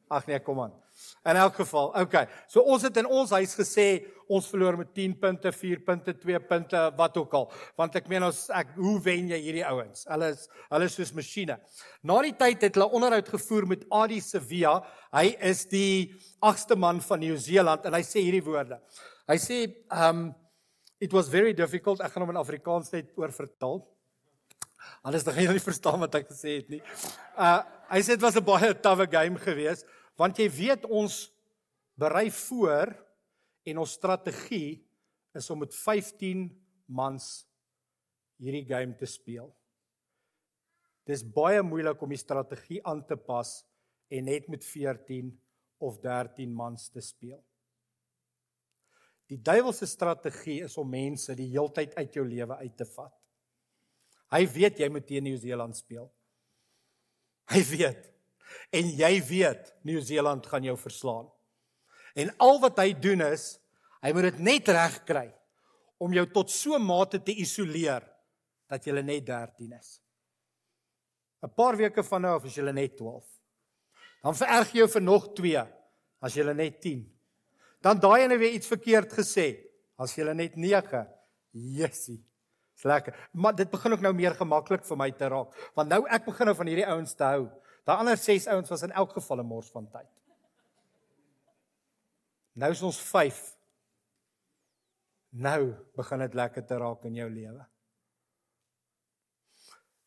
Ag 0.08 0.28
nee, 0.28 0.40
kom 0.40 0.62
aan. 0.62 0.83
In 1.24 1.38
elk 1.40 1.56
geval, 1.56 1.94
okay. 1.96 2.26
So 2.52 2.60
ons 2.68 2.84
het 2.84 2.98
in 3.00 3.08
ons 3.08 3.32
huis 3.32 3.54
gesê 3.56 3.86
ons 4.28 4.48
verloor 4.52 4.76
met 4.82 4.90
10 4.96 5.14
punte, 5.22 5.54
4 5.56 5.80
punte, 5.86 6.14
2 6.20 6.42
punte, 6.50 6.82
wat 6.98 7.16
ook 7.20 7.36
al. 7.40 7.46
Want 7.80 7.96
ek 7.96 8.10
meen 8.12 8.26
ons 8.28 8.42
ek 8.52 8.74
hoe 8.76 8.98
wen 9.06 9.30
jy 9.32 9.40
hierdie 9.46 9.64
ouens? 9.70 10.04
Hulle 10.10 10.34
is 10.34 10.44
hulle 10.74 10.90
is 10.92 10.98
soos 11.00 11.14
masjiene. 11.16 11.56
Na 12.04 12.20
die 12.26 12.34
tyd 12.36 12.68
het 12.68 12.76
hulle 12.76 12.90
onderhoud 13.00 13.32
gevoer 13.38 13.70
met 13.72 13.88
Adi 13.88 14.20
Sevilla. 14.24 14.76
Hy 15.16 15.32
is 15.52 15.64
die 15.72 16.12
agste 16.44 16.76
man 16.76 17.00
van 17.08 17.24
Nieu-Seeland 17.24 17.88
en 17.88 17.96
hy 17.96 18.04
sê 18.08 18.26
hierdie 18.26 18.44
woorde. 18.44 18.82
Hy 19.32 19.40
sê 19.40 19.64
um 19.96 20.28
it 21.00 21.16
was 21.16 21.32
very 21.32 21.56
difficult. 21.56 22.04
Ek 22.04 22.12
gaan 22.12 22.28
hom 22.28 22.36
in 22.36 22.44
Afrikaans 22.44 22.92
net 22.92 23.16
oorvertaal. 23.16 23.80
Anders 25.08 25.24
dan 25.24 25.36
gaan 25.36 25.48
jy 25.48 25.56
nie 25.56 25.68
verstaan 25.72 26.04
wat 26.04 26.20
ek 26.20 26.28
gesê 26.36 26.60
het 26.60 26.72
nie. 26.72 26.84
Uh 27.40 27.62
hy 27.94 28.00
sê 28.04 28.16
dit 28.18 28.24
was 28.28 28.36
'n 28.36 28.44
baie 28.54 28.76
tawe 28.76 29.08
game 29.08 29.40
geweest 29.40 29.88
want 30.20 30.38
jy 30.38 30.48
weet 30.52 30.86
ons 30.86 31.28
berei 32.00 32.30
voor 32.34 32.94
en 33.66 33.82
ons 33.82 33.96
strategie 33.98 34.84
is 35.34 35.50
om 35.50 35.64
met 35.64 35.74
15 35.76 36.46
mans 36.86 37.28
hierdie 38.42 38.66
game 38.68 38.96
te 39.00 39.08
speel. 39.10 39.50
Dis 41.08 41.24
baie 41.24 41.62
moeilik 41.66 42.02
om 42.04 42.12
die 42.14 42.20
strategie 42.20 42.80
aan 42.88 43.04
te 43.08 43.18
pas 43.20 43.62
en 44.14 44.30
net 44.30 44.48
met 44.52 44.64
14 44.66 45.32
of 45.84 46.00
13 46.04 46.54
mans 46.54 46.88
te 46.94 47.02
speel. 47.04 47.42
Die 49.32 49.40
duiwelse 49.40 49.88
strategie 49.90 50.62
is 50.68 50.78
om 50.78 50.90
mense 50.90 51.36
die 51.36 51.50
heeltyd 51.56 51.96
uit 51.98 52.16
jou 52.16 52.26
lewe 52.28 52.58
uit 52.60 52.76
te 52.78 52.88
vat. 52.94 53.14
Hy 54.34 54.44
weet 54.50 54.82
jy 54.82 54.90
moet 54.92 55.06
teen 55.08 55.26
Nieu-Seeland 55.28 55.78
speel. 55.78 56.08
Hy 57.52 57.62
weet 57.74 58.13
en 58.74 58.90
jy 58.98 59.14
weet 59.28 59.74
Nieu-Seeland 59.86 60.48
gaan 60.50 60.66
jou 60.66 60.76
verslaan. 60.80 61.28
En 62.16 62.32
al 62.42 62.60
wat 62.62 62.80
hy 62.82 62.94
doen 62.98 63.22
is, 63.26 63.58
hy 64.04 64.12
moet 64.14 64.30
dit 64.32 64.42
net 64.50 64.72
reg 64.74 65.00
kry 65.08 65.28
om 66.04 66.14
jou 66.14 66.26
tot 66.34 66.52
so 66.52 66.76
'n 66.76 66.84
mate 66.84 67.20
te 67.24 67.32
isoleer 67.32 68.04
dat 68.68 68.86
julle 68.86 69.04
net 69.04 69.26
13 69.26 69.72
is. 69.80 70.02
'n 71.44 71.50
Paar 71.56 71.78
weke 71.78 72.04
van 72.04 72.22
nou 72.22 72.36
af 72.36 72.46
is 72.46 72.56
julle 72.56 72.74
net 72.74 72.98
12. 72.98 73.26
Dan 74.24 74.36
vererg 74.36 74.72
jy 74.72 74.80
jou 74.80 74.88
vir 74.88 75.02
nog 75.02 75.34
2 75.36 75.68
as 76.22 76.34
julle 76.34 76.54
net 76.54 76.82
10. 76.82 77.04
Dan 77.82 78.00
daai 78.00 78.24
ene 78.24 78.38
weer 78.38 78.54
iets 78.54 78.68
verkeerd 78.68 79.12
gesê 79.12 79.60
as 79.98 80.16
julle 80.16 80.34
net 80.34 80.56
9. 80.56 81.08
Jessie. 81.52 82.24
Dis 82.74 82.84
lekker. 82.84 83.14
Maar 83.32 83.56
dit 83.56 83.70
begin 83.70 83.92
ook 83.92 84.02
nou 84.02 84.14
meer 84.14 84.34
gemaklik 84.34 84.86
vir 84.86 84.98
my 84.98 85.12
te 85.12 85.28
raak, 85.30 85.54
want 85.76 85.90
nou 85.90 86.02
ek 86.10 86.26
begin 86.26 86.50
nou 86.50 86.56
van 86.56 86.68
hierdie 86.68 86.88
ouens 86.88 87.14
te 87.14 87.24
hou. 87.24 87.44
Daai 87.84 88.00
ander 88.00 88.18
6 88.18 88.48
ouens 88.48 88.70
was 88.72 88.86
in 88.86 88.92
elk 88.92 89.12
geval 89.12 89.40
'n 89.40 89.46
mors 89.46 89.72
van 89.72 89.90
tyd. 89.92 90.12
Nou 92.54 92.72
is 92.72 92.82
ons 92.82 93.00
5. 93.02 93.58
Nou 95.30 95.74
begin 95.96 96.20
dit 96.20 96.34
lekker 96.34 96.66
te 96.66 96.78
raak 96.78 97.06
in 97.06 97.16
jou 97.16 97.30
lewe. 97.30 97.66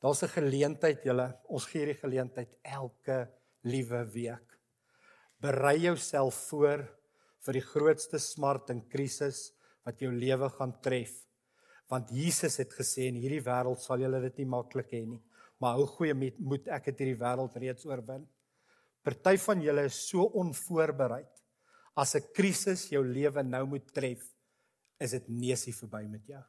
Daar's 0.01 0.23
'n 0.23 0.29
geleentheid 0.29 1.03
julle, 1.05 1.41
ons 1.49 1.67
gee 1.67 1.85
hierdie 1.85 2.01
geleentheid 2.01 2.59
elke 2.63 3.29
liewe 3.63 4.05
week. 4.13 4.59
Berei 5.41 5.79
jouself 5.79 6.35
voor 6.49 6.87
vir 7.41 7.53
die 7.53 7.67
grootste 7.67 8.19
smart 8.19 8.71
en 8.71 8.89
krisis 8.89 9.53
wat 9.85 9.99
jou 10.01 10.13
lewe 10.13 10.49
gaan 10.49 10.81
tref. 10.81 11.27
Want 11.89 12.11
Jesus 12.11 12.57
het 12.57 12.73
gesê 12.73 13.09
in 13.09 13.15
hierdie 13.15 13.43
wêreld 13.43 13.81
sal 13.81 13.99
julle 13.99 14.21
dit 14.21 14.39
nie 14.39 14.47
maklik 14.47 14.91
hê 14.93 15.05
nie, 15.07 15.23
maar 15.61 15.79
hou 15.79 15.87
goeie 15.87 16.15
moed, 16.15 16.69
ek 16.69 16.91
het 16.91 17.01
hierdie 17.01 17.21
wêreld 17.21 17.57
reeds 17.61 17.87
oorwin. 17.89 18.27
Party 19.07 19.37
van 19.39 19.63
julle 19.63 19.87
is 19.89 19.99
so 20.09 20.27
onvoorbereid 20.41 21.33
as 21.97 22.15
'n 22.15 22.29
krisis 22.35 22.91
jou 22.93 23.03
lewe 23.05 23.43
nou 23.43 23.65
moet 23.67 23.87
tref, 23.95 24.23
is 25.01 25.11
dit 25.11 25.29
neusie 25.29 25.73
verby 25.73 26.05
met 26.09 26.27
jou. 26.27 26.43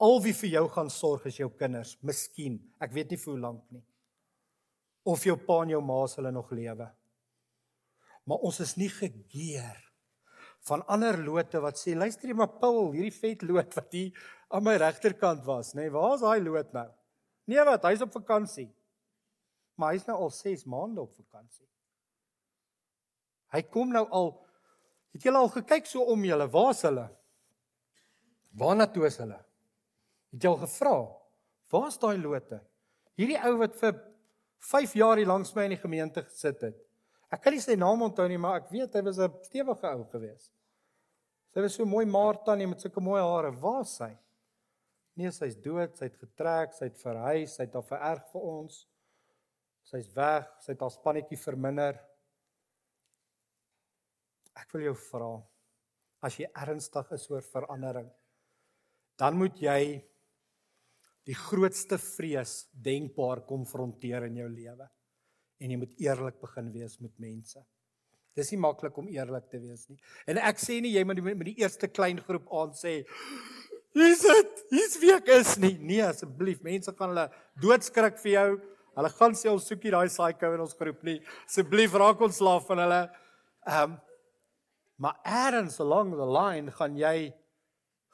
Al 0.00 0.20
wie 0.22 0.32
vir 0.32 0.50
jou 0.50 0.68
gaan 0.68 0.90
sorg 0.90 1.26
is 1.26 1.38
jou 1.38 1.48
kinders, 1.48 1.96
miskien, 2.02 2.58
ek 2.80 2.92
weet 2.92 3.10
nie 3.10 3.16
vir 3.16 3.32
hoe 3.32 3.40
lank 3.40 3.64
nie. 3.70 3.84
Of 5.04 5.24
jou 5.24 5.36
pa 5.36 5.62
en 5.62 5.70
jou 5.70 5.80
ma 5.80 6.06
se 6.06 6.20
hulle 6.20 6.32
nog 6.32 6.50
lewe. 6.50 6.90
Maar 8.26 8.38
ons 8.38 8.60
is 8.60 8.76
nie 8.76 8.88
gegeer 8.88 9.80
van 10.64 10.82
ander 10.88 11.18
lote 11.20 11.60
wat 11.60 11.76
sê 11.76 11.94
luister 11.94 12.28
jy 12.28 12.34
maar 12.34 12.58
Paul, 12.60 12.92
hierdie 12.92 13.12
vet 13.12 13.42
loot 13.42 13.74
wat 13.76 13.92
hier 13.92 14.12
aan 14.48 14.64
my 14.64 14.76
regterkant 14.80 15.44
was, 15.44 15.74
nê? 15.74 15.82
Nee, 15.84 15.90
Waar 15.90 16.14
is 16.14 16.24
daai 16.24 16.40
loot 16.40 16.72
nou? 16.72 16.88
Nee 17.50 17.64
wat, 17.64 17.84
hy's 17.84 18.02
op 18.04 18.12
vakansie. 18.14 18.70
Maar 19.76 19.94
hy's 19.94 20.06
nou 20.06 20.16
al 20.26 20.30
6 20.30 20.64
maande 20.70 21.02
op 21.02 21.12
vakansie. 21.14 21.66
Hy 23.54 23.62
kom 23.70 23.92
nou 23.94 24.06
al 24.10 24.32
het 25.14 25.22
julle 25.22 25.38
al 25.38 25.50
gekyk 25.54 25.86
so 25.86 26.02
om 26.10 26.24
julle, 26.26 26.46
waar's 26.50 26.80
hulle? 26.82 27.04
Waarna 28.58 28.86
toe 28.90 29.06
is 29.06 29.18
hulle? 29.22 29.36
Het 30.34 30.46
jy 30.46 30.50
al 30.50 30.58
gevra? 30.64 30.94
Waar's 31.70 32.00
daai 32.02 32.16
lote? 32.18 32.58
Hierdie 33.18 33.38
ou 33.46 33.54
wat 33.60 33.76
vir 33.78 33.94
5 34.72 34.96
jaar 34.98 35.20
hier 35.20 35.30
langs 35.30 35.54
my 35.54 35.68
in 35.68 35.76
die 35.76 35.82
gemeente 35.82 36.24
gesit 36.26 36.64
het. 36.66 36.80
Ek 37.30 37.42
kan 37.44 37.54
nie 37.54 37.62
sy 37.62 37.76
naam 37.78 38.02
onthou 38.06 38.26
nie, 38.30 38.38
maar 38.40 38.60
ek 38.62 38.72
weet 38.74 38.94
hy 38.94 39.02
was 39.06 39.18
'n 39.18 39.30
stewige 39.46 39.86
ou 39.90 40.04
gewees. 40.10 40.50
Sy 41.54 41.60
was 41.60 41.74
so 41.74 41.84
mooi 41.84 42.04
Martha 42.06 42.54
nie 42.54 42.66
met 42.66 42.80
sulke 42.80 43.00
mooi 43.00 43.20
hare. 43.22 43.50
Waar's 43.50 43.96
sy? 43.96 44.10
Nee, 45.14 45.30
sy's 45.30 45.54
dood, 45.62 45.94
sy't 45.98 46.16
getrek, 46.18 46.74
sy't 46.74 46.98
verhuis, 46.98 47.54
sy't 47.54 47.74
al 47.78 47.86
vererg 47.86 48.26
vir 48.32 48.46
ons. 48.50 48.80
Sy's 49.86 50.08
weg, 50.16 50.48
sy't 50.64 50.80
haar 50.82 50.92
spannetjie 50.94 51.38
verminder. 51.38 52.00
Ek 54.58 54.72
wil 54.74 54.88
jou 54.88 54.96
vra 55.10 55.34
as 56.24 56.38
jy 56.40 56.48
ernstig 56.56 57.10
is 57.12 57.26
oor 57.28 57.44
verandering, 57.44 58.08
dan 59.20 59.36
moet 59.36 59.58
jy 59.60 59.80
die 61.28 61.36
grootste 61.36 61.98
vrees 62.00 62.64
denkbaar 62.72 63.44
konfronteer 63.48 64.26
in 64.28 64.40
jou 64.42 64.48
lewe 64.48 64.88
en 65.60 65.72
jy 65.72 65.78
moet 65.80 65.94
eerlik 66.02 66.40
begin 66.42 66.68
wees 66.74 66.98
met 67.00 67.14
mense. 67.22 67.60
Dis 68.34 68.50
nie 68.50 68.60
maklik 68.60 68.96
om 68.98 69.08
eerlik 69.08 69.46
te 69.52 69.60
wees 69.62 69.86
nie. 69.88 70.00
En 70.28 70.40
ek 70.42 70.58
sê 70.60 70.80
nie 70.82 70.92
jy 70.96 71.04
moet 71.06 71.22
met 71.30 71.46
die 71.46 71.60
eerste 71.62 71.88
klein 71.88 72.18
groep 72.20 72.50
aan 72.52 72.74
sê 72.76 72.96
Hier's 73.94 74.22
dit. 74.26 74.62
Hier's 74.74 74.96
wie 75.00 75.12
ek 75.14 75.28
is 75.36 75.56
nie. 75.62 75.76
Nee, 75.78 76.02
asseblief, 76.06 76.62
mense 76.66 76.92
gaan 76.94 77.14
hulle 77.14 77.28
doodskrik 77.62 78.18
vir 78.22 78.32
jou. 78.32 78.48
Hulle 78.94 79.10
gaan 79.18 79.36
sê 79.38 79.50
ons 79.50 79.68
soekie 79.70 79.92
daai 79.94 80.08
psycho 80.08 80.54
in 80.54 80.64
ons 80.64 80.74
groep 80.78 81.02
nie. 81.06 81.20
Asseblief 81.46 81.94
raak 81.98 82.22
ons 82.26 82.42
slaaf 82.42 82.66
van 82.70 82.84
hulle. 82.86 83.04
Ehm 83.68 83.94
um, 83.94 84.02
Maar 84.96 85.18
eers 85.26 85.80
along 85.82 86.14
the 86.14 86.26
line 86.26 86.70
gaan 86.70 86.96
jy 86.96 87.32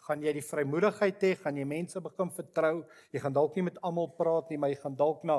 gaan 0.07 0.23
jy 0.25 0.33
die 0.33 0.43
vrymoedigheid 0.43 1.23
hê, 1.23 1.31
gaan 1.39 1.59
jy 1.61 1.65
mense 1.69 2.01
begin 2.03 2.31
vertrou. 2.35 2.81
Jy 3.13 3.21
gaan 3.23 3.35
dalk 3.37 3.55
nie 3.55 3.67
met 3.69 3.77
almal 3.87 4.09
praat 4.17 4.49
nie, 4.51 4.57
maar 4.59 4.73
jy 4.73 4.79
gaan 4.81 4.97
dalk 4.99 5.27
na 5.29 5.37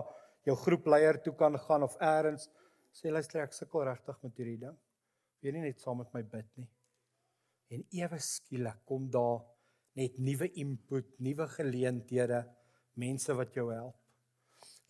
jou 0.48 0.56
groepleier 0.62 1.18
toe 1.26 1.34
kan 1.36 1.58
gaan 1.66 1.84
of 1.84 1.98
eers 2.00 2.48
sê 2.96 3.12
luister 3.12 3.42
ek 3.44 3.56
sukkel 3.56 3.84
regtig 3.88 4.22
met 4.24 4.38
hierdie 4.38 4.62
ding. 4.62 4.78
Wil 5.42 5.58
nie 5.58 5.66
net 5.66 5.82
saam 5.82 6.00
met 6.00 6.14
my 6.14 6.22
bid 6.22 6.48
nie. 6.62 6.70
En 7.74 7.84
ewe 8.04 8.20
skielik 8.22 8.80
kom 8.88 9.10
daar 9.12 9.42
net 10.00 10.18
nuwe 10.20 10.48
input, 10.62 11.08
nuwe 11.20 11.48
geleenthede, 11.48 12.44
mense 13.02 13.34
wat 13.36 13.56
jou 13.56 13.68
help. 13.74 13.98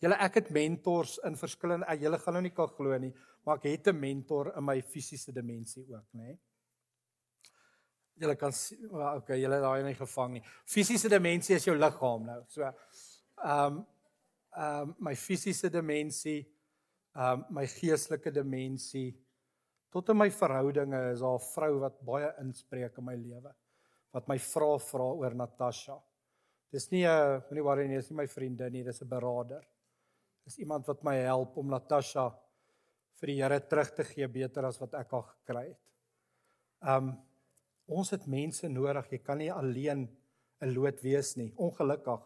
Julle 0.02 0.18
ek 0.18 0.40
het 0.40 0.48
mentors 0.54 1.18
in 1.26 1.38
verskillende 1.38 1.98
julle 2.00 2.18
gaan 2.18 2.36
nou 2.38 2.42
nie 2.42 2.54
kan 2.54 2.70
glo 2.74 2.96
nie, 2.98 3.12
maar 3.46 3.60
ek 3.60 3.68
het 3.70 3.88
'n 3.88 4.00
mentor 4.00 4.52
in 4.56 4.64
my 4.64 4.80
fisiese 4.82 5.32
dimensie 5.32 5.86
ook, 5.88 6.06
nê. 6.14 6.38
Julle 8.18 8.36
kan 8.36 8.52
well, 8.90 9.16
okay, 9.16 9.40
julle 9.40 9.60
daai 9.60 9.82
nie 9.82 9.94
gevang 9.94 10.32
nie. 10.32 10.42
Fisiese 10.66 11.08
dimensie 11.08 11.56
is 11.56 11.64
jou 11.64 11.76
liggaam 11.76 12.26
nou. 12.26 12.44
So 12.48 12.62
ehm 12.62 12.74
um, 13.44 13.86
ehm 14.56 14.82
um, 14.82 14.96
my 14.98 15.14
fisiese 15.14 15.70
dimensie, 15.70 16.46
ehm 17.14 17.40
um, 17.40 17.46
my 17.50 17.66
geestelike 17.66 18.30
dimensie 18.30 19.18
tot 19.92 20.08
in 20.08 20.16
my 20.16 20.30
verhoudinge 20.30 21.12
is 21.12 21.20
daar 21.20 21.38
'n 21.38 21.48
vrou 21.54 21.78
wat 21.80 22.04
baie 22.04 22.34
inspreek 22.40 22.98
in 22.98 23.04
my 23.04 23.14
lewe. 23.14 23.54
Wat 24.12 24.28
my 24.28 24.38
vra 24.38 24.78
vra 24.78 25.08
oor 25.16 25.34
Natasha. 25.34 25.98
Dis 26.72 26.90
nie 26.90 27.04
'n 27.04 27.42
moenie 27.48 27.64
worry 27.64 27.86
nie, 27.88 27.96
dis 27.96 28.10
nie 28.10 28.16
my 28.16 28.26
vriendin 28.26 28.72
nie, 28.72 28.82
dis 28.82 29.02
'n 29.02 29.08
beraader. 29.08 29.62
Dis 30.44 30.58
iemand 30.58 30.86
wat 30.86 31.02
my 31.04 31.16
help 31.16 31.56
om 31.56 31.68
Natasha 31.68 32.30
vir 33.20 33.26
die 33.26 33.42
Here 33.42 33.60
terug 33.60 33.94
te 33.94 34.04
gee 34.04 34.26
beter 34.28 34.64
as 34.64 34.80
wat 34.80 34.94
ek 34.94 35.12
al 35.12 35.22
gekry 35.22 35.68
het. 35.68 35.80
Um 36.82 37.18
ons 37.86 38.10
het 38.10 38.26
mense 38.26 38.68
nodig. 38.68 39.10
Jy 39.10 39.18
kan 39.18 39.38
nie 39.38 39.52
alleen 39.52 40.08
'n 40.62 40.74
lood 40.74 41.02
wees 41.02 41.36
nie. 41.36 41.52
Ongelukkig. 41.56 42.20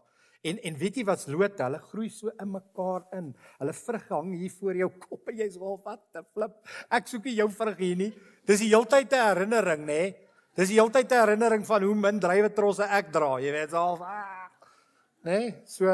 En 0.44 0.58
en 0.58 0.76
weet 0.78 0.96
jy 0.96 1.04
wat's 1.04 1.26
lood? 1.26 1.58
Hulle 1.58 1.78
groei 1.78 2.08
so 2.08 2.30
in 2.40 2.50
mekaar 2.52 3.06
in. 3.12 3.34
Hulle 3.58 3.72
vrug 3.72 4.08
hang 4.08 4.34
hier 4.34 4.50
voor 4.50 4.76
jou 4.76 4.90
kop 4.90 5.28
en 5.28 5.36
jy's 5.36 5.56
al 5.56 5.80
wat 5.84 6.02
te 6.12 6.22
flip. 6.32 6.54
Ek 6.90 7.08
soek 7.08 7.24
nie 7.24 7.34
jou 7.34 7.48
vrug 7.50 7.78
hier 7.78 7.96
nie. 7.96 8.12
Dis 8.46 8.60
die 8.60 8.70
heeltyd 8.70 9.12
'n 9.12 9.26
herinnering, 9.26 9.86
nê? 9.86 10.14
Dis 10.56 10.68
die 10.68 10.80
heeltyd 10.80 11.12
'n 11.12 11.20
herinnering 11.20 11.66
van 11.66 11.82
hoe 11.82 11.94
min 11.94 12.20
drywe 12.20 12.52
trosse 12.54 12.84
ek 12.84 13.12
dra. 13.12 13.38
Jy 13.40 13.52
weet 13.52 13.72
al, 13.74 13.98
ah, 14.02 14.48
nê? 15.24 15.66
So 15.66 15.86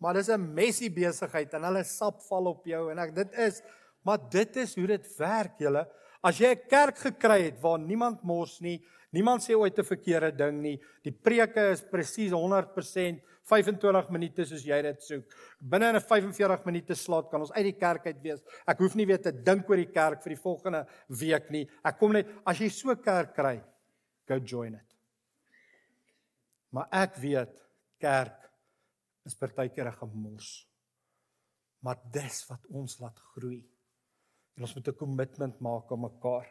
maar 0.00 0.14
dis 0.14 0.28
'n 0.28 0.54
messy 0.54 0.90
besigheid 0.90 1.54
en 1.54 1.62
hulle 1.64 1.84
sap 1.84 2.20
val 2.22 2.46
op 2.46 2.66
jou 2.66 2.90
en 2.90 2.98
ek 2.98 3.14
dit 3.14 3.38
is 3.38 3.62
Maar 4.02 4.18
dit 4.30 4.56
is 4.56 4.74
hoe 4.74 4.86
dit 4.90 5.10
werk, 5.18 5.58
julle. 5.62 5.86
As 6.22 6.38
jy 6.38 6.54
'n 6.54 6.68
kerk 6.68 6.98
gekry 6.98 7.42
het 7.42 7.60
waar 7.60 7.78
niemand 7.78 8.22
mors 8.22 8.60
nie, 8.60 8.82
niemand 9.10 9.42
sê 9.42 9.54
ooit 9.54 9.78
'n 9.78 9.84
verkeerde 9.84 10.36
ding 10.36 10.60
nie, 10.60 10.80
die 11.02 11.12
preke 11.12 11.70
is 11.70 11.82
presies 11.82 12.32
100% 12.32 13.20
25 13.50 14.10
minute 14.14 14.44
soos 14.46 14.64
jy 14.64 14.78
dit 14.82 15.02
soek. 15.02 15.34
Binne 15.60 15.92
'n 15.92 16.00
45 16.00 16.64
minute 16.64 16.94
slot 16.94 17.30
kan 17.30 17.40
ons 17.40 17.52
uit 17.52 17.64
die 17.64 17.78
kerk 17.78 18.06
uit 18.06 18.22
wees. 18.22 18.42
Ek 18.66 18.78
hoef 18.78 18.94
nie 18.94 19.06
weer 19.06 19.20
te 19.20 19.32
dink 19.32 19.68
oor 19.68 19.76
die 19.76 19.92
kerk 19.92 20.22
vir 20.22 20.34
die 20.36 20.42
volgende 20.42 20.86
week 21.08 21.50
nie. 21.50 21.68
Ek 21.84 21.98
kom 21.98 22.12
net 22.12 22.28
as 22.46 22.58
jy 22.58 22.68
so 22.68 22.94
kerk 22.96 23.34
kry, 23.34 23.62
go 24.26 24.38
join 24.38 24.74
it. 24.74 24.96
Maar 26.70 26.88
ek 26.92 27.16
weet 27.16 27.62
kerk 28.00 28.38
is 29.26 29.34
partykeer 29.34 29.88
'n 29.88 29.98
gemors. 29.98 30.68
Maar 31.82 31.98
dis 32.12 32.46
wat 32.48 32.66
ons 32.70 32.98
laat 33.00 33.18
groei. 33.34 33.62
En 34.56 34.62
ons 34.62 34.74
moet 34.74 34.88
'n 34.88 34.96
kommitment 34.96 35.60
maak 35.60 35.92
aan 35.92 36.00
mekaar. 36.00 36.46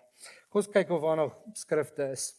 Kom 0.49 0.61
ons 0.61 0.67
kyk 0.67 0.89
of 0.89 1.01
daar 1.01 1.15
nog 1.15 1.35
skrifte 1.53 2.11
is. 2.11 2.33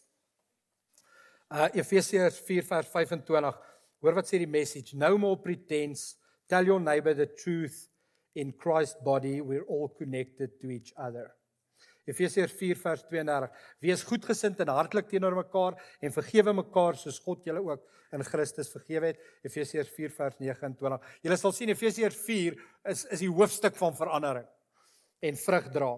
Uh 1.49 1.69
Efesiërs 1.73 2.39
4 2.39 2.63
vers 2.63 2.87
25. 2.87 3.72
Hoor 4.03 4.17
wat 4.19 4.27
sê 4.27 4.41
die 4.41 4.49
message? 4.49 4.97
No 4.99 5.15
more 5.17 5.39
pretense. 5.39 6.17
Tell 6.51 6.67
your 6.67 6.81
neighbor 6.83 7.15
the 7.15 7.29
truth. 7.39 7.87
In 8.35 8.51
Christ's 8.51 8.99
body 9.05 9.39
we're 9.39 9.63
all 9.69 9.87
connected 9.95 10.59
to 10.59 10.69
each 10.73 10.91
other. 10.97 11.29
Efesiërs 12.03 12.51
4 12.59 12.79
vers 12.81 13.03
32. 13.07 13.47
Wees 13.85 14.03
goedgesind 14.03 14.59
en 14.59 14.71
hartlik 14.75 15.07
teenoor 15.07 15.37
mekaar 15.37 15.77
en 16.03 16.11
vergewe 16.11 16.51
mekaar 16.57 16.99
soos 16.99 17.21
God 17.23 17.45
julle 17.47 17.61
ook 17.63 17.85
in 18.13 18.25
Christus 18.27 18.73
vergewe 18.73 19.13
het. 19.13 19.21
Efesiërs 19.47 19.93
4 19.95 20.11
vers 20.17 20.35
29. 20.41 21.07
Julle 21.23 21.39
sal 21.39 21.55
sien 21.55 21.71
Efesiërs 21.71 22.19
4 22.25 22.59
is 22.91 23.05
is 23.07 23.23
die 23.23 23.31
hoofstuk 23.31 23.79
van 23.79 23.95
verandering 23.95 24.49
en 25.23 25.39
vrug 25.45 25.71
dra. 25.71 25.93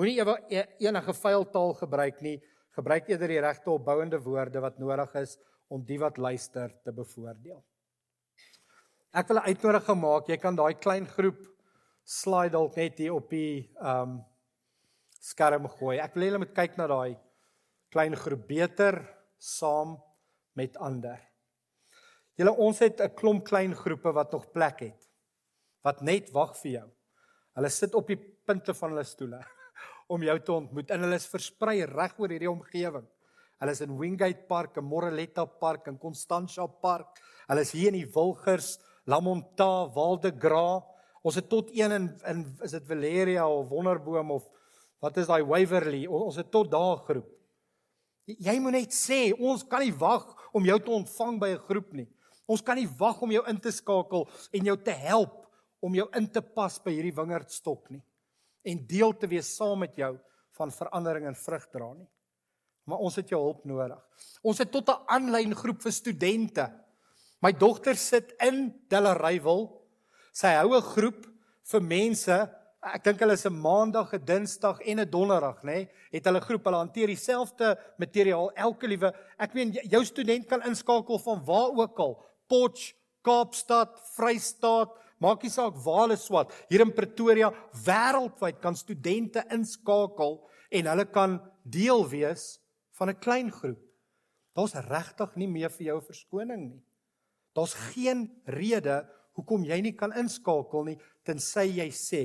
Moenie 0.00 0.16
e-, 0.48 0.64
enige 0.86 1.12
vuil 1.20 1.44
taal 1.52 1.76
gebruik 1.76 2.24
nie. 2.24 2.38
Gebruik 2.78 3.10
eerder 3.10 3.28
die 3.28 3.42
regte 3.44 3.74
opbouende 3.74 4.22
woorde 4.24 4.64
wat 4.64 4.80
nodig 4.80 5.12
is 5.20 5.36
om 5.70 5.84
die 5.86 5.98
wat 6.02 6.18
luister 6.18 6.72
te 6.84 6.92
bevoordeel. 6.92 7.62
Ek 9.14 9.28
wil 9.28 9.38
'n 9.38 9.48
uitnodiging 9.50 10.00
maak. 10.00 10.28
Jy 10.28 10.36
kan 10.36 10.56
daai 10.56 10.74
klein 10.74 11.06
groep 11.06 11.46
slide 12.04 12.52
dalk 12.52 12.76
net 12.76 12.98
hier 12.98 13.14
op 13.14 13.30
die 13.30 13.70
ehm 13.78 14.02
um, 14.02 14.24
skerm 15.20 15.68
gooi. 15.68 15.98
Ek 15.98 16.14
wil 16.14 16.22
hê 16.22 16.30
julle 16.30 16.42
moet 16.42 16.54
kyk 16.54 16.76
na 16.78 16.86
daai 16.86 17.18
klein 17.92 18.16
groep 18.16 18.46
beter 18.48 19.02
saam 19.38 19.98
met 20.56 20.76
ander. 20.76 21.18
Julle 22.38 22.54
ons 22.56 22.78
het 22.78 23.00
'n 23.00 23.14
klomp 23.14 23.44
klein 23.44 23.74
groepe 23.74 24.12
wat 24.12 24.32
nog 24.32 24.50
plek 24.52 24.80
het. 24.80 25.08
Wat 25.84 26.02
net 26.02 26.30
wag 26.32 26.56
vir 26.56 26.70
jou. 26.70 26.88
Hulle 27.54 27.68
sit 27.68 27.94
op 27.94 28.06
die 28.06 28.16
punte 28.16 28.74
van 28.74 28.90
hulle 28.90 29.04
stoele 29.04 29.44
om 30.14 30.22
jou 30.22 30.38
te 30.40 30.52
ontmoet 30.52 30.90
en 30.90 31.00
hulle 31.00 31.14
is 31.14 31.28
versprei 31.28 31.84
reg 31.84 32.18
oor 32.18 32.28
hierdie 32.28 32.50
omgewing. 32.50 33.06
Hulle 33.60 33.74
is 33.76 33.82
in 33.84 33.96
Wingate 33.98 34.46
Park, 34.48 34.78
in 34.80 34.86
Moreletta 34.88 35.44
Park, 35.44 35.90
in 35.90 35.98
Constantia 36.00 36.64
Park. 36.66 37.18
Hulle 37.48 37.64
is 37.66 37.72
hier 37.76 37.90
in 37.92 37.98
die 37.98 38.08
Wilgers, 38.14 38.78
Lamonta, 39.10 39.84
Waldegra. 39.92 40.80
Ons 41.20 41.36
het 41.36 41.50
tot 41.52 41.68
een 41.76 41.92
in 41.92 42.06
in 42.30 42.44
is 42.64 42.72
dit 42.72 42.86
Valeria 42.88 43.44
of 43.48 43.68
Wonderboom 43.68 44.32
of 44.38 44.46
wat 45.04 45.18
is 45.20 45.28
daai 45.28 45.44
Waverly? 45.44 46.06
Ons 46.06 46.40
het 46.40 46.50
tot 46.52 46.70
daar 46.72 47.02
groep. 47.04 47.28
Jy 48.30 48.56
moet 48.62 48.76
net 48.78 48.94
sê, 48.94 49.30
ons 49.34 49.64
kan 49.66 49.82
nie 49.84 49.92
wag 49.96 50.24
om 50.56 50.64
jou 50.64 50.78
te 50.80 50.92
ontvang 50.96 51.40
by 51.40 51.48
'n 51.54 51.64
groep 51.68 51.92
nie. 51.92 52.08
Ons 52.46 52.62
kan 52.62 52.76
nie 52.76 52.88
wag 52.98 53.20
om 53.22 53.30
jou 53.30 53.44
in 53.48 53.60
te 53.60 53.70
skakel 53.70 54.28
en 54.52 54.64
jou 54.64 54.76
te 54.76 54.90
help 54.90 55.46
om 55.80 55.94
jou 55.94 56.08
in 56.16 56.26
te 56.26 56.40
pas 56.40 56.78
by 56.78 56.90
hierdie 56.90 57.14
wingerdstok 57.14 57.90
nie 57.90 58.02
en 58.64 58.86
deel 58.86 59.12
te 59.16 59.28
wees 59.30 59.56
saam 59.56 59.78
met 59.78 59.96
jou 59.96 60.18
van 60.58 60.70
verandering 60.70 61.26
en 61.26 61.34
vrug 61.34 61.66
dra 61.72 61.92
nie. 61.94 62.08
Maar 62.90 63.06
ons 63.06 63.18
het 63.20 63.30
jou 63.30 63.38
hulp 63.38 63.64
nodig. 63.68 63.98
Ons 64.42 64.58
het 64.58 64.70
tot 64.72 64.88
'n 64.88 65.02
aanlyn 65.06 65.54
groep 65.54 65.82
vir 65.82 65.92
studente. 65.92 66.64
My 67.40 67.52
dogter 67.52 67.96
sit 67.96 68.34
in 68.42 68.74
Delareyville. 68.88 69.70
Sy 70.32 70.48
hou 70.58 70.74
'n 70.76 70.82
groep 70.82 71.26
vir 71.70 71.82
mense. 71.82 72.50
Ek 72.82 73.04
dink 73.04 73.20
hulle 73.20 73.32
is 73.32 73.46
'n 73.46 73.60
maandag, 73.60 74.14
'n 74.14 74.24
dinsdag 74.24 74.80
en 74.80 75.00
'n 75.00 75.10
donderdag, 75.10 75.62
nê? 75.62 75.88
Het 76.10 76.24
hulle 76.24 76.40
groep, 76.40 76.64
hulle 76.64 76.76
hanteer 76.76 77.06
dieselfde 77.06 77.78
materiaal 77.98 78.50
elke 78.54 78.86
liewe. 78.86 79.14
Ek 79.38 79.54
meen 79.54 79.72
jou 79.72 80.04
student 80.04 80.46
kan 80.46 80.62
inskakel 80.62 81.18
van 81.18 81.44
waar 81.44 81.70
ook 81.76 81.98
al. 81.98 82.24
Potch, 82.48 82.94
Kaapstad, 83.22 84.00
Vrystaat, 84.16 84.90
maak 85.18 85.42
nie 85.42 85.50
saak 85.50 85.74
waar 85.76 86.08
hulle 86.08 86.16
swat. 86.16 86.52
Hier 86.68 86.80
in 86.80 86.92
Pretoria, 86.92 87.52
wêreldwyd 87.84 88.60
kan 88.60 88.76
studente 88.76 89.44
inskakel 89.50 90.48
en 90.70 90.86
hulle 90.86 91.04
kan 91.04 91.40
deel 91.62 92.08
wees 92.08 92.59
van 93.00 93.08
'n 93.08 93.18
klein 93.18 93.50
groep. 93.50 93.80
Daar's 94.52 94.74
regtig 94.74 95.36
nie 95.36 95.48
meer 95.48 95.70
vir 95.70 95.86
jou 95.86 96.00
verskoning 96.02 96.68
nie. 96.68 96.84
Daar's 97.54 97.74
geen 97.74 98.42
rede 98.44 99.08
hoekom 99.32 99.64
jy 99.64 99.80
nie 99.80 99.96
kan 99.96 100.12
inskakel 100.12 100.84
nie 100.84 100.98
tensy 101.24 101.64
jy 101.78 101.88
sê 101.90 102.22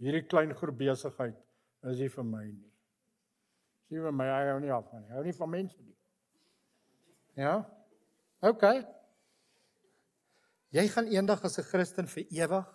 hierdie 0.00 0.26
klein 0.28 0.52
groep 0.54 0.76
besigheid 0.76 1.36
is 1.90 1.98
nie 1.98 2.08
vir 2.08 2.24
my 2.24 2.44
nie. 2.44 2.72
Sien 3.88 4.02
vir 4.02 4.12
my 4.12 4.26
hy 4.28 4.46
hou 4.50 4.60
nie 4.60 4.72
af 4.72 4.90
van 4.90 5.02
nie. 5.02 5.12
Hou 5.12 5.24
nie 5.24 5.36
van 5.38 5.50
mense 5.50 5.82
nie. 5.82 5.96
Ja? 7.36 7.54
OK. 8.42 8.64
Jy 10.70 10.88
gaan 10.88 11.06
eendag 11.06 11.44
as 11.44 11.58
'n 11.58 11.62
Christen 11.62 12.06
vir 12.06 12.26
ewig 12.30 12.66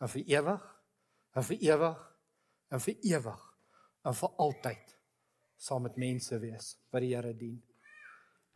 en 0.00 0.08
vir 0.08 0.22
ewig 0.26 0.62
en 1.34 1.42
vir 1.42 1.56
ewig 1.60 1.98
en 2.70 2.80
vir 2.80 2.94
ewig 3.02 3.42
en 4.04 4.14
vir 4.14 4.30
altyd 4.38 4.95
saam 5.56 5.86
met 5.86 5.96
mense 5.96 6.38
wees 6.40 6.74
wat 6.92 7.04
die 7.04 7.14
Here 7.14 7.32
dien. 7.34 7.58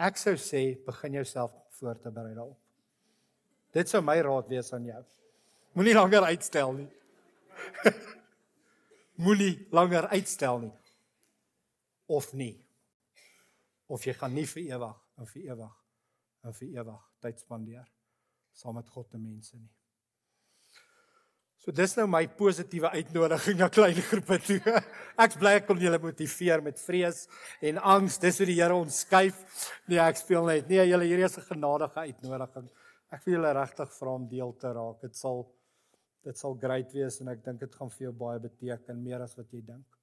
Ek 0.01 0.16
sou 0.20 0.36
sê 0.40 0.62
begin 0.86 1.20
jouself 1.20 1.55
voor 1.78 1.98
te 2.01 2.12
berei 2.12 2.34
daarop. 2.34 2.59
Dit 3.72 3.88
sou 3.88 4.01
my 4.03 4.18
raad 4.24 4.48
wees 4.51 4.72
aan 4.72 4.86
jou. 4.88 5.03
Moenie 5.78 5.94
langer 5.94 6.26
uitstel 6.32 6.72
nie. 6.74 6.88
Moenie 9.24 9.55
langer 9.70 10.09
uitstel 10.11 10.64
nie. 10.64 10.72
Of 12.11 12.32
nie. 12.34 12.55
Of 13.86 14.07
jy 14.07 14.14
gaan 14.18 14.34
nie 14.34 14.46
vir 14.51 14.74
ewig 14.76 14.96
en 15.20 15.30
vir 15.30 15.53
ewig 15.53 15.76
en 16.46 16.57
vir 16.57 16.78
ewig 16.80 17.09
tyd 17.22 17.42
spandeer 17.42 17.88
saam 18.57 18.76
met 18.80 18.88
God 18.90 19.14
en 19.14 19.22
mense 19.22 19.57
nie. 19.57 19.70
So 21.61 21.74
dis 21.76 21.92
nou 21.98 22.06
my 22.08 22.22
positiewe 22.38 22.88
uitnodiging 22.94 23.58
na 23.61 23.66
klein 23.68 23.98
groepe 24.00 24.38
toe. 24.40 24.61
Ek's 25.24 25.36
bly 25.36 25.58
ek 25.58 25.66
kon 25.68 25.80
julle 25.82 25.98
motiveer 26.00 26.62
met 26.64 26.80
vrees 26.80 27.26
en 27.68 27.80
angs. 27.94 28.16
Dis 28.22 28.40
hoe 28.40 28.48
die 28.48 28.56
Here 28.56 28.76
ons 28.76 29.02
skuif. 29.04 29.42
Nee, 29.84 30.00
ek 30.00 30.22
speel 30.22 30.48
net. 30.48 30.70
Nee, 30.72 30.86
julle 30.88 31.04
hierdie 31.04 31.28
is 31.28 31.36
'n 31.36 31.48
genadige 31.50 32.00
uitnodiging. 32.00 32.70
Ek 33.12 33.26
wil 33.26 33.36
julle 33.36 33.52
regtig 33.52 33.92
vra 33.92 34.14
om 34.16 34.26
deel 34.28 34.56
te 34.56 34.72
raak. 34.72 35.00
Dit 35.04 35.16
sal 35.16 35.44
dit 36.24 36.36
sal 36.36 36.56
great 36.61 36.92
wees 36.96 37.20
en 37.20 37.28
ek 37.28 37.44
dink 37.44 37.61
dit 37.61 37.76
gaan 37.76 37.90
vir 37.92 38.06
jou 38.06 38.12
baie 38.12 38.40
beteken 38.40 39.04
meer 39.04 39.20
as 39.20 39.36
wat 39.36 39.52
jy 39.52 39.61
dink. 39.61 39.99